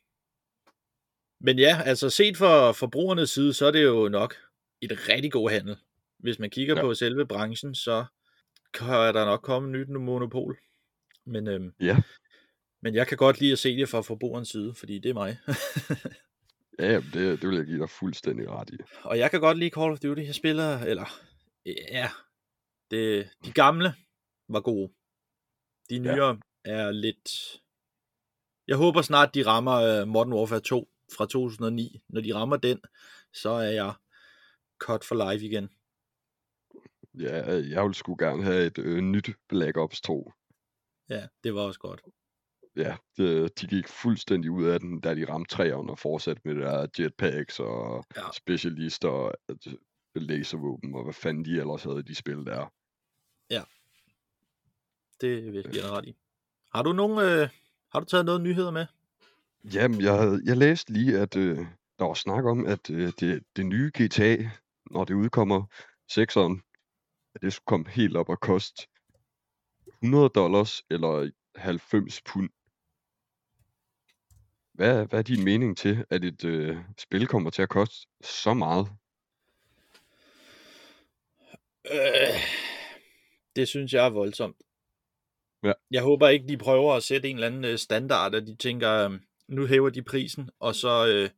men 1.40 1.58
ja, 1.58 1.82
altså 1.84 2.10
set 2.10 2.36
fra 2.36 2.72
forbrugernes 2.72 3.30
side, 3.30 3.54
så 3.54 3.66
er 3.66 3.70
det 3.70 3.84
jo 3.84 4.08
nok 4.08 4.34
et 4.80 5.08
rigtig 5.08 5.32
god 5.32 5.50
handel. 5.50 5.76
Hvis 6.18 6.38
man 6.38 6.50
kigger 6.50 6.76
ja. 6.76 6.82
På 6.82 6.94
selve 6.94 7.26
branchen, 7.26 7.74
så 7.74 8.04
kan 8.74 8.86
der 8.88 9.24
nok 9.24 9.40
komme 9.42 9.70
nyt 9.70 9.88
monopol. 9.88 10.58
Men, 11.26 11.48
øhm, 11.48 11.72
Ja. 11.80 11.96
Men 12.82 12.94
jeg 12.94 13.06
kan 13.06 13.16
godt 13.16 13.40
lide 13.40 13.52
at 13.52 13.58
se 13.58 13.76
det 13.76 13.88
fra 13.88 14.00
forbrugerens 14.00 14.48
side, 14.48 14.74
fordi 14.74 14.98
det 14.98 15.10
er 15.10 15.14
mig. 15.14 15.38
Ja, 16.78 16.96
det, 16.96 17.42
det 17.42 17.48
vil 17.48 17.56
jeg 17.56 17.66
give 17.66 17.80
dig 17.80 17.90
fuldstændig 17.90 18.50
ret 18.50 18.70
i. 18.70 18.76
Og 19.02 19.18
jeg 19.18 19.30
kan 19.30 19.40
godt 19.40 19.58
lide 19.58 19.70
Call 19.70 19.92
of 19.92 19.98
Duty. 19.98 20.22
Jeg 20.22 20.34
spiller, 20.34 20.78
eller 20.78 21.20
ja, 21.66 22.10
det, 22.90 23.30
de 23.44 23.52
gamle 23.52 23.94
var 24.48 24.60
gode. 24.60 24.92
De 25.90 25.98
nyere 25.98 26.40
ja. 26.66 26.72
er 26.72 26.90
lidt... 26.90 27.30
Jeg 28.68 28.76
håber 28.76 29.02
snart, 29.02 29.34
de 29.34 29.46
rammer 29.46 30.02
uh, 30.02 30.08
Modern 30.08 30.32
Warfare 30.32 30.60
2 30.60 30.88
fra 31.16 31.26
2009. 31.26 32.02
Når 32.08 32.20
de 32.20 32.34
rammer 32.34 32.56
den, 32.56 32.80
så 33.32 33.50
er 33.50 33.70
jeg 33.70 33.94
cut 34.78 35.04
for 35.04 35.32
life 35.32 35.46
igen. 35.46 35.68
Ja, 37.20 37.52
jeg 37.52 37.84
vil 37.84 37.94
sgu 37.94 38.16
gerne 38.18 38.44
have 38.44 38.66
et 38.66 38.78
øh, 38.78 38.98
nyt 38.98 39.30
Black 39.48 39.76
Ops 39.76 40.00
2. 40.00 40.32
Ja, 41.08 41.26
det 41.44 41.54
var 41.54 41.60
også 41.60 41.80
godt. 41.80 42.00
Ja, 42.76 42.96
det, 43.16 43.60
de 43.60 43.66
gik 43.66 43.88
fuldstændig 43.88 44.50
ud 44.50 44.64
af 44.64 44.80
den, 44.80 45.00
da 45.00 45.14
de 45.14 45.28
ramte 45.32 45.54
træerne 45.54 45.90
og 45.90 45.98
fortsatte 45.98 46.42
med 46.44 46.54
det 46.54 46.62
der 46.62 46.86
jetpacks 46.98 47.60
og 47.60 48.04
Ja. 48.16 48.20
ja. 48.20 48.32
specialister 48.32 49.08
og 49.08 49.34
øh, 49.50 49.56
laservåben 50.14 50.94
og 50.94 51.04
hvad 51.04 51.14
fanden 51.14 51.44
de 51.44 51.50
ellers 51.60 51.82
havde 51.82 51.98
i 51.98 52.02
de 52.02 52.14
spil 52.14 52.36
der. 52.46 52.72
Det 55.20 55.52
vil 55.52 55.54
jeg 55.54 55.72
dig 55.72 55.90
ret 55.90 56.04
i. 56.04 56.16
Har 56.74 56.82
du 56.82 56.92
nogen, 56.92 57.18
øh, 57.18 57.48
har 57.92 58.00
du 58.00 58.06
taget 58.06 58.24
noget 58.24 58.40
nyheder 58.40 58.70
med? 58.70 58.86
Jamen, 59.74 60.00
jeg, 60.00 60.40
jeg 60.44 60.56
læste 60.56 60.92
lige, 60.92 61.18
at 61.18 61.36
øh, 61.36 61.58
der 61.98 62.04
var 62.04 62.14
snak 62.14 62.44
om, 62.44 62.66
at 62.66 62.90
øh, 62.90 63.12
det, 63.20 63.44
det 63.56 63.66
nye 63.66 63.90
GTA, 63.94 64.50
når 64.90 65.04
det 65.04 65.14
udkommer, 65.14 65.62
6'eren, 66.12 66.60
at 67.34 67.42
det 67.42 67.52
skulle 67.52 67.66
komme 67.66 67.88
helt 67.88 68.16
op 68.16 68.28
og 68.28 68.40
koste 68.40 68.88
100 70.02 70.28
dollars 70.28 70.82
eller 70.90 71.30
90 71.56 72.22
pund. 72.22 72.50
Hvad, 74.76 75.06
hvad 75.06 75.18
er 75.18 75.22
din 75.22 75.44
mening 75.44 75.76
til, 75.76 76.04
at 76.10 76.24
et 76.24 76.44
øh, 76.44 76.76
spil 76.98 77.26
kommer 77.26 77.50
til 77.50 77.62
at 77.62 77.68
koste 77.68 78.06
så 78.24 78.54
meget? 78.54 78.88
Øh, 81.90 82.40
det 83.56 83.68
synes 83.68 83.92
jeg 83.92 84.06
er 84.06 84.10
voldsomt. 84.10 84.56
Ja. 85.62 85.72
Jeg 85.90 86.02
håber 86.02 86.28
ikke, 86.28 86.48
de 86.48 86.56
prøver 86.56 86.94
at 86.94 87.02
sætte 87.02 87.28
en 87.28 87.36
eller 87.36 87.46
anden 87.46 87.64
øh, 87.64 87.78
standard, 87.78 88.34
at 88.34 88.46
de 88.46 88.56
tænker, 88.56 88.90
øh, 88.92 89.20
nu 89.48 89.66
hæver 89.66 89.90
de 89.90 90.02
prisen, 90.02 90.50
og 90.60 90.74
så 90.74 91.06
øh, 91.08 91.30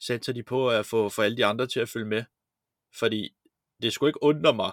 sætter 0.00 0.32
de 0.32 0.42
på 0.42 0.70
at 0.70 0.86
få 0.86 1.08
for 1.08 1.22
alle 1.22 1.36
de 1.36 1.44
andre 1.46 1.66
til 1.66 1.80
at 1.80 1.88
følge 1.88 2.06
med. 2.06 2.24
Fordi 2.94 3.34
det 3.82 3.92
skulle 3.92 4.10
ikke 4.10 4.22
undre 4.22 4.54
mig, 4.54 4.72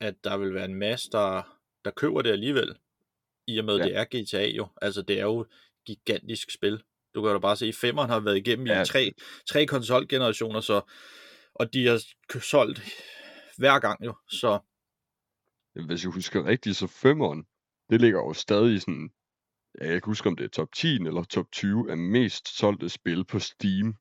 at 0.00 0.24
der 0.24 0.36
vil 0.36 0.54
være 0.54 0.64
en 0.64 0.74
masse, 0.74 1.10
der, 1.10 1.58
der 1.84 1.90
køber 1.90 2.22
det 2.22 2.30
alligevel. 2.30 2.76
I 3.46 3.58
og 3.58 3.64
med, 3.64 3.76
Ja. 3.76 3.84
det 3.84 3.96
er 3.96 4.04
GTA 4.04 4.46
jo. 4.46 4.68
Altså, 4.82 5.02
det 5.02 5.18
er 5.18 5.24
jo 5.24 5.40
et 5.40 5.46
gigantisk 5.86 6.50
spil. 6.50 6.82
Du 7.16 7.22
kan 7.22 7.30
jo 7.32 7.38
bare 7.38 7.56
se, 7.56 7.66
at 7.66 7.74
femmeren 7.74 8.10
har 8.10 8.20
været 8.20 8.36
igennem 8.36 8.66
Ja. 8.66 8.82
i 8.82 8.84
tre, 8.84 9.12
tre 9.48 9.66
konsolgenerationer, 9.66 10.60
så, 10.60 10.80
og 11.54 11.72
de 11.72 11.86
har 11.86 11.98
solgt 12.40 12.80
hver 13.58 13.78
gang 13.78 14.04
jo. 14.04 14.14
Så 14.28 14.58
Hvis 15.86 16.04
jeg 16.04 16.12
husker 16.12 16.44
rigtigt, 16.44 16.76
så 16.76 16.86
femeren, 16.86 17.46
det 17.90 18.00
ligger 18.00 18.18
jo 18.18 18.32
stadig 18.32 18.80
sådan, 18.80 19.10
ja, 19.78 19.84
jeg 19.84 19.88
kan 19.88 19.94
ikke 19.96 20.06
huske, 20.06 20.28
om 20.28 20.36
det 20.36 20.44
er 20.44 20.48
top 20.48 20.72
10 20.72 20.94
eller 20.94 21.24
top 21.24 21.52
20 21.52 21.90
af 21.90 21.96
mest 21.96 22.58
solgte 22.58 22.88
spil 22.88 23.24
på 23.24 23.38
Steam. 23.38 23.96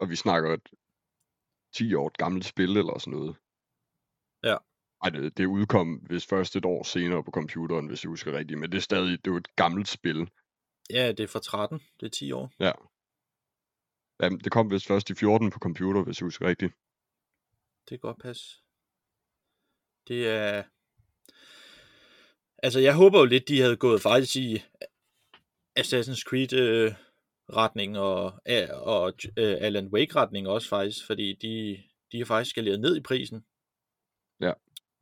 Og 0.00 0.10
vi 0.10 0.16
snakker 0.16 0.52
et 0.54 0.68
10 1.74 1.94
år 1.94 2.10
gammelt 2.18 2.44
spil 2.44 2.76
eller 2.76 2.98
sådan 2.98 3.12
noget. 3.18 3.36
Ja. 4.44 4.56
Ej, 5.02 5.10
det, 5.10 5.38
det 5.38 5.46
udkom 5.46 5.94
hvis 5.94 6.26
først 6.26 6.56
et 6.56 6.64
år 6.64 6.82
senere 6.82 7.24
på 7.24 7.30
computeren, 7.30 7.86
hvis 7.86 8.04
jeg 8.04 8.08
husker 8.08 8.32
rigtigt, 8.38 8.60
men 8.60 8.72
det 8.72 8.78
er 8.78 8.82
stadig, 8.82 9.24
det 9.24 9.32
er 9.32 9.36
et 9.36 9.56
gammelt 9.56 9.88
spil. 9.88 10.30
Ja, 10.90 11.12
det 11.12 11.20
er 11.20 11.26
fra 11.26 11.40
13, 11.40 11.80
det 12.00 12.06
er 12.06 12.10
10 12.10 12.32
år. 12.32 12.52
Ja. 12.60 12.72
Jamen, 14.22 14.38
det 14.38 14.52
kom 14.52 14.70
vist 14.70 14.86
først 14.86 15.10
i 15.10 15.14
14 15.14 15.50
på 15.50 15.58
computer, 15.58 16.04
hvis 16.04 16.20
jeg 16.20 16.26
husker 16.26 16.48
rigtigt. 16.48 16.72
Det 17.88 17.88
kan 17.88 17.98
godt 17.98 18.22
passe. 18.22 18.62
Det 20.08 20.28
er... 20.28 20.62
Altså, 22.58 22.80
jeg 22.80 22.96
håber 22.96 23.18
jo 23.18 23.24
lidt, 23.24 23.48
de 23.48 23.60
havde 23.60 23.76
gået 23.76 24.02
faktisk 24.02 24.36
i 24.36 24.56
Assassin's 25.78 26.22
Creed 26.28 26.52
øh, 26.52 26.92
retning 27.52 27.98
og, 27.98 28.40
øh, 28.48 28.68
og 28.72 29.12
øh, 29.36 29.56
Alan 29.60 29.88
Wake 29.88 30.14
retning 30.14 30.48
også 30.48 30.68
faktisk, 30.68 31.06
fordi 31.06 31.34
de, 31.34 31.82
de 32.12 32.18
har 32.18 32.24
faktisk 32.24 32.50
skaleret 32.50 32.80
ned 32.80 32.96
i 32.96 33.00
prisen. 33.00 33.44
Ja. 34.40 34.52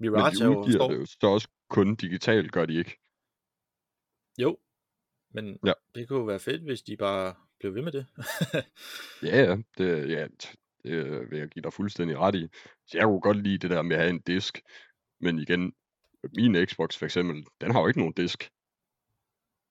Mirage 0.01 0.45
Men 0.45 0.53
de 0.53 0.55
er 0.55 0.59
udgiver 0.59 0.89
det 0.89 0.97
jo 0.97 1.07
så 1.07 1.27
også 1.27 1.49
kun 1.69 1.97
digitalt, 1.97 2.53
gør 2.53 2.67
de 2.67 2.75
ikke? 2.75 2.99
jo, 4.39 4.59
men 5.35 5.59
Ja. 5.67 5.73
det 5.95 6.09
kunne 6.09 6.19
jo 6.19 6.25
være 6.25 6.39
fedt, 6.41 6.63
hvis 6.63 6.83
de 6.83 6.97
bare 6.97 7.35
blev 7.61 7.75
ved 7.75 7.83
med 7.83 7.93
det. 7.93 8.07
Ja, 9.23 9.43
ja, 9.43 9.57
det, 9.79 10.11
ja, 10.11 10.27
det 10.85 11.31
vil 11.31 11.39
jeg 11.39 11.49
give 11.49 11.63
dig 11.63 11.73
fuldstændig 11.73 12.19
ret 12.19 12.35
i. 12.35 12.49
Så 12.87 12.99
jeg 12.99 13.05
kunne 13.05 13.21
godt 13.21 13.43
lide 13.43 13.59
det 13.59 13.71
der 13.71 13.83
med 13.83 13.97
at 13.97 14.03
have 14.03 14.11
en 14.11 14.21
disk, 14.21 14.61
men 15.21 15.39
igen, 15.39 15.75
min 16.37 16.67
Xbox 16.67 16.97
for 16.97 17.05
eksempel, 17.05 17.47
den 17.61 17.71
har 17.73 17.81
jo 17.81 17.87
ikke 17.87 18.01
nogen 18.01 18.15
disk, 18.15 18.51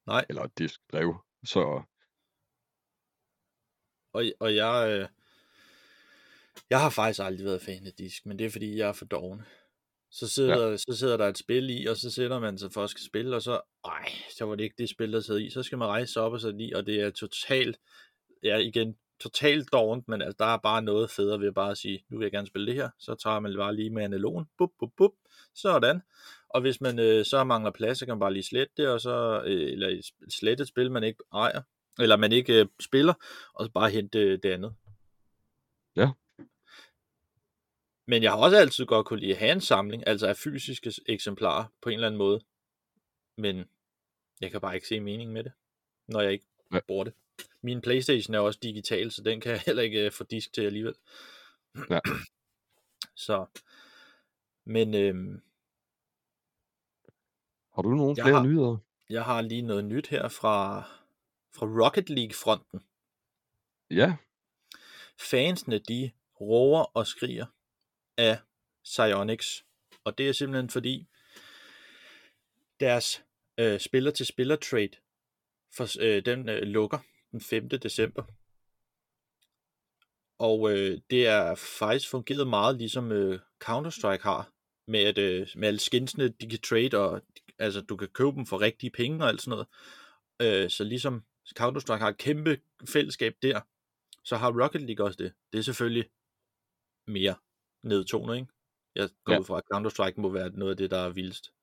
Nej, 0.07 0.26
eller 0.30 0.41
et 0.43 0.57
diskdrev, 0.57 1.24
så 1.45 1.84
og, 4.14 4.24
og 4.39 4.55
jeg, 4.55 4.88
øh, 4.89 5.07
jeg 6.70 6.82
har 6.82 6.89
faktisk 6.89 7.20
aldrig 7.24 7.45
været 7.45 7.61
fan 7.61 7.88
af 7.88 7.93
disk, 7.93 8.26
men 8.26 8.39
det 8.39 8.45
er 8.45 8.49
fordi, 8.49 8.78
jeg 8.78 8.88
er 8.89 8.93
for 8.93 9.05
doven. 9.05 9.41
Så 10.16 10.28
sidder, 10.28 10.70
ja. 10.70 10.78
så 10.78 10.95
sidder 10.97 11.18
der 11.18 11.28
et 11.28 11.38
spil 11.38 11.70
i, 11.70 11.86
og 11.86 11.97
så 11.97 12.11
sætter 12.11 12.39
man 12.39 12.57
sig 12.57 12.72
for 12.72 12.84
at 12.84 12.89
skal 12.89 13.03
spille, 13.03 13.36
og 13.36 13.41
så, 13.41 13.61
ej, 13.86 14.09
så 14.38 14.45
var 14.45 14.55
det 14.55 14.64
ikke 14.64 14.76
det 14.78 14.89
spil, 14.89 15.14
der 15.14 15.20
sad 15.20 15.39
i. 15.39 15.49
Så 15.49 15.64
skal 15.64 15.78
man 15.78 15.88
rejse 15.88 16.14
sig 16.14 16.22
op 16.22 16.34
og 16.34 16.41
sætte 16.41 16.59
i, 16.59 16.74
og 16.74 16.86
det 16.86 17.01
er 17.01 17.09
totalt, 17.09 17.80
ja 18.43 18.57
igen, 18.57 18.95
totalt 19.20 19.72
dovent, 19.72 20.07
men 20.07 20.22
altså, 20.22 20.36
der 20.39 20.45
er 20.45 20.57
bare 20.57 20.82
noget 20.82 21.11
federe 21.11 21.39
ved 21.39 21.47
at 21.47 21.53
bare 21.53 21.76
sige, 21.76 22.05
nu 22.09 22.18
vil 22.18 22.26
jeg 22.26 22.32
gerne 22.32 22.47
spille 22.47 22.68
det 22.68 22.76
her, 22.76 22.89
så 22.99 23.16
tager 23.16 23.39
man 23.39 23.55
bare 23.57 23.76
lige 23.76 23.89
med 23.89 24.03
analogen, 24.03 24.45
bup, 24.57 24.70
bup, 24.80 24.89
bup, 24.97 25.11
sådan. 25.55 26.01
Og 26.49 26.61
hvis 26.61 26.82
man 26.82 26.99
øh, 26.99 27.26
så 27.26 27.43
mangler 27.43 27.72
plads, 27.72 27.97
så 27.97 28.05
kan 28.05 28.14
man 28.14 28.20
bare 28.20 28.34
lige 28.34 28.43
slette 28.43 28.74
det, 28.78 28.88
og 28.88 29.01
så, 29.01 29.41
øh, 29.45 29.72
eller 29.72 30.11
slette 30.30 30.61
et 30.61 30.68
spil, 30.68 30.91
man 30.91 31.03
ikke 31.03 31.24
ejer, 31.34 31.61
eller 31.99 32.18
man 32.18 32.32
ikke 32.32 32.59
øh, 32.59 32.66
spiller, 32.80 33.14
og 33.53 33.66
så 33.66 33.72
bare 33.72 33.89
hente 33.89 34.20
øh, 34.20 34.39
det 34.43 34.49
andet. 34.49 34.74
Ja. 35.95 36.09
Men 38.06 38.24
jeg 38.24 38.32
har 38.32 38.38
også 38.38 38.58
altid 38.58 38.86
godt 38.86 39.06
kunne 39.06 39.20
lide 39.20 39.32
at 39.32 39.38
have 39.38 39.51
en 39.51 39.62
samling, 39.62 40.08
altså 40.08 40.28
af 40.28 40.38
fysiske 40.38 40.93
eksemplarer 41.06 41.66
på 41.82 41.89
en 41.89 41.93
eller 41.93 42.08
anden 42.08 42.18
måde. 42.18 42.41
Men 43.38 43.66
jeg 44.41 44.51
kan 44.51 44.62
bare 44.62 44.76
ikke 44.76 44.88
se 44.88 44.99
mening 44.99 45.32
med 45.32 45.43
det, 45.43 45.51
når 46.08 46.22
jeg 46.22 46.32
ikke 46.32 46.45
Ja. 46.74 46.80
bruger 46.88 47.04
det. 47.04 47.14
Min 47.62 47.82
Playstation 47.82 48.36
er 48.36 48.39
også 48.39 48.60
digital, 48.64 49.12
så 49.12 49.22
den 49.24 49.41
kan 49.41 49.51
jeg 49.51 49.62
heller 49.66 49.84
ikke 49.84 50.06
øh, 50.06 50.12
få 50.12 50.24
disk 50.24 50.54
til 50.54 50.62
alligevel. 50.62 50.95
Ja. 51.89 51.99
Så, 53.16 53.45
men 54.66 54.93
øhm, 54.93 55.41
har 57.76 57.82
du 57.82 57.89
nogle 57.89 58.16
flere 58.16 58.36
har- 58.36 58.43
nyheder? 58.43 58.78
jeg 59.10 59.24
har 59.26 59.41
lige 59.41 59.62
noget 59.62 59.86
nyt 59.86 60.08
her 60.08 60.28
fra, 60.28 60.82
fra 61.56 61.66
Rocket 61.66 62.10
League-fronten. 62.10 62.84
Ja, 63.91 64.16
Fansene, 65.20 65.80
de 65.80 66.12
råber 66.41 66.97
og 66.97 67.08
skriger 67.08 67.45
af 68.18 68.38
Psyonix. 68.84 69.61
Og 70.03 70.18
det 70.18 70.30
er 70.30 70.34
simpelthen 70.34 70.70
fordi, 70.70 71.07
deres 72.80 73.24
øh, 73.57 73.80
spiller-til-spiller 73.80 74.55
trade, 74.55 74.97
for, 75.76 75.88
øh, 76.01 76.26
den 76.26 76.49
øh, 76.49 76.61
lukker 76.61 76.99
den 77.32 77.41
5. 77.41 77.70
december. 77.70 78.24
Og 80.39 80.72
øh, 80.72 81.01
det 81.09 81.28
er 81.28 81.55
faktisk 81.55 82.09
fungeret 82.09 82.47
meget 82.47 82.78
ligesom 82.78 83.11
øh, 83.11 83.39
Counter-Strike 83.64 84.24
har, 84.24 84.51
med 84.88 84.99
at 84.99 85.18
øh, 85.18 85.47
med 85.55 85.68
alle 85.68 85.80
skinsene, 85.80 86.28
de 86.28 86.49
kan 86.49 86.59
trade, 86.59 86.97
og 86.97 87.22
altså 87.59 87.82
du 87.82 87.95
kan 87.95 88.07
købe 88.07 88.32
dem 88.32 88.45
for 88.45 88.61
rigtige 88.61 88.89
penge 88.91 89.24
og 89.24 89.30
alt 89.30 89.41
sådan 89.41 89.51
noget. 89.51 89.68
Øh, 90.64 90.70
så 90.70 90.84
ligesom 90.84 91.24
Counter-Strike 91.59 91.99
har 91.99 92.09
et 92.09 92.18
kæmpe 92.18 92.59
fællesskab 92.89 93.36
der, 93.41 93.61
så 94.24 94.38
har 94.38 94.64
Rocket 94.64 94.82
League 94.82 95.05
også 95.05 95.18
det. 95.18 95.34
Det 95.53 95.59
er 95.59 95.64
selvfølgelig 95.64 96.09
mere 97.07 97.36
nedtonet, 97.84 98.36
ikke? 98.36 98.48
Jeg 98.96 99.10
går 99.24 99.34
Ja. 99.34 99.40
ud 99.40 99.46
fra, 99.46 99.58
at 99.58 99.64
Counter-Strike 99.74 100.22
må 100.22 100.30
være 100.30 100.50
noget 100.50 100.72
af 100.72 100.78
det, 100.78 100.92
der 100.92 100.98
er 101.00 101.10
vildest 101.10 101.54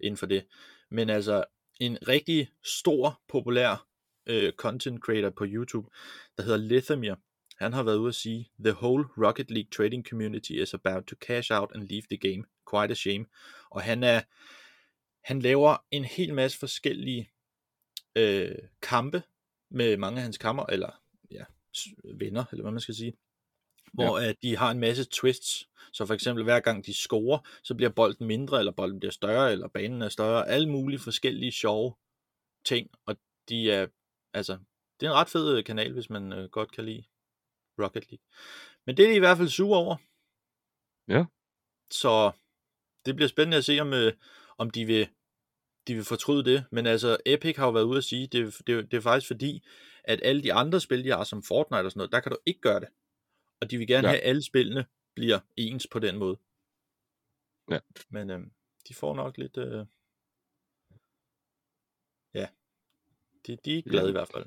inden 0.00 0.16
for 0.16 0.26
det. 0.26 0.46
Men 0.90 1.10
altså, 1.10 1.44
en 1.80 1.98
rigtig 2.08 2.48
stor, 2.64 3.20
populær 3.28 3.86
øh, 4.26 4.52
content 4.52 5.00
creator 5.00 5.30
på 5.30 5.44
YouTube, 5.48 5.88
der 6.36 6.42
hedder 6.42 6.58
Lithamir, 6.58 7.14
han 7.58 7.72
har 7.72 7.82
været 7.82 7.96
ude 7.96 8.08
at 8.08 8.14
sige, 8.14 8.50
The 8.64 8.72
whole 8.72 9.04
Rocket 9.16 9.50
League 9.50 9.70
trading 9.70 10.06
community 10.08 10.50
is 10.52 10.74
about 10.74 11.04
to 11.04 11.16
cash 11.20 11.52
out 11.52 11.70
and 11.74 11.82
leave 11.82 12.02
the 12.10 12.16
game. 12.16 12.44
Quite 12.70 12.90
a 12.90 12.94
shame. 12.94 13.26
Og 13.70 13.82
han 13.82 14.02
er, 14.02 14.20
han 15.24 15.40
laver 15.42 15.76
en 15.90 16.04
hel 16.04 16.34
masse 16.34 16.58
forskellige 16.58 17.30
øh, 18.16 18.54
kampe 18.82 19.22
med 19.70 19.96
mange 19.96 20.16
af 20.16 20.22
hans 20.22 20.38
kammer, 20.38 20.66
eller 20.66 21.02
ja, 21.30 21.44
venner, 22.04 22.44
eller 22.52 22.62
hvad 22.62 22.72
man 22.72 22.80
skal 22.80 22.94
sige, 22.94 23.12
hvor 23.92 24.18
ja. 24.18 24.28
at 24.28 24.36
de 24.42 24.56
har 24.56 24.70
en 24.70 24.78
masse 24.78 25.04
twists. 25.04 25.68
Så 25.92 26.06
for 26.06 26.14
eksempel 26.14 26.44
hver 26.44 26.60
gang 26.60 26.86
de 26.86 26.94
scorer, 26.94 27.38
så 27.62 27.74
bliver 27.74 27.90
bolden 27.90 28.26
mindre, 28.26 28.58
eller 28.58 28.72
bolden 28.72 29.00
bliver 29.00 29.12
større, 29.12 29.52
eller 29.52 29.68
banen 29.68 30.02
er 30.02 30.08
større. 30.08 30.48
Alle 30.48 30.68
mulige 30.68 30.98
forskellige 30.98 31.52
sjove 31.52 31.94
ting, 32.64 32.90
og 33.06 33.16
de 33.48 33.70
er, 33.70 33.86
altså, 34.34 34.58
det 35.00 35.06
er 35.06 35.10
en 35.10 35.16
ret 35.16 35.28
fed 35.28 35.58
øh, 35.58 35.64
kanal, 35.64 35.92
hvis 35.92 36.10
man 36.10 36.32
øh, 36.32 36.50
godt 36.50 36.72
kan 36.72 36.84
lide 36.84 37.04
Rocket 37.78 38.10
League. 38.10 38.24
Men 38.86 38.96
det 38.96 39.04
er 39.04 39.08
de 39.08 39.16
i 39.16 39.18
hvert 39.18 39.36
fald 39.36 39.48
sure 39.48 39.78
over. 39.78 39.96
Ja. 41.08 41.24
Så 41.90 42.32
det 43.06 43.16
bliver 43.16 43.28
spændende 43.28 43.56
at 43.56 43.64
se, 43.64 43.80
om, 43.80 43.92
øh, 43.92 44.12
om 44.58 44.70
de 44.70 44.84
vil 44.84 45.08
de 45.88 45.94
vil 45.94 46.04
fortryde 46.04 46.44
det, 46.44 46.64
men 46.72 46.86
altså 46.86 47.16
Epic 47.26 47.56
har 47.56 47.66
jo 47.66 47.72
været 47.72 47.84
ude 47.84 47.98
at 47.98 48.04
sige, 48.04 48.26
det, 48.26 48.54
det, 48.66 48.90
det 48.90 48.96
er 48.96 49.00
faktisk 49.00 49.26
fordi, 49.26 49.64
at 50.04 50.20
alle 50.22 50.42
de 50.42 50.52
andre 50.52 50.80
spil, 50.80 51.04
de 51.04 51.10
har 51.10 51.24
som 51.24 51.42
Fortnite 51.42 51.84
og 51.84 51.90
sådan 51.90 51.98
noget, 51.98 52.12
der 52.12 52.20
kan 52.20 52.32
du 52.32 52.38
ikke 52.46 52.60
gøre 52.60 52.80
det. 52.80 52.88
Og 53.60 53.70
de 53.70 53.78
vil 53.78 53.86
gerne 53.86 54.08
Ja. 54.08 54.12
ja. 54.12 54.16
have, 54.16 54.22
at 54.22 54.28
alle 54.28 54.42
spillene 54.42 54.86
bliver 55.14 55.40
ens 55.56 55.86
på 55.92 55.98
den 55.98 56.18
måde. 56.18 56.38
Ja. 57.70 57.78
Men 58.08 58.30
øhm, 58.30 58.52
de 58.88 58.94
får 58.94 59.14
nok 59.14 59.38
lidt, 59.38 59.56
øh, 59.56 59.86
ja, 62.34 62.48
De, 63.46 63.56
de 63.64 63.78
er 63.78 63.82
glade 63.82 63.96
i 63.96 63.96
Jamen. 63.96 64.12
hvert 64.12 64.28
fald. 64.28 64.46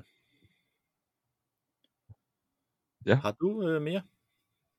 Ja. 3.06 3.14
Har 3.14 3.32
du 3.32 3.68
øh, 3.68 3.82
mere? 3.82 4.02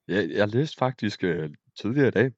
Ja, 0.08 0.28
jeg 0.30 0.48
læste 0.48 0.78
faktisk 0.78 1.24
øh, 1.24 1.50
tidligere 1.76 2.08
i 2.08 2.12
dag, 2.12 2.32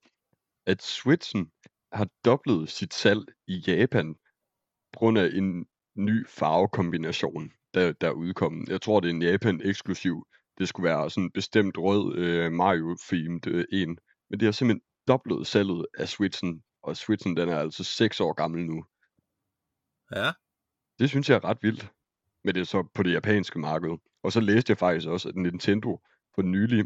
at 0.65 0.81
Switchen 0.81 1.51
har 1.91 2.09
dobblet 2.25 2.69
sit 2.69 2.93
salg 2.93 3.25
i 3.47 3.63
Japan 3.67 4.15
på 4.93 4.99
grund 4.99 5.17
af 5.17 5.29
en 5.33 5.67
ny 5.95 6.27
farvekombination, 6.27 7.51
der, 7.73 7.91
der 7.93 8.07
er 8.07 8.11
udkommet. 8.11 8.69
Jeg 8.69 8.81
tror, 8.81 8.99
det 8.99 9.09
er 9.09 9.13
en 9.13 9.21
Japan-eksklusiv. 9.21 10.27
Det 10.57 10.67
skulle 10.67 10.89
være 10.89 11.09
sådan 11.09 11.23
en 11.23 11.31
bestemt 11.31 11.77
rød 11.77 12.15
øh, 12.17 12.51
Mario-themed 12.51 13.47
øh, 13.47 13.65
en. 13.71 13.97
Men 14.29 14.39
det 14.39 14.45
har 14.45 14.51
simpelthen 14.51 14.81
dobblet 15.07 15.47
salget 15.47 15.85
af 15.97 16.09
Switchen, 16.09 16.63
og 16.83 16.97
Switchen 16.97 17.37
den 17.37 17.49
er 17.49 17.59
altså 17.59 17.83
6 17.83 18.19
år 18.19 18.33
gammel 18.33 18.65
nu. 18.65 18.85
Ja. 20.15 20.31
Det 20.99 21.09
synes 21.09 21.29
jeg 21.29 21.35
er 21.35 21.45
ret 21.45 21.57
vildt. 21.61 21.91
Men 22.43 22.55
det 22.55 22.61
er 22.61 22.65
så 22.65 22.87
på 22.93 23.03
det 23.03 23.13
japanske 23.13 23.59
marked. 23.59 23.97
Og 24.23 24.31
så 24.31 24.39
læste 24.39 24.71
jeg 24.71 24.77
faktisk 24.77 25.07
også, 25.07 25.29
at 25.29 25.35
Nintendo 25.35 26.01
for 26.35 26.41
nylig 26.41 26.85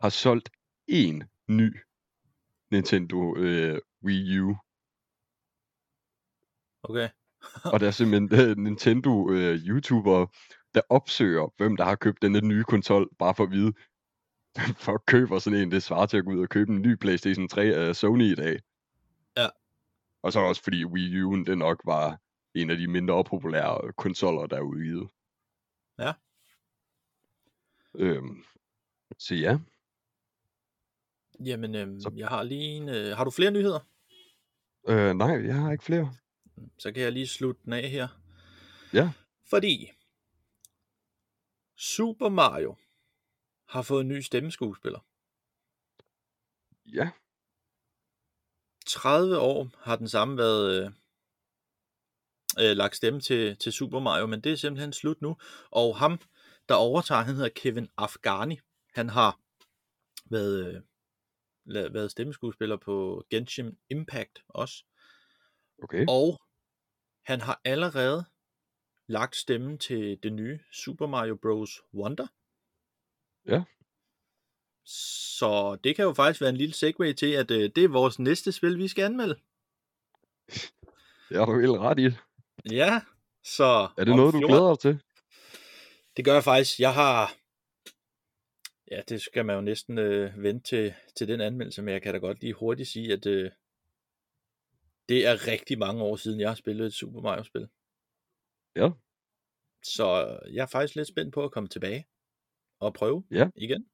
har 0.00 0.08
solgt 0.08 0.50
en 0.88 1.24
ny 1.48 1.76
Nintendo 2.70 3.36
øh, 3.36 3.78
Wii 4.04 4.40
U. 4.40 4.56
Okay. 6.82 7.08
Og 7.64 7.80
der 7.80 7.86
er 7.86 7.90
simpelthen 7.90 8.40
øh, 8.40 8.56
Nintendo 8.56 9.30
øh, 9.30 9.54
YouTubere, 9.54 10.26
der 10.74 10.80
opsøger, 10.88 11.54
hvem 11.56 11.76
der 11.76 11.84
har 11.84 11.94
købt 11.96 12.22
den 12.22 12.48
nye 12.48 12.64
konsol, 12.64 13.08
bare 13.18 13.34
for 13.34 13.44
at 13.44 13.50
vide, 13.50 13.72
for 14.84 14.92
at 14.94 15.06
købe 15.06 15.40
sådan 15.40 15.58
en, 15.60 15.70
det 15.70 15.82
svarer 15.82 16.06
til 16.06 16.16
at 16.16 16.24
gå 16.24 16.30
ud 16.30 16.40
og 16.42 16.48
købe 16.48 16.72
en 16.72 16.82
ny 16.82 16.94
PlayStation 16.96 17.48
3 17.48 17.62
af 17.62 17.96
Sony 17.96 18.24
i 18.24 18.34
dag. 18.34 18.58
Ja. 19.36 19.48
Og 20.22 20.32
så 20.32 20.40
også 20.40 20.62
fordi 20.62 20.84
Wii 20.84 21.22
U'en, 21.22 21.44
det 21.44 21.58
nok 21.58 21.80
var 21.84 22.18
en 22.54 22.70
af 22.70 22.76
de 22.76 22.86
mindre 22.86 23.24
populære 23.24 23.92
konsoller, 23.92 24.46
der 24.46 24.56
er 24.56 24.60
udgivet. 24.60 25.08
Ja. 25.98 26.12
Øhm, 27.94 28.44
så 29.18 29.34
ja, 29.34 29.58
Jamen, 31.44 31.74
øhm, 31.74 32.00
Så- 32.00 32.12
jeg 32.16 32.28
har 32.28 32.42
lige 32.42 32.62
en... 32.64 32.88
Øh, 32.88 33.16
har 33.16 33.24
du 33.24 33.30
flere 33.30 33.50
nyheder? 33.50 33.80
øh, 34.88 35.14
nej, 35.14 35.46
jeg 35.46 35.54
har 35.54 35.72
ikke 35.72 35.84
flere. 35.84 36.14
Så 36.78 36.92
kan 36.92 37.02
jeg 37.02 37.12
lige 37.12 37.26
slutte 37.26 37.60
den 37.64 37.72
af 37.72 37.88
her. 37.90 38.08
Ja. 38.92 39.12
Fordi 39.50 39.90
Super 41.80 42.28
Mario 42.28 42.76
har 43.68 43.82
fået 43.82 44.00
en 44.00 44.08
ny 44.08 44.20
stemmeskuespiller. 44.20 45.00
Ja, 46.86 47.10
30 48.86 49.38
år 49.38 49.70
har 49.78 49.96
den 49.96 50.08
samme 50.08 50.36
været 50.36 50.82
øh, 50.84 50.90
øh, 52.60 52.76
lagt 52.76 52.96
stemme 52.96 53.20
til, 53.20 53.56
til 53.56 53.72
Super 53.72 54.00
Mario, 54.00 54.26
men 54.26 54.40
det 54.40 54.52
er 54.52 54.56
simpelthen 54.56 54.92
slut 54.92 55.22
nu. 55.22 55.36
Og 55.70 55.98
ham, 55.98 56.18
der 56.68 56.74
overtager, 56.74 57.22
han 57.22 57.34
hedder 57.34 57.48
Kevin 57.48 57.88
Afghani. 57.96 58.58
Han 58.94 59.08
har 59.08 59.40
været, 60.30 60.66
øh, 60.66 60.80
la- 61.66 61.92
været 61.92 62.10
stemmeskuespiller 62.10 62.76
på 62.76 63.24
Genshin 63.30 63.78
Impact 63.90 64.44
også. 64.48 64.84
okay. 65.82 66.04
Og 66.08 66.40
han 67.24 67.40
har 67.40 67.60
allerede 67.64 68.24
lagt 69.10 69.36
stemmen 69.36 69.78
til 69.78 70.18
det 70.22 70.32
nye 70.32 70.58
Super 70.72 71.06
Mario 71.06 71.34
Bros. 71.34 71.82
Wonder. 71.94 72.26
Ja. 73.46 73.62
Så 74.84 75.78
det 75.84 75.96
kan 75.96 76.04
jo 76.04 76.12
faktisk 76.12 76.40
være 76.40 76.50
en 76.50 76.56
lille 76.56 76.74
segue 76.74 77.12
til, 77.12 77.32
at 77.32 77.50
øh, 77.50 77.70
det 77.76 77.84
er 77.84 77.88
vores 77.88 78.18
næste 78.18 78.52
spil, 78.52 78.78
vi 78.78 78.88
skal 78.88 79.04
anmelde. 79.04 79.36
Det 81.28 81.36
har 81.36 81.44
du 81.44 81.60
helt 81.60 81.78
ret 81.78 81.98
i. 81.98 82.10
Ja, 82.72 83.00
så... 83.44 83.88
Er 83.96 84.04
det 84.04 84.16
noget, 84.16 84.34
du 84.34 84.38
14 84.38 84.48
glæder 84.48 84.68
dig 84.68 84.78
til? 84.78 85.00
Det 86.16 86.24
gør 86.24 86.34
jeg 86.34 86.44
faktisk. 86.44 86.80
Jeg 86.80 86.94
har... 86.94 87.34
Ja, 88.90 89.00
det 89.08 89.22
skal 89.22 89.46
man 89.46 89.56
jo 89.56 89.62
næsten 89.62 89.98
øh, 89.98 90.42
vente 90.42 90.68
til, 90.68 90.94
til 91.16 91.28
den 91.28 91.40
anmeldelse, 91.40 91.82
men 91.82 91.94
jeg 91.94 92.02
kan 92.02 92.12
da 92.12 92.18
godt 92.18 92.40
lige 92.40 92.52
hurtigt 92.52 92.88
sige, 92.88 93.12
at 93.12 93.26
øh, 93.26 93.50
det 95.08 95.26
er 95.26 95.46
rigtig 95.46 95.78
mange 95.78 96.02
år 96.02 96.16
siden, 96.16 96.40
jeg 96.40 96.50
har 96.50 96.54
spillet 96.54 96.86
et 96.86 96.94
Super 96.94 97.20
Mario-spil. 97.20 97.68
Ja. 98.76 98.90
Så 99.82 100.38
jeg 100.52 100.62
er 100.62 100.66
faktisk 100.66 100.94
lidt 100.96 101.08
spændt 101.08 101.34
på 101.34 101.44
at 101.44 101.52
komme 101.52 101.68
tilbage 101.68 102.06
og 102.80 102.94
prøve 102.94 103.24
Ja. 103.30 103.48
igen. 103.56 103.86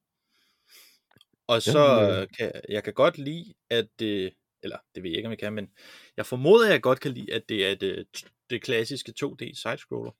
Og 1.47 1.61
så 1.61 1.79
Jamen, 1.79 2.21
øh. 2.21 2.27
kan 2.37 2.51
jeg 2.69 2.83
kan 2.83 2.93
godt 2.93 3.17
lide, 3.17 3.53
at 3.69 3.87
det, 3.99 4.33
eller 4.63 4.77
det 4.95 5.03
ved 5.03 5.09
jeg 5.09 5.17
ikke, 5.17 5.27
om 5.27 5.31
jeg 5.31 5.39
kan, 5.39 5.53
men 5.53 5.69
jeg 6.17 6.25
formoder, 6.25 6.65
at 6.67 6.71
jeg 6.71 6.81
godt 6.81 6.99
kan 6.99 7.11
lide, 7.11 7.33
at 7.33 7.49
det 7.49 7.65
er 7.71 7.75
det, 7.75 8.07
det 8.49 8.61
klassiske 8.61 9.13
2D 9.23 9.53
sidescroller. 9.61 10.11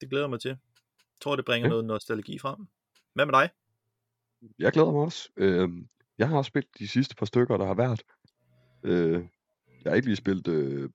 Det 0.00 0.10
glæder 0.10 0.24
jeg 0.24 0.30
mig 0.30 0.40
til. 0.40 0.48
Jeg 0.48 0.58
tror, 1.20 1.36
det 1.36 1.44
bringer 1.44 1.66
Ja. 1.66 1.70
noget 1.70 1.84
nostalgi 1.84 2.38
frem. 2.38 2.66
Hvad 3.14 3.26
med 3.26 3.32
dig? 3.34 3.50
Jeg 4.58 4.72
glæder 4.72 4.90
mig 4.92 5.00
også. 5.00 5.28
Øhm, 5.36 5.88
jeg 6.18 6.28
har 6.28 6.42
spillet 6.42 6.78
de 6.78 6.88
sidste 6.88 7.14
par 7.14 7.26
stykker, 7.26 7.56
der 7.56 7.66
har 7.66 7.74
været. 7.74 8.02
Øh, 8.82 9.24
jeg 9.84 9.90
har 9.90 9.96
ikke 9.96 10.08
lige 10.08 10.16
spillet 10.16 10.48
øh, 10.48 10.90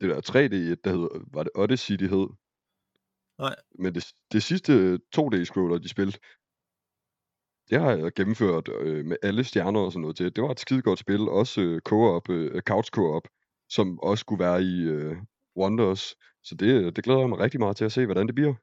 det 0.00 0.08
der 0.10 0.20
3D, 0.20 0.74
der 0.84 0.90
hedder, 0.90 1.24
var 1.32 1.42
det 1.42 1.52
Odyssey, 1.54 1.94
det 1.94 2.10
hed? 2.10 2.26
Nej. 3.38 3.56
Men 3.78 3.94
det, 3.94 4.04
det 4.32 4.42
sidste 4.42 5.00
2D-scroller, 5.16 5.78
de 5.78 5.88
spillede, 5.88 6.18
det 7.70 7.80
har 7.80 7.90
jeg 7.90 8.12
gennemført 8.12 8.68
øh, 8.68 9.04
med 9.04 9.16
alle 9.22 9.44
stjerner 9.44 9.80
og 9.80 9.92
sådan 9.92 10.00
noget 10.00 10.16
til. 10.16 10.36
Det 10.36 10.44
var 10.44 10.50
et 10.50 10.60
skide 10.60 10.82
godt 10.82 10.98
spil, 10.98 11.20
også 11.20 11.60
øh, 11.60 11.80
co-op, 11.80 12.30
øh, 12.30 12.62
couch 12.62 12.90
co-op, 12.90 13.28
som 13.68 14.00
også 14.00 14.20
skulle 14.20 14.44
være 14.44 14.62
i 14.62 14.82
øh, 14.82 15.16
Wonders. 15.56 16.16
Så 16.42 16.54
det, 16.54 16.96
det 16.96 17.04
glæder 17.04 17.20
jeg 17.20 17.28
mig 17.28 17.38
rigtig 17.38 17.60
meget 17.60 17.76
til 17.76 17.84
at 17.84 17.92
se, 17.92 18.04
hvordan 18.04 18.26
det 18.26 18.34
bliver. 18.34 18.54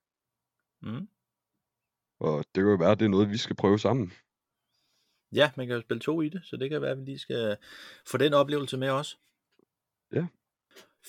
Mm. 0.81 1.07
Og 2.19 2.37
det 2.37 2.63
kan 2.63 2.71
jo 2.71 2.75
være, 2.75 2.91
at 2.91 2.99
det 2.99 3.05
er 3.05 3.09
noget, 3.09 3.29
vi 3.29 3.37
skal 3.37 3.55
prøve 3.55 3.79
sammen. 3.79 4.11
Ja, 5.35 5.51
man 5.57 5.67
kan 5.67 5.75
jo 5.75 5.81
spille 5.81 6.01
to 6.01 6.21
i 6.21 6.29
det, 6.29 6.41
så 6.45 6.57
det 6.57 6.69
kan 6.69 6.81
være, 6.81 6.91
at 6.91 6.97
vi 6.97 7.05
lige 7.05 7.19
skal 7.19 7.57
få 8.07 8.17
den 8.17 8.33
oplevelse 8.33 8.77
med 8.77 8.89
også. 8.89 9.17
Ja. 10.13 10.27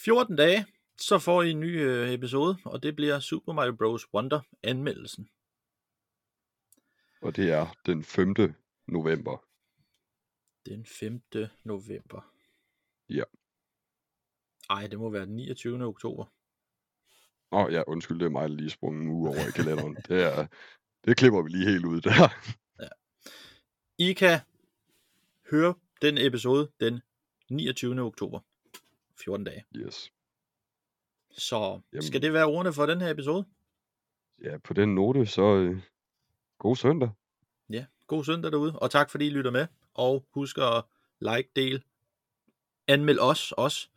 14 0.04 0.36
dage, 0.36 0.66
så 0.98 1.18
får 1.18 1.42
I 1.42 1.50
en 1.50 1.60
ny 1.60 1.80
øh, 1.80 2.12
episode, 2.12 2.56
og 2.64 2.82
det 2.82 2.96
bliver 2.96 3.20
Super 3.20 3.52
Mario 3.52 3.72
Bros. 3.72 4.14
Wonder 4.14 4.40
anmeldelsen. 4.62 5.28
Og 7.22 7.36
det 7.36 7.52
er 7.52 7.66
den 7.86 8.04
5. 8.04 8.34
november. 8.86 9.44
Den 10.66 10.86
5. 10.86 11.22
november. 11.64 12.32
Ja. 13.08 13.24
Ej, 14.70 14.86
det 14.86 14.98
må 14.98 15.10
være 15.10 15.26
den 15.26 15.36
29. 15.36 15.84
oktober. 15.84 16.24
Åh 17.52 17.64
oh, 17.64 17.72
ja, 17.72 17.82
undskyld, 17.86 18.18
det 18.18 18.26
er 18.26 18.30
mig, 18.30 18.48
der 18.48 18.56
lige 18.56 18.70
sprunget 18.70 19.02
en 19.02 19.08
uge 19.08 19.28
over 19.28 19.48
i 19.48 19.50
kalenderen. 19.50 19.94
det, 20.08 20.22
er, 20.22 20.46
det 21.04 21.16
klipper 21.16 21.42
vi 21.42 21.48
lige 21.48 21.70
helt 21.70 21.84
ud 21.84 22.00
der. 22.00 22.28
I 24.08 24.12
kan 24.12 24.40
høre 25.50 25.74
den 26.02 26.18
episode 26.18 26.70
den 26.80 27.00
29. 27.50 28.00
oktober. 28.00 28.40
14 29.24 29.44
dage. 29.44 29.64
Yes. 29.76 30.12
Så 31.36 31.80
Jamen. 31.92 32.02
skal 32.02 32.22
det 32.22 32.32
være 32.32 32.44
ordene 32.44 32.72
for 32.72 32.86
den 32.86 33.00
her 33.00 33.10
episode? 33.10 33.44
Ja, 34.42 34.58
på 34.58 34.74
den 34.74 34.94
note, 34.94 35.26
så 35.26 35.42
øh, 35.42 35.80
god 36.58 36.76
søndag. 36.76 37.10
Ja, 37.70 37.86
god 38.06 38.24
søndag 38.24 38.52
derude, 38.52 38.78
og 38.78 38.90
tak 38.90 39.10
fordi 39.10 39.26
I 39.26 39.30
lytter 39.30 39.50
med. 39.50 39.66
Og 39.94 40.26
husk 40.30 40.58
at 40.58 40.84
like, 41.20 41.50
del, 41.56 41.84
anmeld 42.88 43.18
os 43.18 43.52
også, 43.52 43.88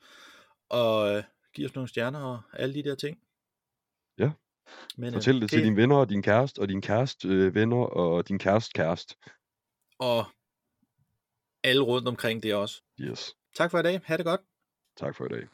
og 0.69 1.15
øh, 1.15 1.23
giv 1.53 1.65
os 1.65 1.75
nogle 1.75 1.87
stjerner 1.87 2.19
og 2.19 2.41
alle 2.53 2.73
de 2.75 2.83
der 2.83 2.95
ting. 2.95 3.19
Ja. 4.17 4.31
Men, 4.97 5.13
Fortæl 5.13 5.41
det 5.41 5.49
til 5.49 5.63
dine 5.63 5.75
venner 5.75 5.95
og 5.95 6.09
din 6.09 6.21
kæreste, 6.21 6.59
og 6.59 6.67
din 6.67 6.81
kæreste 6.81 7.27
øh, 7.27 7.55
venner 7.55 7.77
og 7.77 8.27
din 8.27 8.39
kæreste 8.39 8.73
kæreste. 8.73 9.15
Og 9.99 10.25
alle 11.63 11.81
rundt 11.81 12.07
omkring 12.07 12.43
det 12.43 12.55
også. 12.55 12.81
Yes. 12.99 13.35
Tak 13.55 13.71
for 13.71 13.79
i 13.79 13.83
dag. 13.83 14.01
Ha' 14.03 14.17
det 14.17 14.25
godt. 14.25 14.41
Tak 14.97 15.15
for 15.15 15.25
i 15.25 15.29
dag. 15.29 15.47